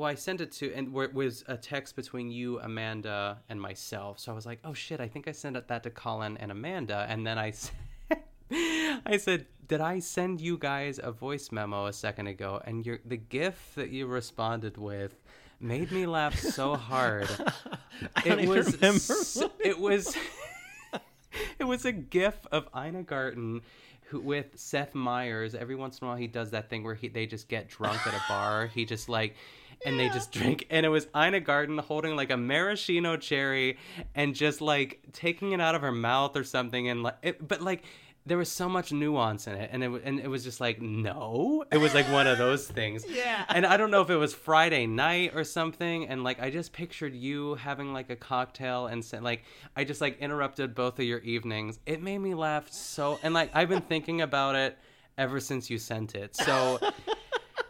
well, 0.00 0.08
I 0.08 0.14
sent 0.14 0.40
it 0.40 0.50
to, 0.52 0.72
and 0.72 0.96
it 0.96 1.12
was 1.12 1.44
a 1.46 1.58
text 1.58 1.94
between 1.94 2.30
you, 2.30 2.58
Amanda, 2.60 3.38
and 3.50 3.60
myself. 3.60 4.18
So 4.18 4.32
I 4.32 4.34
was 4.34 4.46
like, 4.46 4.58
oh 4.64 4.72
shit, 4.72 4.98
I 4.98 5.06
think 5.06 5.28
I 5.28 5.32
sent 5.32 5.68
that 5.68 5.82
to 5.82 5.90
Colin 5.90 6.38
and 6.38 6.50
Amanda. 6.50 7.04
And 7.06 7.26
then 7.26 7.36
I 7.36 7.50
said, 7.50 7.74
I 9.04 9.18
said, 9.18 9.44
did 9.68 9.82
I 9.82 9.98
send 9.98 10.40
you 10.40 10.56
guys 10.56 10.98
a 11.02 11.12
voice 11.12 11.52
memo 11.52 11.84
a 11.84 11.92
second 11.92 12.28
ago? 12.28 12.62
And 12.64 12.86
your 12.86 13.00
the 13.04 13.18
GIF 13.18 13.72
that 13.74 13.90
you 13.90 14.06
responded 14.06 14.78
with 14.78 15.22
made 15.60 15.92
me 15.92 16.06
laugh 16.06 16.38
so 16.38 16.76
hard. 16.76 17.28
I 18.16 18.22
don't 18.22 18.40
it 18.40 18.48
was 18.48 19.34
so- 19.34 19.52
it 19.60 19.78
was 19.78 20.16
it 21.58 21.64
was 21.64 21.84
a 21.84 21.92
gif 21.92 22.46
of 22.50 22.70
Ina 22.74 23.02
Garten 23.02 23.60
who, 24.04 24.20
with 24.20 24.58
Seth 24.58 24.94
Meyers. 24.94 25.54
Every 25.54 25.76
once 25.76 25.98
in 25.98 26.06
a 26.06 26.08
while, 26.08 26.16
he 26.16 26.26
does 26.26 26.52
that 26.52 26.70
thing 26.70 26.84
where 26.84 26.94
he 26.94 27.08
they 27.08 27.26
just 27.26 27.48
get 27.48 27.68
drunk 27.68 28.06
at 28.06 28.14
a 28.14 28.22
bar. 28.30 28.66
He 28.66 28.86
just 28.86 29.10
like. 29.10 29.36
And 29.86 29.98
they 29.98 30.08
just 30.08 30.30
drink, 30.32 30.66
and 30.70 30.84
it 30.84 30.90
was 30.90 31.06
Ina 31.16 31.40
Garten 31.40 31.78
holding 31.78 32.14
like 32.14 32.30
a 32.30 32.36
maraschino 32.36 33.16
cherry, 33.16 33.78
and 34.14 34.34
just 34.34 34.60
like 34.60 35.00
taking 35.12 35.52
it 35.52 35.60
out 35.60 35.74
of 35.74 35.80
her 35.80 35.92
mouth 35.92 36.36
or 36.36 36.44
something, 36.44 36.88
and 36.88 37.02
like, 37.02 37.16
it, 37.22 37.46
but 37.46 37.62
like 37.62 37.84
there 38.26 38.36
was 38.36 38.52
so 38.52 38.68
much 38.68 38.92
nuance 38.92 39.46
in 39.46 39.54
it, 39.54 39.70
and 39.72 39.82
it 39.82 40.02
and 40.04 40.20
it 40.20 40.28
was 40.28 40.44
just 40.44 40.60
like 40.60 40.80
no, 40.80 41.64
it 41.72 41.78
was 41.78 41.94
like 41.94 42.06
one 42.12 42.26
of 42.26 42.38
those 42.38 42.66
things. 42.66 43.04
Yeah. 43.10 43.44
And 43.48 43.66
I 43.66 43.76
don't 43.76 43.90
know 43.90 44.02
if 44.02 44.10
it 44.10 44.16
was 44.16 44.34
Friday 44.34 44.86
night 44.86 45.32
or 45.34 45.44
something, 45.44 46.06
and 46.06 46.22
like 46.22 46.40
I 46.40 46.50
just 46.50 46.72
pictured 46.72 47.14
you 47.14 47.54
having 47.56 47.92
like 47.92 48.08
a 48.08 48.16
cocktail 48.16 48.86
and 48.86 49.04
like 49.20 49.44
I 49.76 49.84
just 49.84 50.00
like 50.00 50.18
interrupted 50.20 50.74
both 50.74 50.98
of 50.98 51.04
your 51.04 51.18
evenings. 51.20 51.80
It 51.86 52.02
made 52.02 52.18
me 52.18 52.34
laugh 52.34 52.70
so, 52.70 53.18
and 53.22 53.34
like 53.34 53.50
I've 53.54 53.68
been 53.68 53.82
thinking 53.82 54.20
about 54.20 54.54
it 54.54 54.78
ever 55.18 55.40
since 55.40 55.68
you 55.70 55.78
sent 55.78 56.14
it. 56.14 56.36
So 56.36 56.78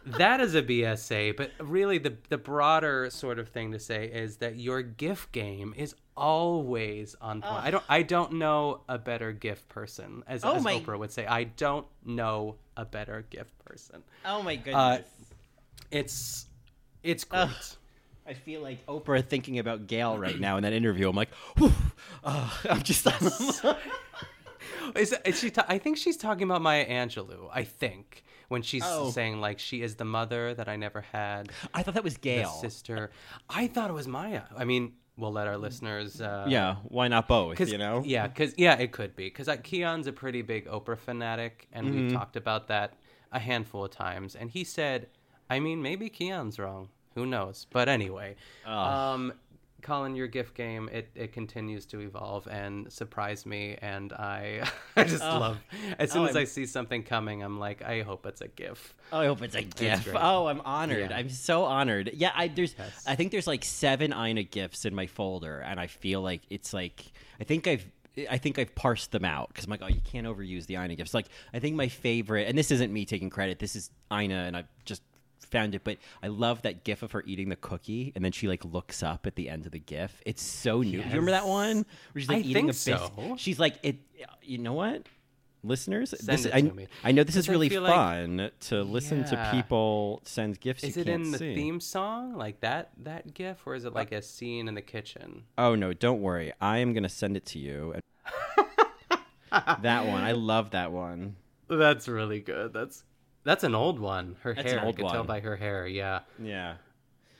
that 0.07 0.41
is 0.41 0.55
a 0.55 0.63
BSA, 0.63 1.37
but 1.37 1.51
really 1.61 1.99
the 1.99 2.17
the 2.29 2.39
broader 2.39 3.11
sort 3.11 3.39
of 3.39 3.49
thing 3.49 3.73
to 3.73 3.79
say 3.79 4.07
is 4.07 4.37
that 4.39 4.57
your 4.57 4.83
GIF 4.83 5.31
game 5.33 5.75
is 5.77 5.95
always 6.17 7.15
on 7.21 7.43
point. 7.43 7.65
I 7.65 7.71
don't 7.71 7.85
I 7.89 8.03
don't 8.03 8.33
know 8.35 8.81
a 8.89 8.99
better 8.99 9.33
GIF 9.33 9.69
person, 9.69 10.23
as, 10.27 10.45
Oh 10.45 10.55
as 10.57 10.63
my- 10.65 10.75
Oprah 10.81 10.99
would 10.99 11.13
say. 11.13 11.27
I 11.27 11.45
don't 11.45 11.87
know 12.05 12.57
a 12.77 12.85
better 12.85 13.25
GIF 13.31 13.47
person. 13.65 14.03
Oh 14.25 14.43
my 14.43 14.57
goodness. 14.57 14.75
Uh, 14.75 14.99
it's 15.91 16.47
it's 17.03 17.25
great. 17.25 17.49
I 18.27 18.35
feel 18.35 18.61
like 18.63 18.85
Oprah 18.87 19.25
thinking 19.27 19.59
about 19.59 19.87
Gail 19.87 20.17
right 20.19 20.39
now 20.49 20.57
in 20.57 20.63
that 20.63 20.73
interview. 20.73 21.09
I'm 21.09 21.17
like, 21.17 21.31
Uh, 22.23 22.51
I'm 22.71 22.83
just. 22.83 23.07
Is, 24.97 25.15
is 25.25 25.39
she? 25.39 25.51
Ta- 25.51 25.67
I 25.69 25.79
think 25.79 25.97
she's 25.99 26.17
talking 26.17 26.43
about 26.45 26.63
Maya 26.63 26.85
Angelou. 26.89 27.49
I 27.53 27.63
think 27.65 28.25
when 28.51 28.63
she's 28.63 28.83
Oh. 28.85 29.11
saying 29.11 29.41
like 29.41 29.59
she 29.59 29.81
is 29.81 29.95
the 29.95 30.05
mother 30.05 30.53
that 30.55 30.69
I 30.69 30.77
never 30.77 31.01
had, 31.01 31.51
I 31.73 31.83
thought 31.83 31.95
that 31.95 32.05
was 32.05 32.15
the 32.15 32.21
Gail. 32.21 32.51
sister. 32.51 33.11
I 33.49 33.67
thought 33.69 33.89
it 33.91 33.93
was 33.95 34.07
Maya. 34.09 34.43
I 34.57 34.65
mean, 34.65 34.93
we'll 35.17 35.33
let 35.33 35.47
our 35.47 35.57
listeners. 35.57 36.21
Uh, 36.21 36.47
Yeah, 36.49 36.77
why 36.85 37.07
not 37.09 37.29
both? 37.29 37.61
You 37.61 37.79
know. 37.79 38.03
Yeah, 38.05 38.27
because 38.27 38.53
yeah, 38.59 38.75
it 38.79 38.91
could 38.93 39.15
be 39.15 39.27
because 39.27 39.49
Keon's 39.63 40.07
a 40.09 40.13
pretty 40.13 40.43
big 40.43 40.67
Oprah 40.67 40.99
fanatic, 40.99 41.69
and 41.73 41.87
Mm-hmm. 41.87 41.97
we've 42.09 42.13
talked 42.13 42.37
about 42.37 42.67
that 42.69 42.95
a 43.33 43.39
handful 43.39 43.85
of 43.85 43.93
times. 43.93 44.35
And 44.35 44.51
he 44.51 44.65
said, 44.65 45.07
I 45.49 45.61
mean, 45.61 45.81
maybe 45.83 46.09
Keon's 46.09 46.59
wrong. 46.59 46.89
Who 47.15 47.27
knows? 47.27 47.67
But 47.71 47.89
anyway, 47.89 48.35
um, 48.67 49.33
Colin, 49.83 50.15
your 50.17 50.27
gift 50.27 50.55
game 50.55 50.89
it, 50.93 51.09
it 51.15 51.33
continues 51.33 51.87
to 51.87 52.01
evolve 52.01 52.47
and 52.49 52.93
surprise 52.93 53.45
me, 53.47 53.77
and 53.81 54.13
I 54.13 54.69
I 54.97 55.05
just 55.05 55.23
oh. 55.23 55.39
love. 55.39 55.59
As 55.99 56.13
soon 56.13 56.23
Oh, 56.23 56.27
as 56.27 56.37
I'm- 56.37 56.43
I 56.43 56.45
see 56.45 56.67
something 56.67 57.03
coming, 57.03 57.43
I'm 57.43 57.59
like, 57.59 57.83
I 57.83 58.03
hope 58.03 58.27
it's 58.27 58.41
a 58.41 58.49
GIF. 58.49 58.95
Oh, 59.13 59.21
I 59.21 59.27
hope 59.27 59.43
it's 59.43 59.55
a 59.57 59.63
gift. 59.63 60.05
great. 60.05 60.17
Oh, 60.21 60.47
I'm 60.49 60.61
honored. 60.63 61.11
Yeah. 61.11 61.17
I'm 61.17 61.29
so 61.31 61.65
honored. 61.65 62.11
Yeah, 62.15 62.33
I 62.35 62.49
there's 62.49 62.75
Yes. 62.79 63.05
I 63.07 63.15
think 63.17 63.33
there's 63.33 63.47
like 63.47 63.65
seven 63.65 64.13
Ina 64.13 64.45
gifts 64.45 64.85
in 64.85 64.95
my 64.95 65.07
folder, 65.07 65.61
and 65.61 65.81
I 65.81 65.87
feel 65.87 66.21
like 66.23 66.43
it's 66.51 66.73
like 66.73 67.05
I 67.41 67.45
think 67.45 67.67
I've 67.67 67.85
I 68.29 68.39
think 68.39 68.59
I've 68.59 68.75
parsed 68.75 69.13
them 69.13 69.25
out 69.25 69.49
because 69.49 69.65
I'm 69.65 69.71
like, 69.71 69.83
oh, 69.83 69.89
you 69.89 70.01
can't 70.05 70.27
overuse 70.27 70.67
the 70.67 70.75
Ina 70.75 70.97
gifts. 70.97 71.15
Like 71.15 71.27
I 71.55 71.59
think 71.61 71.77
my 71.77 71.89
favorite, 71.89 72.49
and 72.49 72.59
this 72.59 72.71
isn't 72.71 72.93
me 72.93 73.05
taking 73.05 73.31
credit. 73.31 73.59
This 73.61 73.77
is 73.77 73.91
Ina, 74.13 74.35
and 74.35 74.57
I 74.57 74.65
just 74.85 75.03
found 75.51 75.75
it, 75.75 75.83
but 75.85 75.99
I 76.23 76.29
love 76.29 76.63
that 76.63 76.85
gif 76.85 77.03
of 77.03 77.13
her 77.13 77.23
eating 77.27 77.49
the 77.49 77.57
cookie, 77.57 78.13
and 78.15 78.25
then 78.25 78.33
she 78.33 78.49
like 78.49 78.65
looks 78.65 79.03
up 79.03 79.27
at 79.27 79.37
the 79.37 79.49
end 79.49 79.67
of 79.67 79.73
the 79.73 79.79
gif. 79.79 80.21
It's 80.25 80.43
so 80.43 80.83
new. 80.83 80.91
Do 80.91 80.97
you 80.99 81.03
remember 81.05 81.33
that 81.33 81.47
one 81.47 81.85
where 82.13 82.21
she's 82.21 82.29
like 82.29 82.39
I 82.39 82.41
eating 82.41 82.55
think 82.55 82.65
a 82.67 82.69
biscuit? 82.69 83.01
so. 83.17 83.37
She's 83.37 83.59
like, 83.59 83.77
it. 83.83 83.97
You 84.43 84.59
know 84.59 84.73
what? 84.75 85.07
Listeners, 85.63 86.13
this 86.13 86.47
I, 86.47 86.63
to. 86.63 86.87
I 87.05 87.13
know 87.13 87.23
this 87.23 87.37
is 87.37 87.47
really 87.47 87.69
feel 87.69 87.83
like- 87.83 87.93
fun 87.93 88.51
to 88.61 88.83
listen 88.83 89.25
to 89.25 89.51
people 89.53 90.23
send 90.25 90.59
gifts. 90.59 90.85
Is 90.85 90.97
it 90.97 91.07
in 91.07 91.33
the 91.33 91.39
see. 91.39 91.55
theme 91.55 91.81
song 91.81 92.35
like 92.35 92.61
that 92.61 92.93
that 93.03 93.35
GIF, 93.35 93.67
or 93.67 93.75
is 93.75 93.85
it 93.85 93.93
like 93.93 94.11
a 94.11 94.23
scene 94.23 94.69
in 94.69 94.75
the 94.75 94.81
kitchen? 94.81 95.45
Oh 95.59 95.75
no, 95.75 95.93
don't 95.93 96.23
worry. 96.23 96.53
I 96.63 96.79
am 96.79 96.95
gonna 96.95 97.11
send 97.11 97.37
it 97.37 97.45
to 97.47 97.59
you. 97.59 97.95
that 99.51 100.07
one, 100.07 100.23
I 100.23 100.33
love 100.33 100.71
that 100.71 100.93
one. 100.93 101.37
That's 101.69 102.09
really 102.09 102.41
good. 102.41 102.73
That's 102.73 103.05
that's 103.45 103.65
an 103.65 103.75
old 103.75 103.99
one. 103.99 104.37
Her 104.41 104.55
That's 104.55 104.71
an 104.71 104.79
hair, 104.79 104.87
old 104.87 104.95
I 104.97 105.03
could 105.03 105.11
tell 105.11 105.25
by 105.25 105.41
her 105.41 105.57
hair. 105.57 105.87
Yeah. 105.87 106.21
Yeah. 106.43 106.75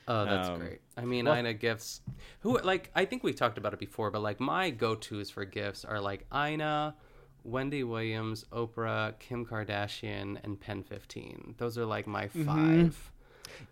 Oh, 0.07 0.25
that's 0.25 0.49
Um, 0.49 0.59
great. 0.59 0.81
I 0.97 1.05
mean, 1.05 1.25
well- 1.25 1.37
Ina 1.37 1.53
gifts. 1.53 2.01
Who 2.41 2.59
like 2.59 2.91
I 2.95 3.05
think 3.05 3.23
we've 3.23 3.35
talked 3.35 3.57
about 3.57 3.73
it 3.73 3.79
before, 3.79 4.11
but 4.11 4.21
like 4.21 4.39
my 4.39 4.69
go-tos 4.71 5.29
for 5.29 5.45
gifts 5.45 5.85
are 5.85 5.99
like 6.01 6.25
Ina, 6.33 6.95
Wendy 7.43 7.83
Williams, 7.83 8.45
Oprah, 8.51 9.17
Kim 9.19 9.45
Kardashian, 9.45 10.37
and 10.43 10.59
Pen 10.59 10.83
Fifteen. 10.83 11.55
Those 11.57 11.77
are 11.77 11.85
like 11.85 12.07
my 12.07 12.27
5 12.27 12.45
Mm-hmm. 12.45 12.89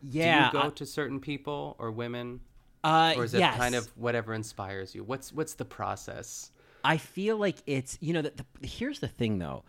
Yeah. 0.03 0.51
Do 0.51 0.57
you 0.57 0.63
go 0.63 0.69
to 0.69 0.85
certain 0.85 1.19
people 1.19 1.75
or 1.79 1.91
women, 1.91 2.41
uh, 2.83 3.13
or 3.17 3.23
is 3.23 3.33
it 3.33 3.39
yes. 3.39 3.57
kind 3.57 3.75
of 3.75 3.87
whatever 3.97 4.33
inspires 4.33 4.93
you? 4.93 5.03
What's 5.03 5.33
what's 5.33 5.53
the 5.55 5.65
process? 5.65 6.51
I 6.83 6.97
feel 6.97 7.37
like 7.37 7.57
it's 7.65 7.97
you 8.01 8.13
know 8.13 8.21
the, 8.21 8.33
the, 8.61 8.67
here's 8.67 8.99
the 8.99 9.07
thing 9.07 9.39
though, 9.39 9.63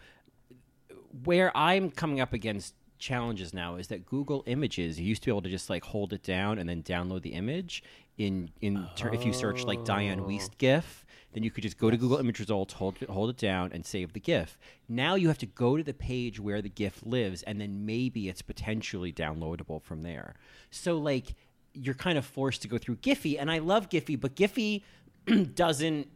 where 1.24 1.56
I'm 1.56 1.90
coming 1.90 2.20
up 2.20 2.32
against 2.32 2.74
challenges 2.98 3.54
now 3.54 3.76
is 3.76 3.88
that 3.88 4.04
Google 4.04 4.44
Images 4.46 5.00
you 5.00 5.06
used 5.06 5.22
to 5.22 5.26
be 5.26 5.32
able 5.32 5.42
to 5.42 5.48
just 5.48 5.70
like 5.70 5.84
hold 5.84 6.12
it 6.12 6.22
down 6.22 6.58
and 6.58 6.68
then 6.68 6.82
download 6.82 7.22
the 7.22 7.30
image 7.30 7.82
in 8.18 8.50
in 8.60 8.86
ter- 8.94 9.12
if 9.12 9.24
you 9.24 9.32
search 9.32 9.64
like 9.64 9.84
Diane 9.84 10.20
oh. 10.20 10.24
Wiest 10.24 10.58
GIF, 10.58 11.06
then 11.32 11.42
you 11.42 11.50
could 11.50 11.62
just 11.62 11.78
go 11.78 11.90
to 11.90 11.96
Google 11.96 12.18
Image 12.18 12.38
Results, 12.38 12.74
hold 12.74 12.96
it, 13.00 13.08
hold 13.08 13.30
it 13.30 13.38
down, 13.38 13.72
and 13.72 13.84
save 13.84 14.12
the 14.12 14.20
GIF. 14.20 14.58
Now 14.88 15.14
you 15.14 15.28
have 15.28 15.38
to 15.38 15.46
go 15.46 15.76
to 15.76 15.82
the 15.82 15.94
page 15.94 16.38
where 16.38 16.60
the 16.60 16.68
GIF 16.68 17.00
lives, 17.04 17.42
and 17.44 17.60
then 17.60 17.86
maybe 17.86 18.28
it's 18.28 18.42
potentially 18.42 19.12
downloadable 19.12 19.82
from 19.82 20.02
there. 20.02 20.34
So 20.70 20.98
like 20.98 21.34
you're 21.72 21.94
kind 21.94 22.18
of 22.18 22.26
forced 22.26 22.62
to 22.62 22.68
go 22.68 22.78
through 22.78 22.96
Giphy, 22.96 23.36
and 23.40 23.50
I 23.50 23.58
love 23.58 23.88
Giphy, 23.88 24.20
but 24.20 24.36
Giphy 24.36 24.82
doesn't 25.54 26.08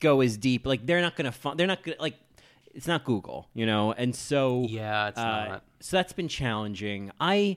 go 0.00 0.20
as 0.22 0.36
deep. 0.36 0.66
Like 0.66 0.86
they're 0.86 1.02
not 1.02 1.16
gonna 1.16 1.32
find. 1.32 1.58
They're 1.58 1.66
not 1.66 1.82
gonna 1.82 1.96
like. 2.00 2.14
It's 2.74 2.86
not 2.86 3.04
Google, 3.04 3.48
you 3.54 3.66
know, 3.66 3.92
and 3.92 4.14
so 4.14 4.64
Yeah, 4.68 5.08
it's 5.08 5.18
uh, 5.18 5.22
not. 5.22 5.64
So 5.80 5.96
that's 5.96 6.12
been 6.12 6.28
challenging. 6.28 7.10
I, 7.20 7.56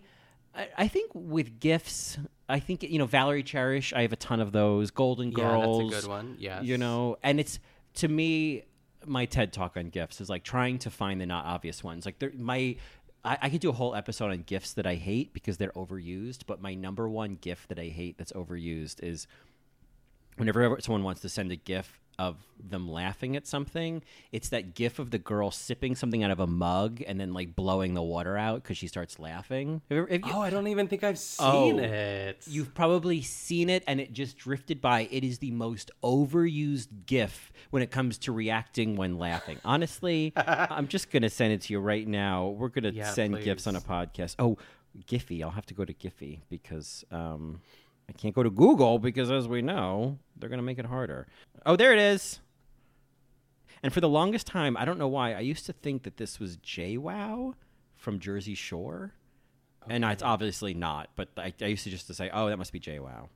I, 0.78 0.88
think 0.88 1.12
with 1.14 1.60
gifts, 1.60 2.18
I 2.50 2.60
think 2.60 2.84
you 2.84 3.00
know 3.00 3.06
Valerie 3.06 3.44
Cherish. 3.44 3.94
I 3.94 4.02
have 4.02 4.14
a 4.14 4.18
ton 4.18 4.40
of 4.40 4.52
those. 4.52 4.92
Golden 4.92 5.32
Girls, 5.32 5.84
Yeah, 5.84 5.90
that's 5.90 6.06
a 6.06 6.08
good 6.08 6.10
one, 6.10 6.36
yes. 6.40 6.64
You 6.64 6.78
know, 6.78 7.18
and 7.24 7.40
it's 7.40 7.60
to 7.96 8.08
me, 8.08 8.64
my 9.06 9.26
TED 9.26 9.54
talk 9.54 9.78
on 9.78 9.90
gifts 9.90 10.20
is 10.20 10.30
like 10.30 10.44
trying 10.44 10.80
to 10.80 10.90
find 10.90 11.22
the 11.22 11.26
not 11.26 11.46
obvious 11.46 11.84
ones. 11.84 12.06
Like 12.06 12.22
my. 12.38 12.76
I, 13.24 13.40
I 13.42 13.50
could 13.50 13.60
do 13.60 13.72
a 13.72 13.74
whole 13.74 13.96
episode 13.96 14.30
on 14.30 14.44
gifts 14.44 14.74
that 14.74 14.86
I 14.86 14.94
hate 14.96 15.34
because 15.34 15.58
they're 15.58 15.72
overused. 15.72 16.42
But 16.46 16.62
my 16.62 16.76
number 16.76 17.10
one 17.10 17.40
gift 17.42 17.70
that 17.70 17.80
I 17.80 17.86
hate 17.86 18.20
that's 18.20 18.32
overused 18.34 19.02
is 19.02 19.26
whenever 20.38 20.78
someone 20.80 21.04
wants 21.04 21.22
to 21.22 21.30
send 21.30 21.52
a 21.52 21.56
gif 21.56 22.00
of 22.18 22.38
them 22.68 22.90
laughing 22.90 23.36
at 23.36 23.46
something, 23.46 24.02
it's 24.32 24.50
that 24.50 24.74
gif 24.74 24.98
of 24.98 25.12
the 25.12 25.18
girl 25.20 25.52
sipping 25.52 25.94
something 25.96 26.24
out 26.24 26.32
of 26.32 26.40
a 26.40 26.48
mug 26.48 27.02
and 27.06 27.20
then 27.20 27.34
like 27.34 27.56
blowing 27.56 27.94
the 27.94 28.02
water 28.02 28.38
out 28.38 28.64
because 28.64 28.78
she 28.78 28.88
starts 28.88 29.20
laughing. 29.20 29.82
Have 29.90 29.98
you- 29.98 30.06
have 30.06 30.26
you- 30.26 30.34
Oh, 30.34 30.42
I 30.42 30.50
don't 30.50 30.68
even 30.68 30.88
think 30.88 31.04
I've 31.04 31.20
Oh, 31.40 31.70
seen 31.70 31.80
it. 31.80 32.42
You've 32.48 32.74
probably 32.74 33.22
seen 33.22 33.70
it 33.70 33.84
and 33.88 34.00
it 34.00 34.14
just 34.14 34.38
drifted 34.38 34.82
by. 34.82 35.08
It 35.12 35.24
is 35.24 35.40
the 35.40 35.52
most 35.52 35.92
overused 36.04 36.88
GIF 37.06 37.52
when 37.70 37.84
it 37.84 37.92
comes 37.92 38.18
to 38.20 38.32
reacting 38.32 38.96
when 38.96 39.18
laughing. 39.20 39.58
Honestly, 39.66 40.34
I'm 40.38 40.88
just 40.88 41.12
going 41.12 41.24
to 41.24 41.30
send 41.30 41.54
it 41.54 41.62
to 41.64 41.74
you 41.74 41.80
right 41.80 42.08
now. 42.08 42.48
We're 42.48 42.70
going 42.70 42.84
to 42.86 42.94
Yeah, 42.94 43.12
send 43.12 43.40
GIFs 43.44 43.68
on 43.68 43.76
a 43.76 43.82
podcast. 43.82 44.36
Oh, 44.40 44.58
Giphy. 45.08 45.44
I'll 45.44 45.50
have 45.52 45.66
to 45.68 45.74
go 45.74 45.84
to 45.84 45.94
Giphy 45.94 46.40
because 46.50 47.04
um, 47.12 47.60
I 48.10 48.14
can't 48.14 48.36
go 48.36 48.44
to 48.44 48.50
Google 48.50 49.00
because, 49.00 49.32
as 49.32 49.48
we 49.48 49.62
know, 49.62 50.20
they're 50.38 50.50
going 50.50 50.60
to 50.60 50.64
make 50.66 50.80
it 50.80 50.86
harder. 50.86 51.28
Oh, 51.66 51.76
there 51.76 51.92
it 51.94 52.00
is. 52.00 52.40
And 53.82 53.94
for 53.94 54.02
the 54.02 54.10
longest 54.10 54.48
time, 54.48 54.78
I 54.78 54.86
don't 54.86 54.98
know 54.98 55.08
why, 55.08 55.34
I 55.34 55.40
used 55.42 55.66
to 55.68 55.74
think 55.74 56.04
that 56.04 56.18
this 56.18 56.40
was 56.40 56.58
JWoww 56.58 57.54
from 57.96 58.20
Jersey 58.20 58.56
Shore. 58.56 59.14
And 59.88 60.04
it's 60.04 60.24
obviously 60.24 60.74
not, 60.74 61.10
but 61.16 61.30
I, 61.38 61.54
I 61.62 61.66
used 61.66 61.84
to 61.84 61.92
just 61.92 62.08
to 62.08 62.16
say, 62.16 62.32
"Oh, 62.34 62.50
that 62.50 62.58
must 62.58 62.74
be 62.74 62.80
JWoww." 62.80 63.28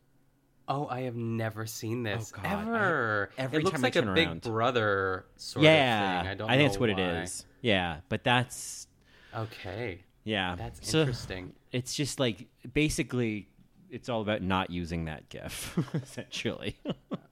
Oh, 0.67 0.87
I 0.87 1.01
have 1.01 1.15
never 1.15 1.65
seen 1.67 2.05
oh, 2.07 2.15
this 2.15 2.31
Oh, 2.35 2.41
God. 2.41 2.45
I- 2.47 2.61
ever. 2.61 3.29
every 3.37 3.59
it 3.59 3.63
looks 3.65 3.75
time 3.75 3.85
I 3.85 3.87
like 3.87 3.95
a 3.95 4.01
turn 4.01 4.15
Big 4.15 4.27
around. 4.27 4.41
Brother 4.41 5.25
sort 5.35 5.65
yeah, 5.65 6.19
of 6.19 6.21
thing. 6.23 6.31
I 6.31 6.33
don't. 6.35 6.49
I 6.49 6.57
think 6.57 6.69
that's 6.69 6.79
what 6.79 6.89
why. 6.89 6.99
it 6.99 7.23
is. 7.23 7.45
Yeah, 7.61 7.97
but 8.09 8.23
that's 8.23 8.87
Okay, 9.35 10.03
yeah, 10.23 10.55
that's 10.55 10.89
So 10.89 11.01
interesting. 11.01 11.53
It's 11.71 11.93
just 11.93 12.19
like 12.19 12.47
basically, 12.73 13.48
it's 13.91 14.09
all 14.09 14.21
about 14.21 14.41
not 14.41 14.69
using 14.69 15.05
that 15.05 15.29
GIF, 15.29 15.77
essentially. 15.93 16.77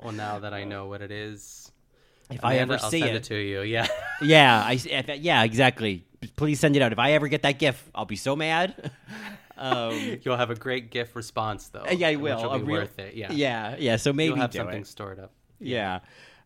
Well, 0.02 0.14
now 0.14 0.40
that 0.40 0.54
I 0.54 0.64
know 0.64 0.88
what 0.88 1.02
it 1.02 1.12
is, 1.12 1.72
if 2.30 2.44
I 2.44 2.58
ever 2.58 2.74
I'll 2.74 2.90
see 2.92 3.00
send 3.02 3.12
it, 3.12 3.18
it 3.18 3.24
to 3.26 3.36
you. 3.36 3.62
Yeah. 3.62 3.88
yeah, 4.22 4.64
I 4.66 4.74
if, 4.74 5.08
yeah, 5.20 5.44
exactly. 5.44 6.04
Please 6.36 6.60
send 6.60 6.76
it 6.76 6.82
out. 6.82 6.92
If 6.92 7.00
I 7.00 7.12
ever 7.14 7.28
get 7.28 7.44
that 7.44 7.60
GIF, 7.60 7.90
I'll 7.94 8.06
be 8.06 8.16
so 8.16 8.36
mad. 8.36 8.92
um, 9.58 10.20
You'll 10.24 10.38
have 10.38 10.50
a 10.50 10.56
great 10.56 10.90
GIF 10.92 11.16
response 11.16 11.70
though. 11.70 11.86
yeah, 11.92 12.10
I 12.10 12.16
which 12.16 12.34
will. 12.36 12.50
will 12.50 12.58
be 12.60 12.64
real- 12.66 12.82
worth 12.82 13.00
it. 13.00 13.16
Yeah. 13.16 13.32
yeah, 13.32 13.76
yeah. 13.78 13.96
So 13.98 14.12
maybe 14.14 14.30
You'll 14.30 14.38
have 14.38 14.54
something 14.54 14.82
it. 14.82 14.88
stored 14.88 15.20
up. 15.20 15.32
Yeah. 15.60 16.00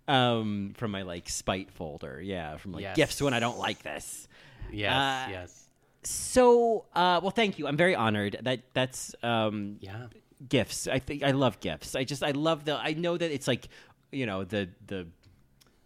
Um, 0.08 0.74
from 0.76 0.92
my 0.92 1.04
like 1.04 1.30
spite 1.30 1.72
folder. 1.72 2.22
Yeah, 2.22 2.58
from 2.58 2.74
like 2.74 2.82
Yes. 2.84 2.96
gifts 2.96 3.22
when 3.22 3.34
I 3.34 3.40
don't 3.40 3.58
like 3.60 3.82
this. 3.82 4.28
Yes. 4.72 4.94
Uh, 4.94 5.28
yes. 5.32 5.61
So, 6.04 6.86
uh, 6.96 7.20
well, 7.22 7.32
thank 7.32 7.60
you. 7.60 7.68
I'm 7.68 7.78
very 7.78 7.96
honored. 7.96 8.38
That 8.42 8.62
that's 8.74 9.16
um, 9.24 9.78
Yeah. 9.80 10.08
gifts. 10.50 10.88
I 10.88 11.00
think 11.00 11.24
I 11.24 11.32
love 11.32 11.60
gifts. 11.60 11.96
I 11.96 12.04
just 12.04 12.24
I 12.24 12.32
love 12.32 12.66
the. 12.66 12.76
I 12.78 12.94
know 12.94 13.18
that 13.18 13.32
it's 13.32 13.48
like, 13.48 13.68
you 14.12 14.26
know, 14.26 14.44
the 14.44 14.70
the, 14.88 15.08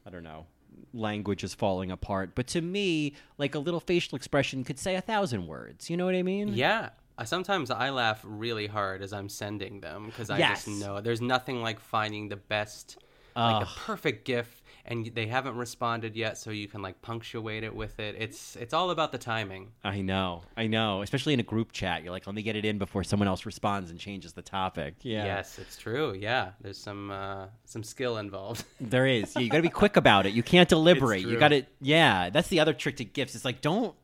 I 0.05 0.09
don't 0.09 0.24
know, 0.24 0.45
language 0.93 1.43
is 1.43 1.53
falling 1.53 1.91
apart. 1.91 2.32
But 2.36 2.47
to 2.47 2.61
me, 2.61 3.13
like 3.38 3.55
a 3.55 3.59
little 3.59 3.80
facial 3.82 4.16
expression 4.16 4.63
could 4.63 4.80
say 4.80 4.95
a 4.95 5.01
thousand 5.01 5.47
words. 5.47 5.89
You 5.89 5.97
know 5.97 6.05
what 6.05 6.16
I 6.16 6.24
mean? 6.24 6.49
Yeah. 6.49 6.89
Sometimes 7.24 7.72
I 7.72 7.91
laugh 7.91 8.20
really 8.26 8.68
hard 8.68 9.01
as 9.01 9.13
I'm 9.13 9.30
sending 9.30 9.80
them 9.80 10.07
because 10.07 10.30
I 10.30 10.38
Yes. 10.39 10.66
just 10.66 10.80
know 10.82 10.99
there's 10.99 11.22
nothing 11.22 11.61
like 11.61 11.80
finding 11.80 12.28
the 12.28 12.36
best, 12.36 12.97
like 13.38 13.61
the 13.66 13.72
perfect 13.74 14.26
GIF, 14.26 14.61
and 14.88 15.06
they 15.14 15.28
haven't 15.28 15.56
responded 15.56 16.16
yet, 16.16 16.38
so 16.38 16.52
you 16.52 16.68
can 16.68 16.82
like 16.82 17.02
punctuate 17.02 17.64
it 17.64 17.76
with 17.76 18.00
it. 18.00 18.16
It's 18.18 18.56
it's 18.56 18.74
all 18.74 18.92
about 18.92 19.12
the 19.12 19.18
timing. 19.18 19.72
I 19.84 20.02
know. 20.02 20.44
I 20.56 20.68
know. 20.68 21.02
Especially 21.02 21.34
in 21.34 21.40
a 21.40 21.44
group 21.44 21.72
chat, 21.72 22.04
you're 22.04 22.12
like, 22.12 22.28
let 22.28 22.36
me 22.36 22.44
get 22.44 22.56
it 22.56 22.66
in 22.66 22.78
before 22.78 23.04
someone 23.04 23.28
else 23.28 23.46
responds 23.46 23.90
and 23.92 24.00
changes 24.00 24.34
the 24.34 24.42
topic. 24.42 24.96
Yeah. 25.02 25.26
Yes, 25.26 25.58
it's 25.60 25.78
true. 25.78 26.14
Yeah, 26.14 26.52
there's 26.62 26.78
some 26.78 27.12
uh, 27.12 27.48
some 27.66 27.84
skill 27.84 28.18
involved. 28.18 28.64
There 28.80 29.08
is. 29.08 29.36
Yeah, 29.36 29.42
you 29.42 29.50
got 29.50 29.58
to 29.58 29.64
be 29.64 29.70
quick 29.70 29.98
about 29.98 30.26
it. 30.26 30.34
You 30.34 30.44
can't 30.44 30.70
deliberate. 30.70 31.22
You 31.22 31.40
got 31.40 31.50
to. 31.50 31.64
Yeah, 31.82 32.30
that's 32.30 32.50
the 32.50 32.60
other 32.60 32.74
trick 32.74 32.98
to 32.98 33.06
gifts. 33.06 33.36
It's 33.36 33.46
like 33.46 33.62
don't 33.62 33.96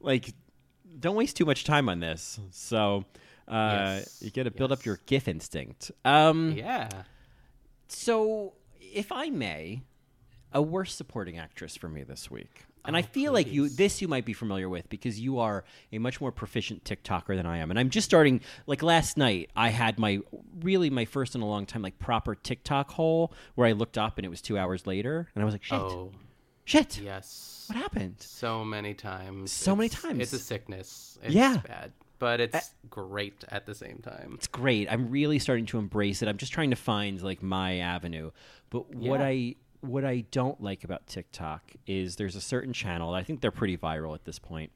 like 0.00 0.32
don't 0.98 1.16
waste 1.16 1.36
too 1.36 1.44
much 1.44 1.64
time 1.64 1.88
on 1.88 2.00
this. 2.00 2.40
So 2.50 3.04
uh, 3.48 3.98
Yes, 3.98 4.22
you 4.22 4.30
got 4.30 4.44
to 4.44 4.50
build 4.50 4.72
up 4.72 4.84
your 4.84 4.98
GIF 5.06 5.28
instinct. 5.28 5.90
Um, 6.04 6.52
yeah. 6.56 6.88
So, 7.88 8.54
if 8.80 9.12
I 9.12 9.28
may, 9.28 9.82
a 10.54 10.62
worst 10.62 10.96
supporting 10.96 11.38
actress 11.38 11.76
for 11.76 11.88
me 11.88 12.02
this 12.02 12.30
week. 12.30 12.64
And 12.84 12.96
I 12.96 13.00
Oh, 13.00 13.04
feel 13.04 13.32
like 13.32 13.46
you 13.46 13.68
this 13.68 14.02
you 14.02 14.08
might 14.08 14.24
be 14.24 14.32
familiar 14.32 14.68
with 14.68 14.88
because 14.88 15.20
you 15.20 15.38
are 15.38 15.62
a 15.92 15.98
much 15.98 16.20
more 16.20 16.32
proficient 16.32 16.82
TikToker 16.84 17.36
than 17.36 17.46
I 17.46 17.58
am. 17.58 17.70
And 17.70 17.78
I'm 17.78 17.90
just 17.90 18.04
starting 18.04 18.40
like 18.66 18.82
last 18.82 19.16
night 19.16 19.50
I 19.54 19.68
had 19.68 19.98
my 20.00 20.20
really 20.60 20.90
my 20.90 21.04
first 21.04 21.34
in 21.36 21.42
a 21.42 21.46
long 21.46 21.64
time 21.64 21.82
like 21.82 21.98
proper 22.00 22.34
TikTok 22.34 22.90
hole 22.90 23.32
where 23.54 23.68
I 23.68 23.72
looked 23.72 23.96
up 23.98 24.18
and 24.18 24.26
it 24.26 24.30
was 24.30 24.40
2 24.42 24.58
hours 24.58 24.84
later 24.86 25.28
and 25.34 25.42
I 25.42 25.44
was 25.44 25.54
like 25.54 25.62
shit. 25.62 25.78
Oh, 25.78 26.10
Shit. 26.64 26.98
yes. 26.98 27.64
What 27.68 27.76
happened? 27.76 28.16
So 28.18 28.64
many 28.64 28.94
times. 28.94 29.50
So 29.52 29.74
many 29.76 29.88
times. 29.88 30.18
It's 30.20 30.32
a 30.32 30.38
sickness. 30.38 31.18
It's 31.22 31.34
Yeah. 31.34 31.58
bad, 31.66 31.92
but 32.18 32.40
it's 32.40 32.74
great 32.90 33.44
at 33.48 33.66
the 33.66 33.74
same 33.74 33.98
time. 33.98 34.32
It's 34.34 34.46
great. 34.48 34.90
I'm 34.90 35.10
really 35.10 35.38
starting 35.38 35.66
to 35.66 35.78
embrace 35.78 36.20
it. 36.22 36.28
I'm 36.28 36.36
just 36.36 36.52
trying 36.52 36.70
to 36.70 36.76
find 36.76 37.20
like 37.22 37.42
my 37.42 37.78
avenue. 37.78 38.30
But 38.70 38.94
what 38.94 39.20
I 39.20 39.54
what 39.82 40.04
I 40.04 40.24
don't 40.30 40.60
like 40.62 40.84
about 40.84 41.06
TikTok 41.06 41.72
is 41.86 42.16
there's 42.16 42.36
a 42.36 42.40
certain 42.40 42.72
channel. 42.72 43.12
I 43.14 43.22
think 43.22 43.40
they're 43.40 43.50
pretty 43.50 43.76
viral 43.76 44.14
at 44.14 44.24
this 44.24 44.38
point. 44.38 44.70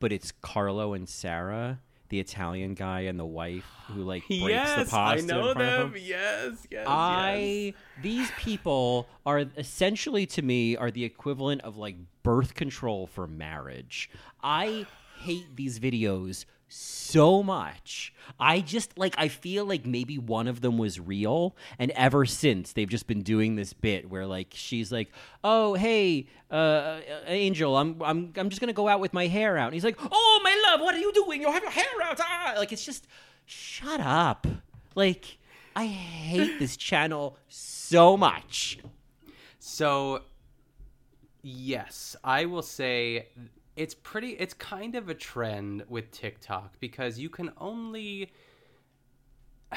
But 0.00 0.12
it's 0.12 0.32
Carlo 0.42 0.92
and 0.92 1.08
Sarah, 1.08 1.80
the 2.08 2.18
Italian 2.20 2.74
guy 2.74 3.00
and 3.02 3.18
the 3.18 3.24
wife 3.24 3.66
who 3.86 4.02
like 4.02 4.26
breaks 4.26 4.74
the 4.74 4.86
pasta. 4.90 5.18
in 5.20 5.28
front 5.28 5.60
of 5.60 5.94
him. 5.94 6.02
Yes, 6.02 6.66
yes, 6.70 6.86
I 6.88 7.74
these 8.02 8.30
people 8.38 9.06
are 9.24 9.44
essentially 9.56 10.26
to 10.26 10.42
me 10.42 10.76
are 10.76 10.90
the 10.90 11.04
equivalent 11.04 11.60
of 11.62 11.76
like 11.76 11.96
birth 12.22 12.54
control 12.54 13.06
for 13.06 13.26
marriage. 13.26 14.10
I 14.42 14.86
hate 15.20 15.54
these 15.54 15.78
videos 15.78 16.44
so 16.70 17.42
much. 17.42 18.14
I 18.38 18.60
just 18.60 18.96
like 18.96 19.14
I 19.18 19.28
feel 19.28 19.64
like 19.64 19.84
maybe 19.84 20.18
one 20.18 20.46
of 20.46 20.60
them 20.60 20.78
was 20.78 21.00
real 21.00 21.56
and 21.78 21.90
ever 21.92 22.24
since 22.24 22.72
they've 22.72 22.88
just 22.88 23.06
been 23.06 23.22
doing 23.22 23.56
this 23.56 23.72
bit 23.72 24.08
where 24.08 24.26
like 24.26 24.52
she's 24.52 24.92
like, 24.92 25.10
"Oh, 25.42 25.74
hey, 25.74 26.28
uh 26.50 27.00
Angel, 27.26 27.76
I'm 27.76 28.00
I'm 28.02 28.32
I'm 28.36 28.48
just 28.48 28.60
going 28.60 28.68
to 28.68 28.74
go 28.74 28.88
out 28.88 29.00
with 29.00 29.12
my 29.12 29.26
hair 29.26 29.58
out." 29.58 29.66
And 29.66 29.74
he's 29.74 29.84
like, 29.84 29.98
"Oh, 30.00 30.40
my 30.44 30.70
love, 30.70 30.80
what 30.80 30.94
are 30.94 30.98
you 30.98 31.12
doing? 31.12 31.42
You 31.42 31.50
have 31.50 31.62
your 31.62 31.72
hair 31.72 31.84
out." 32.04 32.20
Ah! 32.20 32.54
Like 32.56 32.72
it's 32.72 32.84
just 32.84 33.06
shut 33.46 34.00
up. 34.00 34.46
Like 34.94 35.38
I 35.74 35.86
hate 35.86 36.58
this 36.58 36.76
channel 36.76 37.36
so 37.48 38.16
much. 38.16 38.78
So, 39.58 40.22
yes, 41.42 42.16
I 42.24 42.46
will 42.46 42.62
say 42.62 43.28
it's 43.80 43.94
pretty. 43.94 44.32
It's 44.32 44.52
kind 44.52 44.94
of 44.94 45.08
a 45.08 45.14
trend 45.14 45.84
with 45.88 46.10
TikTok 46.10 46.78
because 46.80 47.18
you 47.18 47.30
can 47.30 47.50
only. 47.58 48.30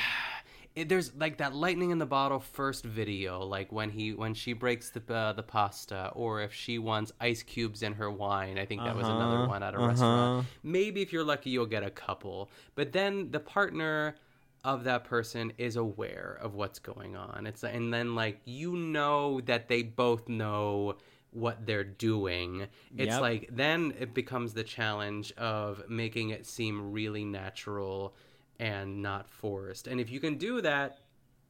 It, 0.76 0.90
there's 0.90 1.14
like 1.14 1.38
that 1.38 1.54
lightning 1.54 1.92
in 1.92 2.00
the 2.00 2.06
bottle 2.08 2.40
first 2.40 2.84
video, 2.84 3.44
like 3.44 3.72
when 3.72 3.92
he 3.92 4.16
when 4.16 4.34
she 4.34 4.54
breaks 4.54 4.90
the 4.90 5.14
uh, 5.14 5.32
the 5.34 5.44
pasta, 5.44 6.10
or 6.16 6.42
if 6.42 6.52
she 6.52 6.80
wants 6.80 7.12
ice 7.22 7.44
cubes 7.44 7.84
in 7.84 7.94
her 7.94 8.10
wine. 8.10 8.58
I 8.58 8.66
think 8.66 8.82
that 8.84 8.96
was 8.96 9.08
another 9.08 9.38
Uh-huh, 9.38 9.48
one 9.50 9.62
at 9.62 9.76
a 9.76 9.78
uh-huh. 9.78 9.88
restaurant. 9.88 10.48
Maybe 10.64 11.04
if 11.04 11.14
you're 11.14 11.24
lucky, 11.24 11.52
you'll 11.52 11.68
get 11.68 11.84
a 11.84 11.92
couple. 11.92 12.50
But 12.74 12.92
then 12.92 13.30
the 13.30 13.40
partner 13.40 14.16
of 14.64 14.86
that 14.86 15.04
person 15.04 15.54
is 15.60 15.76
aware 15.76 16.40
of 16.42 16.56
what's 16.56 16.80
going 16.80 17.16
on. 17.16 17.46
It's 17.46 17.64
and 17.64 17.94
then 17.94 18.16
like 18.16 18.42
you 18.46 18.76
know 18.76 19.42
that 19.42 19.68
they 19.68 19.84
both 19.84 20.28
know 20.28 20.96
what 21.34 21.66
they're 21.66 21.84
doing. 21.84 22.68
It's 22.96 23.10
Yep. 23.12 23.22
like 23.22 23.50
then 23.52 23.94
it 24.00 24.14
becomes 24.14 24.54
the 24.54 24.64
challenge 24.64 25.32
of 25.34 25.84
making 25.90 26.30
it 26.30 26.46
seem 26.46 26.92
really 26.92 27.26
natural 27.26 28.16
and 28.60 29.02
not 29.02 29.30
forced. 29.30 29.88
And 29.88 30.00
if 30.00 30.10
you 30.10 30.20
can 30.20 30.38
do 30.38 30.62
that, 30.62 31.00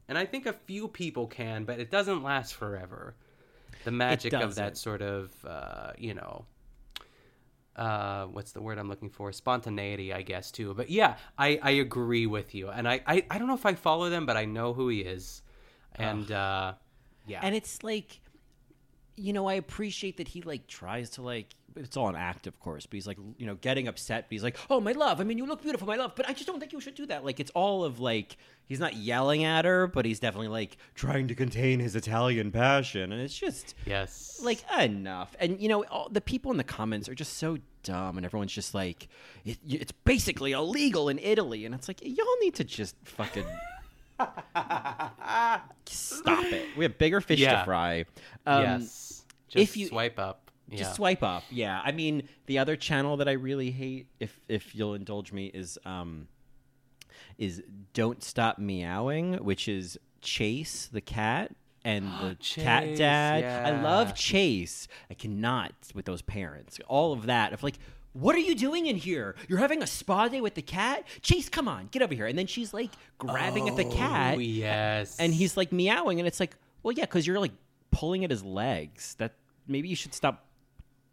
and 0.08 0.18
I 0.18 0.26
think 0.26 0.46
a 0.46 0.54
few 0.54 0.88
people 0.88 1.28
can, 1.28 1.66
but 1.66 1.80
it 1.80 1.92
doesn't 1.92 2.24
last 2.24 2.56
forever. 2.56 3.16
The 3.84 3.92
magic 3.92 4.34
of 4.34 4.56
that 4.56 4.78
sort 4.78 5.02
of, 5.02 5.34
uh, 5.46 5.92
you 5.98 6.14
know, 6.14 6.46
uh, 7.76 8.26
what's 8.26 8.52
the 8.52 8.62
word 8.62 8.78
I'm 8.78 8.88
looking 8.88 9.10
for? 9.10 9.32
Spontaneity, 9.32 10.14
I 10.14 10.22
guess, 10.22 10.52
too. 10.52 10.74
But 10.74 10.90
yeah, 10.90 11.18
I, 11.38 11.60
I 11.62 11.72
agree 11.72 12.28
with 12.28 12.54
you. 12.54 12.70
And 12.70 12.88
I, 12.88 13.02
I, 13.08 13.26
I 13.30 13.38
don't 13.38 13.48
know 13.48 13.56
if 13.56 13.66
I 13.66 13.74
follow 13.74 14.10
them, 14.10 14.26
but 14.26 14.38
I 14.38 14.46
know 14.46 14.74
who 14.74 14.90
he 14.90 15.02
is. 15.02 15.42
And 15.96 16.32
uh, 16.32 16.74
yeah. 17.28 17.40
and 17.44 17.56
it's 17.56 17.84
like 17.84 18.20
you 19.16 19.34
know 19.34 19.48
i 19.48 19.54
appreciate 19.54 20.18
that 20.18 20.28
he 20.28 20.42
like 20.42 20.68
tries 20.68 21.10
to 21.12 21.22
like 21.22 21.56
it's 21.76 21.98
all 21.98 22.08
an 22.08 22.16
act 22.16 22.48
of 22.48 22.60
course 22.60 22.86
but 22.86 22.94
he's 22.94 23.08
like 23.08 23.18
you 23.38 23.46
know 23.46 23.56
getting 23.56 23.88
upset 23.88 24.26
but 24.28 24.32
he's 24.32 24.44
like 24.44 24.58
oh 24.70 24.80
my 24.80 24.92
love 24.92 25.20
i 25.20 25.24
mean 25.24 25.38
you 25.38 25.46
look 25.46 25.62
beautiful 25.62 25.88
my 25.88 25.96
love 25.96 26.14
but 26.16 26.28
i 26.30 26.34
just 26.34 26.46
don't 26.46 26.60
think 26.60 26.72
you 26.72 26.80
should 26.80 26.96
do 26.96 27.06
that 27.06 27.24
like 27.26 27.40
it's 27.40 27.52
all 27.52 27.84
of 27.84 28.00
like 28.00 28.38
he's 28.66 28.80
not 28.80 28.96
yelling 28.96 29.44
at 29.44 29.66
her 29.66 29.88
but 29.88 30.06
he's 30.06 30.20
definitely 30.20 30.48
like 30.48 30.78
trying 30.96 31.28
to 31.28 31.36
contain 31.36 31.80
his 31.80 31.96
italian 31.96 32.52
passion 32.52 33.12
and 33.12 33.22
it's 33.22 33.38
just 33.38 33.76
yes. 33.86 34.40
like 34.44 34.64
enough 34.80 35.36
and 35.40 35.60
you 35.62 35.70
know 35.70 35.84
all, 35.86 36.10
the 36.12 36.22
people 36.22 36.52
in 36.52 36.58
the 36.58 36.64
comments 36.64 37.10
are 37.10 37.16
just 37.16 37.38
so 37.38 37.58
dumb 37.84 38.18
and 38.18 38.26
everyone's 38.26 38.54
just 38.54 38.74
like 38.74 39.08
it, 39.46 39.58
it's 39.68 39.92
basically 39.92 40.52
illegal 40.52 41.10
in 41.10 41.20
italy 41.20 41.66
and 41.66 41.76
it's 41.76 41.88
like 41.88 42.02
y'all 42.02 42.26
need 42.42 42.56
to 42.56 42.64
just 42.64 42.96
fucking 43.04 43.46
stop 45.86 46.46
it 46.46 46.66
we 46.78 46.84
have 46.86 46.98
bigger 46.98 47.22
fish 47.22 47.40
Yeah. 47.40 47.60
to 47.60 47.66
fry 47.66 48.06
um, 48.46 48.64
yes. 48.64 49.24
Just 49.50 49.62
if 49.72 49.78
you- 49.78 49.88
swipe 49.88 50.18
up. 50.20 50.40
Yeah. 50.70 50.78
just 50.80 50.96
swipe 50.96 51.22
up 51.24 51.44
yeah 51.52 51.82
i 51.84 51.92
mean 51.92 52.24
the 52.48 52.58
other 52.58 52.76
channel 52.76 53.18
that 53.18 53.28
i 53.28 53.34
really 53.34 53.70
hate 53.70 54.08
if 54.20 54.40
if 54.48 54.74
you'll 54.74 54.94
indulge 54.96 55.32
me 55.34 55.48
is 55.54 55.78
um 55.86 56.28
is 57.38 57.62
don't 57.94 58.24
stop 58.24 58.58
meowing 58.58 59.34
which 59.44 59.68
is 59.68 60.00
chase 60.22 60.90
the 60.92 61.02
cat 61.02 61.52
and 61.84 62.06
the 62.22 62.38
cat 62.42 62.96
dad 62.96 63.68
i 63.68 63.82
love 63.84 64.16
chase 64.16 64.88
i 65.12 65.14
cannot 65.14 65.74
with 65.94 66.06
those 66.06 66.22
parents 66.24 66.80
all 66.88 67.12
of 67.14 67.26
that 67.28 67.52
of 67.54 67.62
like 67.62 67.78
what 68.14 68.36
are 68.36 68.40
you 68.40 68.56
doing 68.56 68.86
in 68.86 68.96
here? 68.96 69.36
You're 69.48 69.60
having 69.60 69.82
a 69.84 69.88
spa 69.88 70.28
day 70.28 70.40
with 70.42 70.56
the 70.56 70.62
cat? 70.62 71.04
Chase, 71.22 71.50
come 71.50 71.68
on, 71.68 71.88
get 71.92 72.02
over 72.02 72.14
here. 72.14 72.28
And 72.28 72.38
then 72.38 72.48
she's 72.48 72.74
like 72.74 72.92
grabbing 73.18 73.68
at 73.70 73.76
the 73.76 73.86
oh, 73.86 73.92
cat 73.92 74.36
Oh, 74.36 74.40
yes. 74.40 75.18
and 75.20 75.34
he's 75.34 75.58
like 75.58 75.72
meowing 75.72 76.20
and 76.20 76.28
it's 76.28 76.40
like 76.40 76.56
well 76.84 76.92
yeah 76.94 77.06
because 77.06 77.26
you're 77.26 77.40
like 77.40 77.54
pulling 77.92 78.24
at 78.24 78.30
his 78.32 78.44
legs 78.44 79.16
that 79.16 79.34
maybe 79.68 79.88
you 79.90 79.96
should 79.96 80.14
stop 80.14 80.46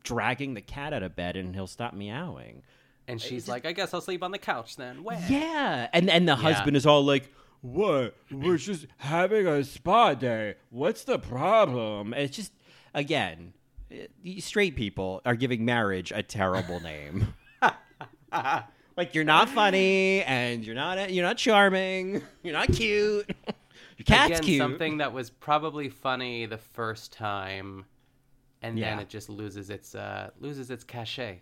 dragging 0.02 0.54
the 0.54 0.60
cat 0.62 0.92
out 0.92 1.02
of 1.02 1.14
bed 1.16 1.36
and 1.36 1.54
he'll 1.54 1.66
stop 1.66 1.92
meowing 1.94 2.62
And 3.08 3.20
she's 3.20 3.48
like, 3.48 3.66
I 3.66 3.72
guess 3.72 3.92
I'll 3.92 4.00
sleep 4.00 4.22
on 4.22 4.30
the 4.30 4.38
couch 4.38 4.76
then. 4.76 5.02
Where? 5.04 5.22
yeah 5.28 5.88
and 5.92 6.08
and 6.10 6.28
the 6.28 6.36
husband 6.36 6.76
is 6.76 6.86
all 6.86 7.04
like 7.04 7.30
what 7.62 8.16
we're 8.30 8.56
just 8.56 8.86
having 8.98 9.46
a 9.46 9.62
spa 9.64 10.14
day 10.14 10.54
what's 10.70 11.04
the 11.04 11.18
problem 11.18 12.14
it's 12.14 12.34
just 12.36 12.52
again 12.94 13.52
straight 14.38 14.76
people 14.76 15.20
are 15.24 15.34
giving 15.36 15.64
marriage 15.64 16.12
a 16.12 16.22
terrible 16.22 16.80
name. 16.80 17.34
Like 18.96 19.14
you're 19.14 19.24
not 19.24 19.48
funny 19.48 20.22
and 20.24 20.62
you're 20.62 20.74
not 20.74 21.10
you're 21.10 21.24
not 21.24 21.38
charming. 21.38 22.20
You're 22.42 22.52
not 22.52 22.68
cute. 22.68 23.30
Your 23.96 24.04
cat's 24.04 24.30
Again, 24.30 24.42
cute. 24.42 24.58
something 24.58 24.98
that 24.98 25.12
was 25.12 25.30
probably 25.30 25.88
funny 25.88 26.44
the 26.44 26.58
first 26.58 27.10
time, 27.10 27.86
and 28.60 28.76
then 28.76 28.98
it 28.98 29.08
just 29.08 29.30
loses 29.30 29.70
its 29.70 29.94
uh, 29.94 30.30
loses 30.38 30.70
its 30.70 30.84
cachet. 30.84 31.38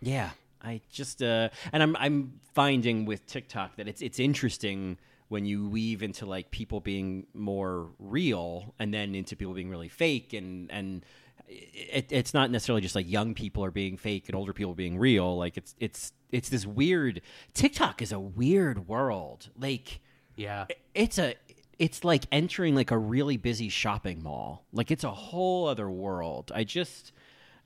Yeah, 0.00 0.30
I 0.62 0.80
just 0.90 1.22
uh, 1.22 1.50
and 1.72 1.82
I'm 1.82 1.96
I'm 1.96 2.40
finding 2.54 3.04
with 3.04 3.26
TikTok 3.26 3.76
that 3.76 3.88
it's 3.88 4.00
it's 4.00 4.18
interesting 4.18 4.96
when 5.28 5.44
you 5.44 5.68
weave 5.68 6.02
into 6.02 6.24
like 6.24 6.50
people 6.50 6.80
being 6.80 7.26
more 7.34 7.90
real 7.98 8.74
and 8.78 8.92
then 8.94 9.14
into 9.14 9.36
people 9.36 9.52
being 9.52 9.68
really 9.68 9.88
fake 9.88 10.32
and 10.32 10.70
and 10.70 11.04
it, 11.48 12.06
it's 12.10 12.32
not 12.34 12.50
necessarily 12.50 12.80
just 12.80 12.94
like 12.94 13.08
young 13.10 13.34
people 13.34 13.64
are 13.64 13.70
being 13.70 13.96
fake 13.96 14.24
and 14.28 14.34
older 14.36 14.52
people 14.52 14.74
being 14.74 14.98
real 14.98 15.36
like 15.36 15.56
it's 15.56 15.74
it's 15.80 16.12
it's 16.30 16.48
this 16.48 16.66
weird 16.66 17.20
TikTok 17.54 18.00
is 18.02 18.12
a 18.12 18.18
weird 18.20 18.88
world 18.88 19.48
like 19.58 20.00
Yeah. 20.36 20.66
it's 20.94 21.18
a 21.18 21.34
it's 21.78 22.04
like 22.04 22.24
entering 22.32 22.74
like 22.74 22.90
a 22.90 22.98
really 22.98 23.36
busy 23.36 23.68
shopping 23.68 24.22
mall 24.22 24.64
like 24.72 24.90
it's 24.90 25.04
a 25.04 25.10
whole 25.10 25.66
other 25.68 25.90
world 25.90 26.52
i 26.54 26.64
just 26.64 27.12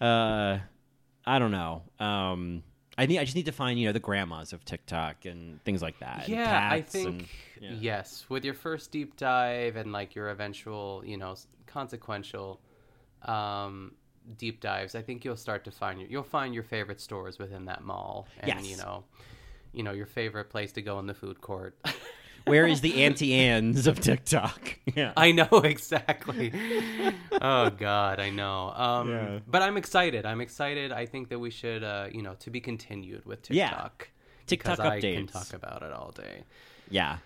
uh 0.00 0.58
i 1.26 1.38
don't 1.38 1.50
know 1.50 1.82
um 2.00 2.62
i 2.96 3.04
need 3.06 3.18
i 3.18 3.24
just 3.24 3.36
need 3.36 3.46
to 3.46 3.52
find 3.52 3.78
you 3.78 3.86
know 3.86 3.92
the 3.92 4.00
grandmas 4.00 4.52
of 4.52 4.64
tiktok 4.64 5.24
and 5.26 5.62
things 5.64 5.82
like 5.82 5.98
that 5.98 6.28
Yeah, 6.28 6.68
I 6.72 6.80
think 6.80 7.06
and- 7.08 7.28
yeah. 7.60 7.70
yes. 7.80 8.26
With 8.28 8.44
your 8.44 8.52
first 8.54 8.90
deep 8.92 9.16
dive 9.16 9.76
and 9.76 9.90
like 9.90 10.14
your 10.14 10.28
eventual, 10.28 11.02
you 11.06 11.16
know, 11.16 11.34
consequential 11.66 12.60
um, 13.28 13.94
deep 14.38 14.60
dives, 14.60 14.94
I 14.94 15.02
think 15.02 15.24
you'll 15.24 15.36
start 15.36 15.64
to 15.64 15.70
find 15.70 16.00
your 16.00 16.08
you'll 16.08 16.22
find 16.22 16.54
your 16.54 16.64
favorite 16.64 17.00
stores 17.00 17.38
within 17.38 17.64
that 17.66 17.82
mall, 17.84 18.26
and 18.40 18.48
Yes. 18.48 18.68
you 18.70 18.76
know, 18.76 19.04
you 19.72 19.82
know 19.82 19.92
your 19.92 20.06
favorite 20.06 20.50
place 20.50 20.72
to 20.72 20.82
go 20.82 20.98
in 20.98 21.06
the 21.06 21.14
food 21.14 21.40
court. 21.40 21.76
where 22.44 22.66
is 22.66 22.80
the 22.80 22.94
auntie 23.04 23.34
anne's 23.34 23.88
of 23.88 23.98
tiktok 23.98 24.78
yeah 24.94 25.12
I 25.16 25.32
know 25.32 25.48
exactly. 25.64 26.52
oh 27.42 27.70
God, 27.70 28.20
I 28.20 28.30
know. 28.30 28.70
Um, 28.76 29.10
Yeah. 29.10 29.38
But 29.48 29.62
I'm 29.62 29.76
excited. 29.76 30.24
I'm 30.24 30.40
excited. 30.40 30.92
I 30.92 31.06
think 31.06 31.28
that 31.30 31.38
we 31.40 31.50
should, 31.50 31.82
uh, 31.82 32.06
you 32.12 32.22
know, 32.22 32.34
to 32.40 32.50
be 32.50 32.60
continued 32.60 33.24
with 33.26 33.50
Yeah. 33.50 33.68
TikTok. 33.70 34.08
TikTok 34.46 34.76
because 34.76 34.80
I 34.92 35.00
can 35.00 35.26
talk 35.26 35.52
about 35.54 35.82
it 35.82 35.92
all 35.92 36.12
day. 36.12 36.44
yeah 36.88 37.18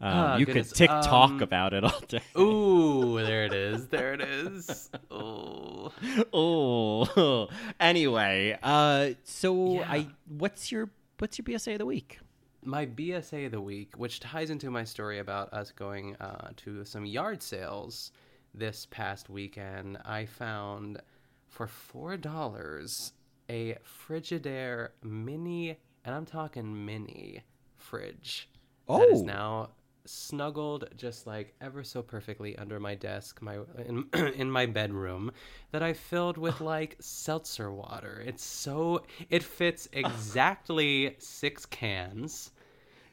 um, 0.00 0.12
Ah, 0.12 0.36
you 0.36 0.46
goodness. 0.46 0.68
could 0.68 0.76
tiktok 0.76 1.30
Um, 1.30 1.42
about 1.42 1.72
it 1.72 1.84
all 1.84 2.00
day 2.08 2.20
Ooh, 2.38 3.16
there 3.22 3.44
it 3.46 3.52
is. 3.54 3.86
There 3.88 4.12
it 4.14 4.20
is. 4.20 4.90
Ooh. 5.12 5.90
oh 6.32 7.48
anyway 7.80 8.58
uh 8.62 9.10
so 9.24 9.74
Yeah. 9.74 9.90
i 9.90 10.08
what's 10.28 10.70
your 10.70 10.90
what's 11.18 11.38
your 11.38 11.44
bsa 11.44 11.72
of 11.72 11.78
the 11.78 11.86
week 11.86 12.18
My 12.64 12.84
BSA 12.84 13.46
of 13.46 13.52
the 13.52 13.60
week, 13.60 13.94
which 13.96 14.18
ties 14.18 14.50
into 14.50 14.70
my 14.72 14.82
story 14.84 15.20
about 15.20 15.52
us 15.52 15.70
going 15.70 16.16
uh, 16.16 16.48
to 16.64 16.84
some 16.84 17.06
yard 17.06 17.40
sales 17.40 18.10
this 18.52 18.88
past 18.90 19.30
weekend, 19.30 19.98
I 20.04 20.26
found 20.26 21.00
for 21.46 21.68
four 21.68 22.16
dollars 22.16 23.12
a 23.48 23.76
Frigidaire 23.86 24.88
mini, 25.04 25.78
and 26.04 26.12
I'm 26.12 26.26
talking 26.26 26.84
mini 26.84 27.44
fridge 27.76 28.48
that 28.88 29.08
is 29.14 29.20
Oh. 29.22 29.24
now 29.24 29.68
snuggled 30.08 30.88
just 30.96 31.26
like 31.26 31.54
ever 31.60 31.84
so 31.84 32.02
perfectly 32.02 32.56
under 32.56 32.80
my 32.80 32.94
desk, 32.94 33.40
my 33.42 33.58
in, 33.86 34.04
in 34.34 34.50
my 34.50 34.66
bedroom, 34.66 35.32
that 35.72 35.82
I 35.82 35.92
filled 35.92 36.38
with 36.38 36.60
like 36.74 36.96
seltzer 37.00 37.72
water. 37.72 38.22
It's 38.24 38.44
so 38.44 39.04
it 39.30 39.42
fits 39.42 39.88
exactly 39.92 41.16
six 41.18 41.66
cans 41.66 42.52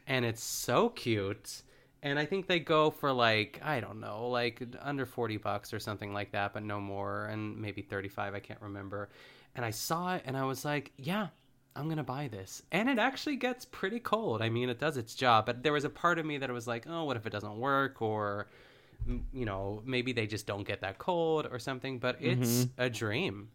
and 0.07 0.25
it's 0.25 0.43
so 0.43 0.89
cute. 0.89 1.63
And 2.01 2.19
I 2.19 2.25
think 2.25 2.47
they 2.47 2.59
go 2.59 2.91
for 2.91 3.13
like 3.13 3.61
I 3.63 3.79
don't 3.79 3.99
know, 3.99 4.27
like 4.27 4.61
under 4.81 5.05
forty 5.05 5.37
bucks 5.37 5.73
or 5.73 5.79
something 5.79 6.13
like 6.13 6.31
that, 6.33 6.53
but 6.53 6.63
no 6.63 6.81
more, 6.81 7.25
and 7.25 7.57
maybe 7.61 7.81
thirty-five. 7.81 8.35
I 8.35 8.39
can't 8.39 8.61
remember. 8.61 9.09
And 9.55 9.63
I 9.63 9.69
saw 9.69 10.15
it, 10.15 10.23
and 10.25 10.35
I 10.35 10.43
was 10.43 10.65
like, 10.65 10.91
"Yeah, 10.97 11.27
I'm 11.75 11.89
gonna 11.89 12.03
buy 12.03 12.27
this." 12.27 12.61
And 12.71 12.89
it 12.89 12.99
actually 12.99 13.35
gets 13.35 13.65
pretty 13.65 13.99
cold. 13.99 14.41
I 14.41 14.49
mean, 14.49 14.69
it 14.69 14.79
does 14.79 14.97
its 14.97 15.15
job, 15.15 15.45
but 15.45 15.63
there 15.63 15.73
was 15.73 15.83
a 15.85 15.89
part 15.89 16.19
of 16.19 16.25
me 16.25 16.37
that 16.39 16.51
was 16.51 16.67
like, 16.67 16.85
"Oh, 16.87 17.03
what 17.05 17.17
if 17.17 17.25
it 17.25 17.31
doesn't 17.31 17.57
work?" 17.57 18.01
Or, 18.01 18.47
you 19.33 19.45
know, 19.45 19.81
maybe 19.85 20.13
they 20.13 20.27
just 20.27 20.45
don't 20.47 20.65
get 20.67 20.81
that 20.81 20.97
cold 20.97 21.47
or 21.51 21.59
something. 21.59 21.99
But 21.99 22.17
it's 22.21 22.67
a 22.77 22.89
dream. 22.89 23.49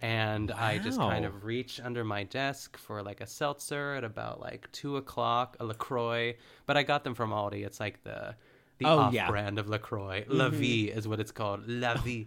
And 0.00 0.50
I 0.50 0.78
just 0.78 0.98
kind 0.98 1.24
of 1.24 1.44
reach 1.44 1.80
under 1.82 2.04
my 2.04 2.24
desk 2.24 2.76
for 2.76 3.02
like 3.02 3.20
a 3.20 3.26
seltzer 3.26 3.94
at 3.94 4.04
about 4.04 4.40
like 4.40 4.70
two 4.72 4.96
o'clock, 4.96 5.56
a 5.60 5.64
Lacroix. 5.64 6.34
But 6.66 6.76
I 6.76 6.82
got 6.82 7.04
them 7.04 7.14
from 7.14 7.30
Aldi. 7.30 7.64
It's 7.64 7.80
like 7.80 8.02
the 8.02 8.34
the 8.78 8.86
Oh, 8.86 8.98
off 8.98 9.12
yeah. 9.14 9.28
brand 9.30 9.58
of 9.58 9.68
Lacroix. 9.68 10.24
La 10.26 10.48
Vie 10.48 10.90
is 10.92 11.06
what 11.06 11.20
it's 11.20 11.30
called. 11.30 11.60
La 11.68 11.94
Vie. 11.94 12.26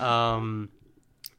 um, 0.00 0.68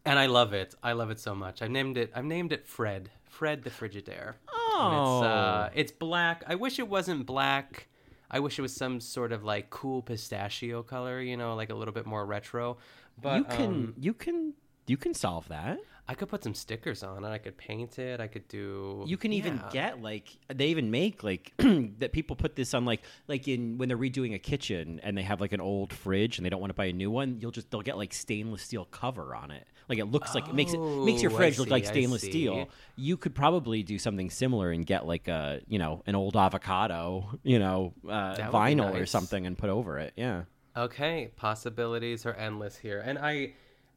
and 0.05 0.19
I 0.19 0.25
love 0.25 0.53
it. 0.53 0.75
I 0.83 0.93
love 0.93 1.09
it 1.09 1.19
so 1.19 1.33
much. 1.35 1.61
I 1.61 1.67
named 1.67 1.97
it. 1.97 2.11
I've 2.15 2.25
named 2.25 2.51
it 2.51 2.67
Fred. 2.67 3.09
Fred 3.25 3.63
the 3.63 3.69
Frigidaire. 3.69 4.35
Oh, 4.47 5.19
it's 5.21 5.27
uh, 5.27 5.69
it's 5.73 5.91
black. 5.91 6.43
I 6.47 6.55
wish 6.55 6.79
it 6.79 6.87
wasn't 6.87 7.25
black. 7.25 7.87
I 8.29 8.39
wish 8.39 8.57
it 8.57 8.61
was 8.61 8.73
some 8.75 8.99
sort 8.99 9.31
of 9.31 9.43
like 9.43 9.69
cool 9.69 10.01
pistachio 10.01 10.83
color. 10.83 11.21
You 11.21 11.37
know, 11.37 11.55
like 11.55 11.69
a 11.69 11.75
little 11.75 11.93
bit 11.93 12.05
more 12.05 12.25
retro. 12.25 12.77
But 13.21 13.37
you 13.37 13.43
can 13.45 13.65
um, 13.65 13.93
you 13.97 14.13
can 14.13 14.53
you 14.87 14.97
can 14.97 15.13
solve 15.13 15.47
that 15.49 15.79
I 16.07 16.15
could 16.15 16.27
put 16.27 16.43
some 16.43 16.53
stickers 16.53 17.01
on 17.01 17.23
it. 17.23 17.29
I 17.29 17.37
could 17.37 17.57
paint 17.57 17.97
it. 17.97 18.19
I 18.19 18.27
could 18.27 18.47
do. 18.49 19.05
You 19.07 19.15
can 19.15 19.31
even 19.31 19.61
get 19.71 20.01
like 20.01 20.27
they 20.53 20.67
even 20.67 20.91
make 20.91 21.23
like 21.23 21.53
that 21.57 22.11
people 22.11 22.35
put 22.35 22.55
this 22.57 22.73
on 22.73 22.83
like 22.83 23.01
like 23.27 23.47
in 23.47 23.77
when 23.77 23.87
they're 23.87 23.97
redoing 23.97 24.33
a 24.33 24.39
kitchen 24.39 24.99
and 25.01 25.17
they 25.17 25.21
have 25.21 25.39
like 25.39 25.53
an 25.53 25.61
old 25.61 25.93
fridge 25.93 26.37
and 26.37 26.45
they 26.45 26.49
don't 26.49 26.59
want 26.59 26.71
to 26.71 26.75
buy 26.75 26.85
a 26.85 26.93
new 26.93 27.09
one, 27.09 27.37
you'll 27.39 27.51
just 27.51 27.71
they'll 27.71 27.81
get 27.81 27.97
like 27.97 28.13
stainless 28.13 28.63
steel 28.63 28.83
cover 28.85 29.33
on 29.33 29.49
it. 29.51 29.65
Like 29.87 29.99
it 29.99 30.05
looks 30.05 30.35
like 30.35 30.49
it 30.49 30.55
makes 30.55 30.73
it 30.73 30.81
makes 31.03 31.21
your 31.21 31.31
Oh, 31.31 31.35
fridge 31.35 31.57
look 31.57 31.69
like 31.69 31.85
stainless 31.85 32.21
steel. 32.23 32.69
You 32.97 33.15
could 33.15 33.33
probably 33.33 33.81
do 33.83 33.97
something 33.97 34.29
similar 34.29 34.71
and 34.71 34.85
get 34.85 35.05
like 35.07 35.27
a 35.29 35.61
you 35.67 35.79
know 35.79 36.03
an 36.05 36.15
old 36.15 36.35
avocado 36.35 37.39
you 37.43 37.59
know 37.59 37.93
uh, 38.07 38.35
That 38.35 38.53
would 38.53 38.65
be 38.65 38.75
vinyl 38.75 39.01
or 39.01 39.05
something 39.05 39.45
and 39.45 39.57
put 39.57 39.69
over 39.69 39.99
it. 39.99 40.13
Yeah. 40.17 40.43
Okay, 40.75 41.31
possibilities 41.35 42.25
are 42.25 42.33
endless 42.33 42.77
here, 42.77 42.99
and 42.99 43.19
I, 43.19 43.53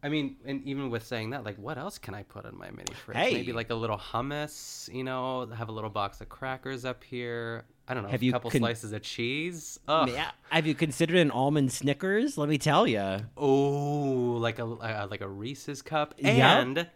I 0.06 0.08
mean, 0.08 0.36
and 0.46 0.62
even 0.62 0.88
with 0.88 1.04
saying 1.04 1.30
that, 1.30 1.42
like, 1.42 1.56
what 1.56 1.78
else 1.78 1.98
can 1.98 2.14
I 2.14 2.22
put 2.22 2.44
in 2.44 2.56
my 2.56 2.70
mini 2.70 2.94
fridge? 2.94 3.16
Hey. 3.16 3.32
Maybe 3.32 3.52
like 3.52 3.70
a 3.70 3.74
little 3.74 3.98
hummus. 3.98 4.88
You 4.94 5.02
know, 5.02 5.46
have 5.46 5.68
a 5.68 5.72
little 5.72 5.90
box 5.90 6.20
of 6.20 6.28
crackers 6.28 6.84
up 6.84 7.02
here. 7.02 7.64
I 7.88 7.94
don't 7.94 8.04
know. 8.04 8.10
Have 8.10 8.22
a 8.22 8.24
you 8.24 8.30
couple 8.30 8.52
con- 8.52 8.60
slices 8.60 8.92
of 8.92 9.02
cheese. 9.02 9.80
Ugh. 9.88 10.08
Yeah. 10.08 10.30
Have 10.50 10.64
you 10.64 10.76
considered 10.76 11.16
an 11.16 11.32
almond 11.32 11.72
Snickers? 11.72 12.38
Let 12.38 12.48
me 12.48 12.56
tell 12.56 12.86
you. 12.86 13.18
Oh, 13.36 14.38
like 14.38 14.60
a 14.60 14.64
uh, 14.64 15.08
like 15.10 15.22
a 15.22 15.28
Reese's 15.28 15.82
cup, 15.82 16.14
and 16.22 16.86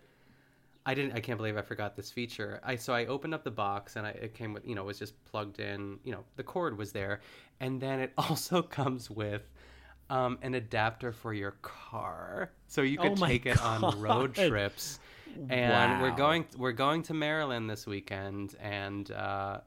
I 0.87 0.95
didn't. 0.95 1.15
I 1.17 1.21
can't 1.21 1.37
believe 1.37 1.57
I 1.57 1.63
forgot 1.63 1.97
this 1.97 2.13
feature. 2.13 2.61
I 2.63 2.77
so 2.77 2.93
I 2.93 3.07
opened 3.07 3.35
up 3.35 3.43
the 3.43 3.51
box 3.51 3.97
and 3.97 4.07
I, 4.07 4.11
it 4.11 4.35
came 4.35 4.53
with 4.53 4.65
you 4.65 4.77
know 4.77 4.83
it 4.83 4.87
was 4.87 5.01
just 5.01 5.25
plugged 5.25 5.59
in. 5.59 5.99
You 6.05 6.13
know 6.13 6.25
the 6.37 6.45
cord 6.45 6.79
was 6.79 6.93
there, 6.93 7.23
and 7.59 7.81
then 7.81 7.99
it 7.99 8.13
also 8.19 8.63
comes 8.63 9.11
with 9.11 9.43
um, 10.11 10.39
an 10.43 10.55
adapter 10.55 11.13
for 11.13 11.33
your 11.33 11.53
car, 11.63 12.51
so 12.67 12.83
you 12.83 12.99
could 12.99 13.13
Oh 13.13 13.27
take 13.27 13.47
it 13.47 13.63
on 13.63 14.01
road 14.01 14.35
trips. 14.35 14.99
And 15.49 16.03
we're 16.03 16.11
going 16.17 16.45
we're 16.59 16.73
going 16.73 17.03
to 17.05 17.15
Maryland 17.15 17.71
this 17.71 17.87
weekend, 17.87 18.57
and 18.61 19.11
uh, 19.13 19.61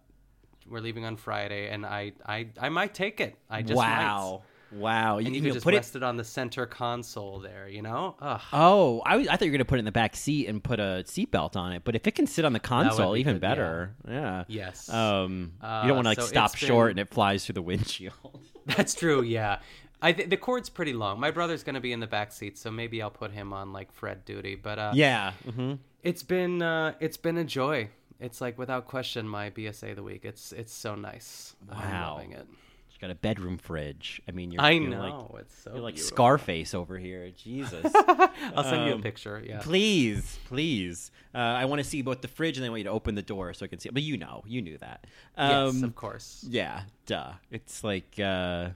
we're 0.69 0.81
leaving 0.81 1.05
on 1.05 1.15
Friday. 1.17 1.69
And 1.69 1.85
I 1.85 2.11
I 2.25 2.47
I 2.59 2.69
might 2.69 2.93
take 2.93 3.21
it. 3.21 3.35
I 3.49 3.61
just 3.61 3.75
might. 3.77 3.87
wow. 4.03 4.43
Wow. 4.73 5.19
And 5.19 5.27
you, 5.27 5.33
you 5.35 5.41
could 5.41 5.53
just 5.53 5.63
put 5.63 5.75
rest 5.75 5.95
it 5.95 6.01
on 6.01 6.17
the 6.17 6.23
center 6.23 6.65
console 6.65 7.39
there, 7.39 7.67
you 7.69 7.83
know? 7.83 8.15
Ugh. 8.19 8.41
Oh, 8.51 9.01
I, 9.05 9.17
I 9.17 9.23
thought 9.25 9.43
you 9.43 9.51
were 9.51 9.57
gonna 9.57 9.65
put 9.65 9.77
it 9.77 9.79
in 9.79 9.85
the 9.85 9.91
back 9.91 10.15
seat 10.15 10.47
and 10.47 10.63
put 10.63 10.79
a 10.79 11.03
seatbelt 11.05 11.55
on 11.55 11.73
it. 11.73 11.83
But 11.83 11.95
if 11.95 12.07
it 12.07 12.15
can 12.15 12.25
sit 12.25 12.43
on 12.43 12.53
the 12.53 12.59
console, 12.59 13.13
be 13.13 13.19
even 13.19 13.35
good, 13.35 13.41
better. 13.41 13.93
Yeah. 14.07 14.45
Yes. 14.47 14.89
Um, 14.89 15.53
you 15.61 15.67
Uh, 15.67 15.85
don't 15.87 15.95
want 15.97 16.05
to 16.05 16.09
like 16.09 16.21
so 16.21 16.25
stop 16.25 16.51
it's 16.53 16.57
short 16.59 16.87
been- 16.89 16.99
and 16.99 17.07
it 17.07 17.13
flies 17.13 17.45
through 17.45 17.53
the 17.53 17.61
windshield. 17.61 18.39
That's 18.65 18.95
true, 18.95 19.21
yeah. 19.21 19.59
I 20.03 20.11
th- 20.11 20.29
the 20.29 20.37
cord's 20.37 20.69
pretty 20.69 20.93
long. 20.93 21.19
My 21.19 21.31
brother's 21.31 21.63
going 21.63 21.75
to 21.75 21.81
be 21.81 21.91
in 21.93 21.99
the 22.01 22.07
back 22.07 22.31
seat, 22.31 22.57
so 22.57 22.69
maybe 22.69 23.01
I'll 23.01 23.09
put 23.09 23.31
him 23.31 23.53
on 23.53 23.73
like 23.73 23.91
Fred 23.91 24.25
duty, 24.25 24.55
but 24.55 24.77
uh 24.77 24.91
yeah. 24.93 25.31
hmm 25.55 25.73
it's 26.03 26.21
been 26.23 26.61
uh 26.61 26.93
it's 26.99 27.17
been 27.17 27.37
a 27.37 27.45
joy. 27.45 27.89
It's 28.19 28.39
like 28.41 28.57
without 28.57 28.85
question 28.85 29.27
my 29.27 29.49
BSA 29.49 29.91
of 29.91 29.95
the 29.95 30.03
week. 30.03 30.25
It's 30.25 30.51
it's 30.51 30.73
so 30.73 30.95
nice. 30.95 31.55
I'm 31.71 31.77
Wow. 31.91 32.13
loving 32.15 32.33
it. 32.33 32.45
You 32.91 32.99
got 33.07 33.09
a 33.11 33.15
bedroom 33.15 33.57
fridge. 33.57 34.21
I 34.29 34.31
mean, 34.31 34.51
you're, 34.51 34.61
I 34.61 34.71
you're 34.71 34.89
know. 34.89 35.29
like 35.31 35.41
it's 35.43 35.55
so 35.63 35.71
you're 35.73 35.81
like 35.81 35.95
beautiful. 35.95 36.15
Scarface 36.15 36.73
over 36.73 36.97
here. 36.97 37.31
Jesus. 37.35 37.91
I'll 38.55 38.63
send 38.63 38.85
you 38.85 38.91
a 38.91 38.95
Um, 38.95 39.01
picture. 39.01 39.41
Yeah. 39.45 39.59
Please, 39.61 40.37
please. 40.45 41.11
Uh, 41.35 41.37
I 41.39 41.65
want 41.65 41.79
to 41.79 41.83
see 41.83 42.01
both 42.01 42.21
the 42.21 42.27
fridge 42.29 42.55
and 42.57 42.65
I 42.65 42.69
want 42.69 42.79
you 42.79 42.83
to 42.85 42.91
open 42.91 43.15
the 43.15 43.21
door 43.21 43.53
so 43.53 43.65
I 43.65 43.67
can 43.67 43.79
see. 43.79 43.89
it. 43.89 43.93
But 43.93 44.03
you 44.03 44.15
know, 44.17 44.43
you 44.47 44.61
knew 44.61 44.77
that. 44.77 45.05
Um, 45.37 45.75
yes, 45.75 45.83
of 45.83 45.95
course. 45.95 46.45
Yeah, 46.47 46.83
duh. 47.05 47.31
It's 47.51 47.83
like 47.83 48.17
uh, 48.23 48.69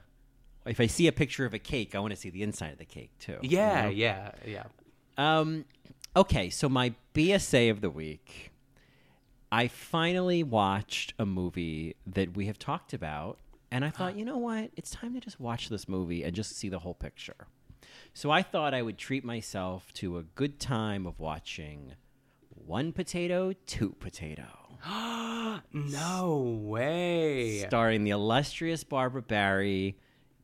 if 0.68 0.80
I 0.80 0.86
see 0.86 1.06
a 1.06 1.12
picture 1.12 1.44
of 1.44 1.54
a 1.54 1.58
cake, 1.58 1.94
I 1.94 1.98
want 1.98 2.12
to 2.12 2.16
see 2.20 2.30
the 2.30 2.42
inside 2.42 2.72
of 2.72 2.78
the 2.78 2.84
cake 2.84 3.10
too. 3.18 3.38
you 3.42 3.50
Yeah, 3.56 3.82
know? 3.82 3.88
yeah, 3.88 4.30
yeah. 4.46 4.64
Um, 5.16 5.64
okay, 6.14 6.50
so 6.50 6.68
my 6.68 6.94
BSA 7.14 7.70
of 7.70 7.80
the 7.80 7.90
week. 7.90 8.52
I 9.50 9.66
finally 9.66 10.42
watched 10.42 11.14
a 11.18 11.24
movie 11.24 11.96
that 12.06 12.36
we 12.36 12.46
have 12.46 12.58
talked 12.58 12.92
about, 12.92 13.38
and 13.70 13.82
I 13.84 13.88
thought, 13.90 14.14
you 14.18 14.24
know 14.24 14.36
what? 14.36 14.70
It's 14.76 14.90
time 14.90 15.14
to 15.14 15.20
just 15.20 15.40
watch 15.40 15.70
this 15.70 15.88
movie 15.88 16.22
and 16.22 16.34
just 16.36 16.54
see 16.56 16.68
the 16.68 16.80
whole 16.80 16.94
picture. 16.94 17.46
So 18.12 18.30
I 18.30 18.42
thought 18.42 18.74
I 18.74 18.82
would 18.82 18.98
treat 18.98 19.24
myself 19.24 19.92
to 19.94 20.18
a 20.18 20.22
good 20.22 20.60
time 20.60 21.06
of 21.06 21.18
watching 21.18 21.94
One 22.50 22.92
Potato, 22.92 23.54
Two 23.66 23.96
Potato. 23.98 24.46
No 25.72 26.38
way. 26.62 27.58
starring 27.66 28.04
the 28.04 28.10
illustrious 28.10 28.84
Barbara 28.84 29.22
Barrie, 29.22 29.96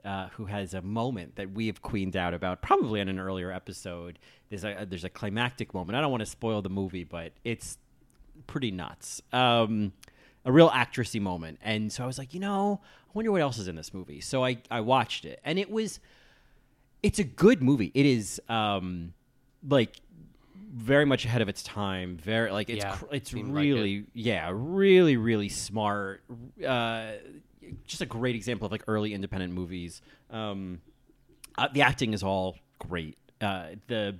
uh, 0.04 0.28
who 0.34 0.46
has 0.46 0.74
a 0.74 0.82
moment 0.82 1.36
that 1.36 1.52
we 1.52 1.66
have 1.68 1.82
queened 1.82 2.16
out 2.16 2.34
about, 2.34 2.62
probably 2.62 3.00
in 3.00 3.08
an 3.08 3.18
earlier 3.18 3.50
episode. 3.50 4.18
There's 4.50 4.64
a 4.64 4.86
there's 4.88 5.04
a 5.04 5.08
climactic 5.08 5.72
moment. 5.74 5.96
I 5.96 6.00
don't 6.00 6.10
want 6.10 6.20
to 6.20 6.26
spoil 6.26 6.62
the 6.62 6.68
movie, 6.70 7.04
but 7.04 7.32
it's 7.44 7.78
pretty 8.46 8.70
nuts. 8.70 9.22
Um, 9.32 9.92
a 10.44 10.52
real 10.52 10.68
actressy 10.70 11.20
moment, 11.20 11.58
and 11.62 11.90
so 11.90 12.04
I 12.04 12.06
was 12.06 12.18
like, 12.18 12.34
you 12.34 12.40
know, 12.40 12.80
I 12.82 13.10
wonder 13.14 13.32
what 13.32 13.40
else 13.40 13.58
is 13.58 13.66
in 13.68 13.76
this 13.76 13.94
movie. 13.94 14.20
So 14.20 14.44
I 14.44 14.58
I 14.70 14.80
watched 14.80 15.24
it, 15.24 15.40
and 15.44 15.58
it 15.58 15.70
was 15.70 16.00
it's 17.02 17.18
a 17.18 17.24
good 17.24 17.62
movie. 17.62 17.90
It 17.94 18.06
is 18.06 18.40
um, 18.48 19.14
like 19.66 19.96
very 20.74 21.04
much 21.04 21.24
ahead 21.24 21.40
of 21.40 21.48
its 21.48 21.62
time. 21.62 22.16
Very 22.16 22.50
like 22.50 22.68
it's 22.68 22.84
Yeah, 22.84 22.96
cr- 22.96 23.04
it's 23.12 23.30
seemed 23.30 23.54
like 23.54 23.62
really 23.62 24.04
yeah 24.12 24.50
really 24.52 25.16
really 25.16 25.48
smart. 25.48 26.22
Uh, 26.66 27.12
just 27.86 28.02
a 28.02 28.06
great 28.06 28.34
example 28.34 28.66
of 28.66 28.72
like 28.72 28.84
early 28.86 29.14
independent 29.14 29.52
movies. 29.52 30.02
Um, 30.30 30.80
uh, 31.56 31.68
the 31.72 31.82
acting 31.82 32.12
is 32.12 32.22
all 32.22 32.56
great. 32.78 33.16
Uh, 33.40 33.66
the 33.86 34.18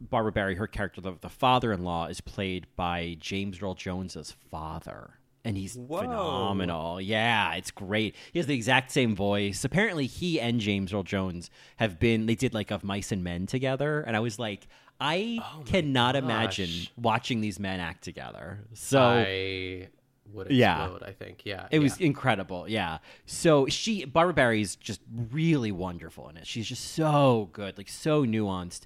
Barbara 0.00 0.32
Barrie, 0.32 0.56
her 0.56 0.66
character, 0.66 1.00
the, 1.00 1.14
the 1.20 1.28
father-in-law, 1.28 2.06
is 2.06 2.20
played 2.20 2.66
by 2.76 3.16
James 3.20 3.62
Earl 3.62 3.74
Jones's 3.74 4.34
father, 4.50 5.18
and 5.44 5.56
he's 5.56 5.74
phenomenal. 5.74 7.00
Yeah, 7.00 7.54
it's 7.54 7.70
great. 7.70 8.16
He 8.32 8.38
has 8.38 8.46
the 8.46 8.54
exact 8.54 8.90
same 8.90 9.14
voice. 9.14 9.64
Apparently, 9.64 10.06
he 10.06 10.40
and 10.40 10.60
James 10.60 10.92
Earl 10.92 11.04
Jones 11.04 11.50
have 11.76 11.98
been. 11.98 12.26
They 12.26 12.34
did 12.34 12.54
like 12.54 12.70
of 12.70 12.82
Mice 12.82 13.12
and 13.12 13.22
Men 13.22 13.46
together, 13.46 14.00
and 14.00 14.16
I 14.16 14.20
was 14.20 14.38
like, 14.38 14.66
I 15.00 15.40
cannot 15.66 16.16
imagine 16.16 16.70
watching 16.96 17.40
these 17.40 17.58
men 17.58 17.80
act 17.80 18.04
together. 18.04 18.60
So 18.74 19.00
I 19.00 19.88
would 20.32 20.50
Yeah. 20.50 20.82
explode, 20.84 21.02
I 21.02 21.12
think. 21.12 21.42
Yeah. 21.44 21.68
it 21.70 21.78
was 21.80 21.98
incredible, 21.98 22.68
yeah. 22.68 22.98
So 23.26 23.66
she, 23.66 24.04
Barbara 24.04 24.34
Barrie's 24.34 24.76
just 24.76 25.00
really 25.30 25.72
wonderful 25.72 26.28
in 26.28 26.36
it. 26.36 26.46
She's 26.46 26.68
just 26.68 26.92
so 26.92 27.48
good, 27.52 27.76
like 27.78 27.88
so 27.88 28.24
nuanced. 28.24 28.82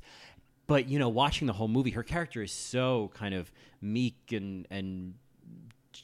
But 0.67 0.89
you 0.89 0.99
know, 0.99 1.09
watching 1.09 1.47
the 1.47 1.53
whole 1.53 1.69
movie, 1.69 1.91
her 1.91 2.03
character 2.03 2.43
is 2.43 2.51
so 2.53 3.11
kind 3.15 3.35
of 3.35 3.53
meek 3.81 4.17
and 4.33 4.67
and 4.71 5.15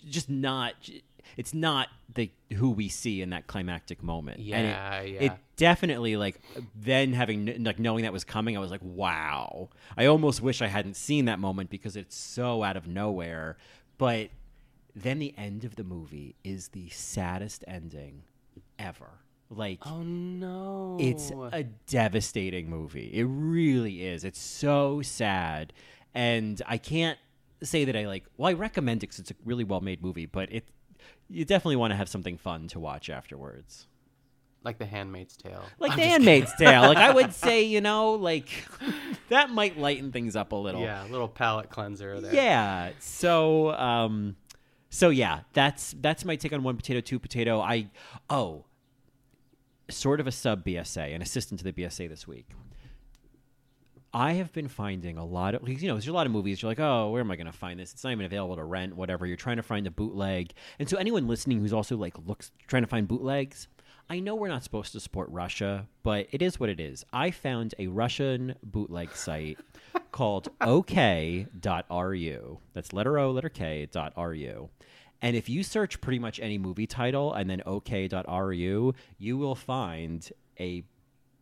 just 0.09 0.31
not. 0.31 0.75
It's 1.37 1.55
not 1.55 1.89
the 2.15 2.31
who 2.55 2.71
we 2.71 2.89
see 2.89 3.23
in 3.23 3.31
that 3.31 3.47
climactic 3.47 4.03
moment. 4.03 4.39
And 4.39 4.47
it- 4.47 4.51
Yeah, 4.53 5.01
yeah. 5.03 5.21
It 5.21 5.33
definitely 5.57 6.17
like 6.17 6.41
then 6.77 7.13
having 7.13 7.65
like 7.65 7.79
knowing 7.79 8.03
that 8.05 8.13
was 8.13 8.23
coming, 8.25 8.57
I 8.57 8.61
was 8.61 8.71
like, 8.71 8.83
wow. 8.85 9.71
I 9.97 10.07
almost 10.07 10.43
wish 10.43 10.61
I 10.63 10.67
hadn't 10.69 10.95
seen 10.95 11.25
that 11.25 11.39
moment 11.39 11.71
because 11.71 11.97
it's 11.97 12.17
so 12.17 12.63
out 12.63 12.77
of 12.77 12.87
nowhere. 12.87 13.57
But 13.99 14.31
then 14.95 15.19
the 15.19 15.35
end 15.39 15.65
of 15.65 15.77
the 15.77 15.85
movie 15.85 16.35
is 16.45 16.69
the 16.69 16.89
saddest 16.91 17.65
ending 17.67 18.23
ever. 18.79 19.11
Like 19.51 19.81
Oh 19.87 20.03
no. 20.03 20.97
it's 21.01 21.31
a 21.31 21.65
devastating 21.87 22.71
movie. 22.71 23.11
It 23.13 23.25
really 23.25 24.05
is. 24.07 24.25
It's 24.25 24.41
so 24.41 25.03
sad. 25.03 25.73
And 26.15 26.61
I 26.67 26.79
can't 26.79 27.19
say 27.63 27.85
that 27.85 27.97
I 27.97 28.07
like 28.07 28.25
well, 28.37 28.49
I 28.51 28.55
recommend 28.55 28.99
it 29.03 29.07
because 29.09 29.19
it's 29.19 29.31
a 29.31 29.35
really 29.45 29.65
well 29.65 29.81
made 29.81 30.03
movie, 30.03 30.27
but 30.27 30.53
it 30.53 30.65
you 31.29 31.45
definitely 31.45 31.77
want 31.77 31.91
to 31.93 31.97
have 31.97 32.09
something 32.09 32.37
fun 32.39 32.69
to 32.69 32.81
watch 32.81 33.09
afterwards. 33.11 33.87
like 34.65 34.79
the 34.79 34.87
Handmaid's 34.87 35.37
Tale. 35.37 35.65
Like 35.79 35.93
I'm 35.93 35.97
The 35.99 36.03
just 36.03 36.11
Handmaid's 36.13 36.53
Tale. 36.57 36.83
Like 36.83 36.97
I 36.99 37.11
would 37.13 37.33
say, 37.47 37.63
you 37.65 37.81
know, 37.81 38.13
like 38.13 38.49
that 39.29 39.51
might 39.51 39.77
lighten 39.79 40.13
things 40.13 40.35
up 40.37 40.53
a 40.53 40.57
little. 40.57 40.81
Yeah, 40.83 41.05
a 41.07 41.09
little 41.09 41.29
palate 41.29 41.69
cleanser 41.71 42.21
there. 42.21 42.35
Yeah. 42.35 42.91
So 43.01 43.73
um 43.73 44.37
so 44.93 45.09
yeah, 45.09 45.41
that's 45.55 45.97
that's 46.01 46.23
my 46.23 46.37
take 46.37 46.53
on 46.53 46.63
one 46.63 46.77
potato, 46.77 47.01
two 47.01 47.19
potato. 47.19 47.61
I 47.61 47.89
oh 48.29 48.67
sort 49.89 50.21
of 50.21 50.27
a 50.27 50.33
sub 50.33 50.65
BSA, 50.65 51.15
an 51.15 51.23
assistant 51.23 51.61
to 51.61 51.65
the 51.65 51.73
BSA 51.73 52.11
this 52.11 52.29
week. 52.29 52.51
I 54.13 54.35
have 54.35 54.53
been 54.53 54.69
finding 54.69 55.17
a 55.17 55.25
lot 55.25 55.55
of, 55.55 55.67
you 55.67 55.89
know, 55.89 55.95
there's 55.95 56.09
a 56.09 56.13
lot 56.13 56.27
of 56.27 56.33
movies. 56.33 56.61
You're 56.61 56.71
like, 56.71 56.79
oh, 56.79 57.11
where 57.11 57.23
am 57.23 57.31
I 57.31 57.37
going 57.37 57.47
to 57.47 57.53
find 57.53 57.81
this? 57.81 57.93
It's 57.93 58.05
not 58.05 58.13
even 58.13 58.27
available 58.27 58.57
to 58.57 58.65
rent, 58.65 58.95
whatever. 58.95 59.25
You're 59.25 59.39
trying 59.39 59.57
to 59.57 59.63
find 59.63 59.87
a 59.87 59.91
bootleg, 59.91 60.53
and 60.79 60.87
so 60.89 60.99
anyone 60.99 61.27
listening 61.27 61.61
who's 61.61 61.73
also 61.73 61.97
like 61.97 62.15
looks 62.27 62.53
trying 62.67 62.83
to 62.83 62.89
find 62.89 63.09
bootlegs, 63.09 63.69
I 64.11 64.21
know 64.21 64.35
we're 64.35 64.49
not 64.49 64.63
supposed 64.63 64.93
to 64.93 65.01
support 65.01 65.31
Russia, 65.31 65.89
but 66.03 66.27
it 66.33 66.43
is 66.43 66.61
what 66.61 66.69
it 66.69 66.81
is. 66.81 67.03
I 67.15 67.31
found 67.31 67.75
a 67.79 67.87
Russian 67.87 68.57
bootleg 68.63 69.13
site 69.13 69.59
called 70.13 70.49
OK.ru. 70.61 72.59
That's 72.75 72.93
letter 72.93 73.19
O, 73.19 73.31
letter 73.33 73.49
K 73.49 73.89
dot 73.91 74.13
ru. 74.17 74.71
And 75.21 75.37
if 75.37 75.49
you 75.49 75.63
search 75.63 76.01
pretty 76.01 76.19
much 76.19 76.41
any 76.41 76.59
movie 76.59 76.87
title 76.87 77.33
and 77.33 77.49
then 77.49 77.63
OK.ru, 77.65 78.95
you 79.19 79.39
will 79.39 79.55
find 79.55 80.31
a 80.59 80.85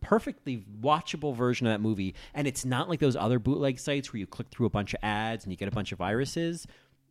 perfectly 0.01 0.65
watchable 0.81 1.35
version 1.35 1.67
of 1.67 1.73
that 1.73 1.81
movie, 1.81 2.15
and 2.35 2.47
it's 2.47 2.65
not 2.65 2.89
like 2.89 3.01
those 3.01 3.17
other 3.17 3.39
bootleg 3.39 3.79
sites 3.79 4.13
where 4.13 4.21
you 4.21 4.27
click 4.27 4.49
through 4.51 4.67
a 4.67 4.71
bunch 4.71 4.95
of 4.95 5.01
ads 5.03 5.45
and 5.45 5.53
you 5.53 5.57
get 5.57 5.69
a 5.69 5.73
bunch 5.73 5.93
of 5.93 5.99
viruses. 5.99 6.67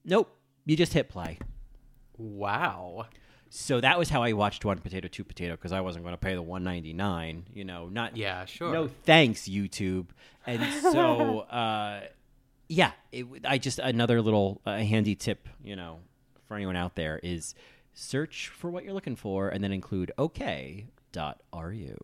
Nope, 0.06 0.36
you 0.66 0.76
just 0.76 0.94
hit 0.94 1.10
play. 1.10 1.40
Wow. 2.18 3.08
So 3.50 3.82
that 3.82 3.98
was 3.98 4.10
how 4.10 4.22
I 4.22 4.34
watched 4.34 4.64
One 4.64 4.78
Potato, 4.78 5.08
Two 5.08 5.24
Potato 5.24 5.54
because 5.54 5.72
I 5.72 5.82
wasn't 5.82 6.06
going 6.06 6.14
to 6.14 6.20
pay 6.20 6.36
the 6.36 6.42
one 6.42 6.64
ninety 6.64 6.94
nine. 6.94 7.46
You 7.54 7.66
know, 7.66 7.88
not 7.90 8.16
Yeah, 8.16 8.46
sure. 8.46 8.72
No 8.72 8.88
thanks, 9.04 9.48
YouTube. 9.48 10.08
And 10.46 10.64
so, 10.82 11.40
uh, 11.52 12.02
yeah, 12.68 12.92
it, 13.12 13.26
I 13.46 13.58
just 13.58 13.80
another 13.80 14.22
little 14.22 14.62
uh, 14.66 14.78
handy 14.78 15.16
tip, 15.16 15.48
you 15.64 15.76
know, 15.76 16.00
for 16.48 16.56
anyone 16.56 16.76
out 16.76 16.96
there 16.96 17.20
is 17.24 17.56
search 17.94 18.50
for 18.50 18.70
what 18.70 18.84
you're 18.84 18.94
looking 18.94 19.16
for 19.16 19.50
and 19.50 19.64
then 19.64 19.72
include 19.72 20.12
okay 20.20 20.86
dot 21.12 21.42
OK.ru. 21.52 21.98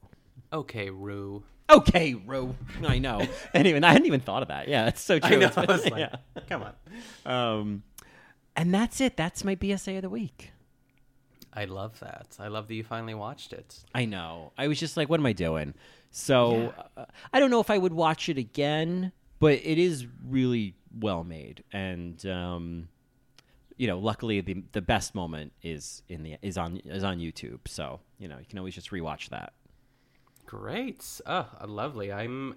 Okay, 0.51 0.89
Rue. 0.89 1.43
Okay, 1.69 2.13
Ro. 2.13 2.55
I 2.87 2.99
know. 2.99 3.25
anyway, 3.53 3.81
I 3.81 3.91
hadn't 3.91 4.07
even 4.07 4.19
thought 4.19 4.41
of 4.41 4.49
that. 4.49 4.67
Yeah, 4.67 4.87
it's 4.87 5.01
so 5.01 5.19
true. 5.19 5.37
I 5.37 5.39
know. 5.39 5.47
It's- 5.47 5.57
I 5.57 5.65
was 5.71 5.85
like, 5.89 5.99
yeah. 5.99 6.15
come 6.49 6.63
on. 6.63 7.31
Um, 7.31 7.83
and 8.55 8.73
that's 8.73 9.01
it. 9.01 9.17
That's 9.17 9.43
my 9.43 9.55
BSA 9.55 9.97
of 9.97 10.01
the 10.03 10.09
week. 10.09 10.51
I 11.55 11.65
love 11.65 11.99
that. 11.99 12.35
I 12.39 12.47
love 12.47 12.67
that 12.67 12.75
you 12.75 12.83
finally 12.83 13.13
watched 13.13 13.53
it. 13.53 13.83
I 13.93 14.05
know. 14.05 14.51
I 14.57 14.67
was 14.67 14.79
just 14.79 14.97
like, 14.97 15.09
what 15.09 15.19
am 15.19 15.25
I 15.25 15.33
doing? 15.33 15.73
So 16.11 16.73
uh, 16.97 17.05
I 17.33 17.39
don't 17.39 17.51
know 17.51 17.59
if 17.59 17.69
I 17.69 17.77
would 17.77 17.93
watch 17.93 18.29
it 18.29 18.37
again, 18.37 19.11
but 19.39 19.53
it 19.53 19.77
is 19.77 20.07
really 20.27 20.75
well 20.99 21.23
made, 21.23 21.63
and 21.73 22.25
um, 22.25 22.87
you 23.77 23.87
know, 23.87 23.99
luckily 23.99 24.41
the 24.41 24.63
the 24.71 24.81
best 24.81 25.15
moment 25.15 25.51
is 25.61 26.03
in 26.09 26.23
the 26.23 26.37
is 26.41 26.57
on 26.57 26.77
is 26.77 27.03
on 27.03 27.19
YouTube. 27.19 27.59
So 27.67 27.99
you 28.17 28.27
know, 28.27 28.37
you 28.37 28.45
can 28.45 28.59
always 28.59 28.75
just 28.75 28.91
rewatch 28.91 29.29
that. 29.29 29.53
Great. 30.45 31.03
Oh, 31.25 31.47
lovely. 31.65 32.11
I'm 32.13 32.55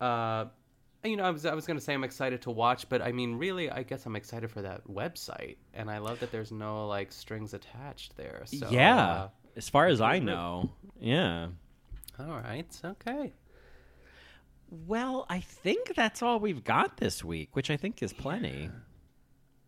uh 0.00 0.46
you 1.04 1.16
know, 1.16 1.24
I 1.24 1.30
was 1.30 1.44
I 1.46 1.54
was 1.54 1.66
gonna 1.66 1.80
say 1.80 1.94
I'm 1.94 2.04
excited 2.04 2.42
to 2.42 2.50
watch, 2.50 2.88
but 2.88 3.02
I 3.02 3.12
mean 3.12 3.34
really 3.36 3.70
I 3.70 3.82
guess 3.82 4.06
I'm 4.06 4.16
excited 4.16 4.50
for 4.50 4.62
that 4.62 4.86
website. 4.88 5.56
And 5.74 5.90
I 5.90 5.98
love 5.98 6.20
that 6.20 6.32
there's 6.32 6.50
no 6.52 6.86
like 6.86 7.12
strings 7.12 7.54
attached 7.54 8.16
there. 8.16 8.42
So 8.46 8.68
yeah, 8.70 8.96
uh, 9.06 9.28
as 9.56 9.68
far 9.68 9.86
as 9.86 10.00
I 10.00 10.18
know, 10.18 10.70
yeah. 11.00 11.48
all 12.18 12.26
right, 12.26 12.66
okay. 12.84 13.32
Well, 14.86 15.26
I 15.28 15.40
think 15.40 15.94
that's 15.94 16.22
all 16.22 16.40
we've 16.40 16.64
got 16.64 16.96
this 16.96 17.22
week, 17.22 17.54
which 17.54 17.70
I 17.70 17.76
think 17.76 18.02
is 18.02 18.12
plenty. 18.12 18.70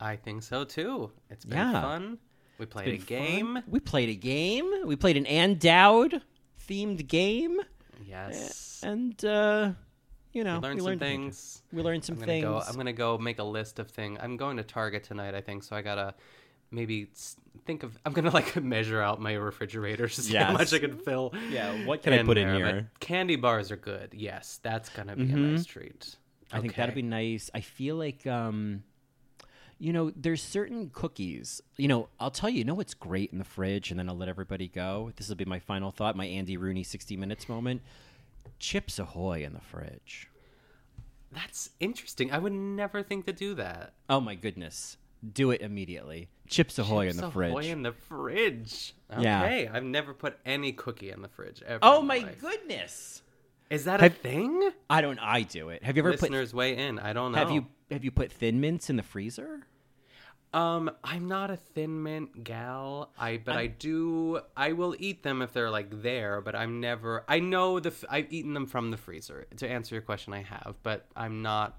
I 0.01 0.17
think 0.17 0.43
so 0.43 0.65
too. 0.65 1.13
It's 1.31 1.45
been 1.45 1.59
Yeah. 1.59 1.81
fun. 1.81 2.19
We 2.59 2.67
played 2.67 2.89
a 2.89 2.91
Been 2.93 3.01
fun. 3.01 3.07
game. 3.07 3.63
We 3.69 3.81
played 3.81 4.09
a 4.09 4.15
game. 4.15 4.71
We 4.87 4.97
played 4.97 5.17
an 5.17 5.27
Ann 5.27 5.59
Dowd 5.59 6.23
themed 6.69 7.07
game. 7.07 7.61
Yes. 8.05 8.81
and 8.83 9.23
uh, 9.25 9.73
you 10.37 10.45
know, 10.45 10.59
we 10.61 10.69
learned 10.69 10.83
some 10.83 10.99
things. 10.99 11.63
We 11.73 11.83
learned 11.83 12.05
some 12.05 12.15
I'm 12.15 12.21
gonna 12.21 12.33
things. 12.33 12.45
go. 12.45 12.63
I'm 12.69 12.77
gonna 12.77 12.93
go 12.93 13.19
make 13.19 13.39
a 13.39 13.45
list 13.45 13.79
of 13.79 13.91
things. 13.91 14.19
I'm 14.23 14.37
going 14.37 14.57
to 14.59 14.63
Target 14.63 15.05
tonight, 15.05 15.35
I 15.35 15.41
think. 15.41 15.63
So 15.65 15.75
I 15.75 15.83
gotta 15.83 16.15
maybe 16.71 17.09
think 17.65 17.83
of. 17.83 17.99
I'm 18.05 18.13
gonna 18.13 18.31
like 18.41 18.55
measure 18.63 19.01
out 19.01 19.21
my 19.21 19.33
refrigerator 19.35 20.09
to 20.09 20.21
see 20.23 20.35
how 20.37 20.53
much 20.53 20.73
I 20.73 20.79
can 20.79 20.99
fill. 20.99 21.33
Yeah, 21.51 21.85
what 21.87 22.03
can 22.03 22.13
I 22.13 22.23
put 22.23 22.39
in 22.39 22.55
here? 22.55 22.89
but 22.93 23.01
Candy 23.01 23.37
bars 23.37 23.71
are 23.73 23.77
good. 23.77 24.13
Yes, 24.15 24.61
that's 24.63 24.89
gonna 24.91 25.17
be 25.17 25.23
a 25.23 25.27
Mhm. 25.27 25.53
nice 25.53 25.65
treat. 25.65 26.17
I 26.53 26.61
think 26.61 26.75
that'd 26.77 26.95
be 26.95 27.03
nice. 27.03 27.51
I 27.55 27.61
feel 27.61 27.97
like, 27.97 28.25
um, 28.27 28.85
you 29.79 29.93
know, 29.93 30.13
there's 30.15 30.41
certain 30.43 30.91
cookies. 30.91 31.61
You 31.77 31.89
know, 31.89 32.09
I'll 32.21 32.31
tell 32.31 32.49
you. 32.49 32.59
You 32.59 32.65
know 32.65 32.75
what's 32.75 32.95
great 32.95 33.33
in 33.33 33.39
the 33.39 33.45
fridge, 33.45 33.91
and 33.91 33.99
then 33.99 34.09
I'll 34.09 34.17
let 34.17 34.29
everybody 34.29 34.69
go. 34.69 35.11
This 35.17 35.29
will 35.29 35.35
be 35.37 35.45
my 35.45 35.59
final 35.59 35.91
thought. 35.91 36.15
My 36.17 36.25
Andy 36.27 36.57
Rooney 36.57 36.83
60 36.85 37.17
minutes 37.17 37.49
moment. 37.49 37.83
Chips 38.59 38.99
Ahoy 38.99 39.45
in 39.45 39.53
the 39.53 39.61
fridge. 39.61 40.29
That's 41.33 41.71
interesting. 41.81 42.33
I 42.33 42.39
would 42.39 42.53
never 42.53 43.03
think 43.03 43.27
to 43.27 43.33
do 43.33 43.55
that. 43.55 43.95
Oh 44.09 44.21
my 44.21 44.35
goodness! 44.35 44.97
Do 45.33 45.51
it 45.51 45.61
immediately. 45.61 46.29
Chips 46.49 46.79
Ahoy 46.79 47.03
in 47.07 47.09
Chips 47.17 47.21
the 47.21 47.27
Ahoy 47.27 47.53
fridge. 47.55 47.67
in 47.67 47.83
the 47.83 47.93
fridge. 47.93 48.95
Yeah. 49.21 49.45
Okay, 49.45 49.69
I've 49.69 49.85
never 49.85 50.15
put 50.15 50.39
any 50.47 50.73
cookie 50.73 51.11
in 51.11 51.23
the 51.23 51.29
fridge 51.29 51.63
ever. 51.67 51.81
oh 51.83 52.01
my 52.03 52.19
life. 52.19 52.41
goodness! 52.41 53.23
Is 53.69 53.85
that 53.87 54.01
Have- 54.01 54.13
a 54.13 54.15
thing? 54.15 54.71
I 54.89 55.01
don't. 55.01 55.19
I 55.19 55.43
do 55.43 55.69
it. 55.71 55.83
Have 55.83 55.97
you 55.97 56.03
ever 56.03 56.13
Listeners, 56.13 56.55
weigh 56.55 56.77
in. 56.77 56.99
I 56.99 57.13
don't 57.13 57.33
know. 57.33 57.39
Have 57.39 57.51
you 57.51 57.67
have 57.91 58.05
you 58.05 58.11
put 58.11 58.31
Thin 58.33 58.61
Mints 58.61 58.89
in 58.89 58.97
the 58.97 59.03
freezer? 59.03 59.67
Um, 60.57 60.91
I'm 61.05 61.29
not 61.29 61.51
a 61.51 61.57
thin 61.57 62.03
mint 62.03 62.43
gal. 62.43 63.11
I 63.19 63.37
but 63.37 63.57
I 63.57 63.67
do. 63.67 64.41
I 64.57 64.73
will 64.73 64.97
eat 64.99 65.23
them 65.23 65.43
if 65.43 65.53
they're 65.53 65.71
like 65.71 66.03
there. 66.03 66.41
But 66.41 66.55
I'm 66.57 66.81
never. 66.81 67.25
I 67.29 67.41
know 67.41 67.79
the. 67.79 67.93
I've 68.09 68.33
eaten 68.33 68.55
them 68.55 68.67
from 68.67 68.91
the 68.91 68.97
freezer. 68.97 69.47
To 69.59 69.69
answer 69.69 69.95
your 69.95 70.03
question, 70.03 70.33
I 70.33 70.43
have, 70.43 70.77
but 70.83 71.07
I'm 71.15 71.43
not 71.43 71.79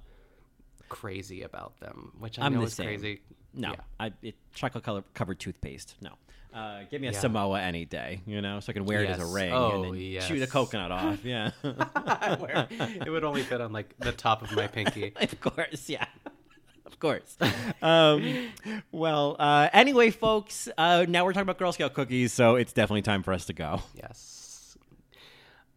crazy 0.89 1.41
about 1.41 1.79
them, 1.79 2.11
which 2.19 2.37
I 2.39 2.45
I'm 2.45 2.53
know 2.53 2.61
is 2.61 2.73
same. 2.73 2.85
crazy. 2.85 3.21
No, 3.53 3.71
Yeah. 3.71 3.75
I 3.99 4.11
it, 4.21 4.35
chocolate 4.53 4.83
color 4.83 5.03
covered 5.15 5.39
toothpaste. 5.39 5.95
No, 5.99 6.11
uh, 6.53 6.81
give 6.91 7.01
me 7.01 7.07
a 7.07 7.11
Yeah. 7.13 7.19
Samoa 7.19 7.59
any 7.59 7.85
day. 7.85 8.21
You 8.27 8.41
know, 8.41 8.59
so 8.59 8.69
I 8.69 8.73
can 8.73 8.85
wear 8.85 9.01
it 9.03 9.09
as 9.09 9.19
a 9.19 9.25
ring 9.25 9.51
Oh, 9.53 9.83
and 9.85 9.95
then 9.95 10.21
chew 10.21 10.39
the 10.39 10.45
coconut 10.45 10.91
off. 10.91 11.19
Yeah, 11.25 11.49
it 11.63 13.09
would 13.09 13.23
only 13.23 13.41
fit 13.41 13.59
on 13.59 13.73
like 13.73 13.97
the 13.97 14.11
top 14.11 14.43
of 14.43 14.51
my 14.55 14.67
pinky. 14.67 15.13
of 15.19 15.41
course. 15.41 15.89
Yeah, 15.89 16.05
of 16.87 16.99
course. 16.99 17.37
um, 17.81 18.49
well, 18.91 19.35
uh, 19.37 19.69
anyway, 19.73 20.09
folks, 20.09 20.67
uh, 20.77 21.05
now 21.07 21.25
we're 21.25 21.33
talking 21.33 21.43
about 21.43 21.59
Girl 21.59 21.71
Scout 21.71 21.93
cookies, 21.93 22.33
so 22.33 22.55
it's 22.55 22.73
definitely 22.73 23.03
time 23.03 23.21
for 23.21 23.33
us 23.33 23.45
to 23.45 23.53
go. 23.53 23.81
Yes. 23.95 24.77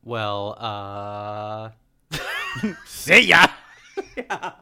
Well, 0.03 0.57
uh. 0.59 1.71
See 2.87 3.21
ya. 3.23 3.49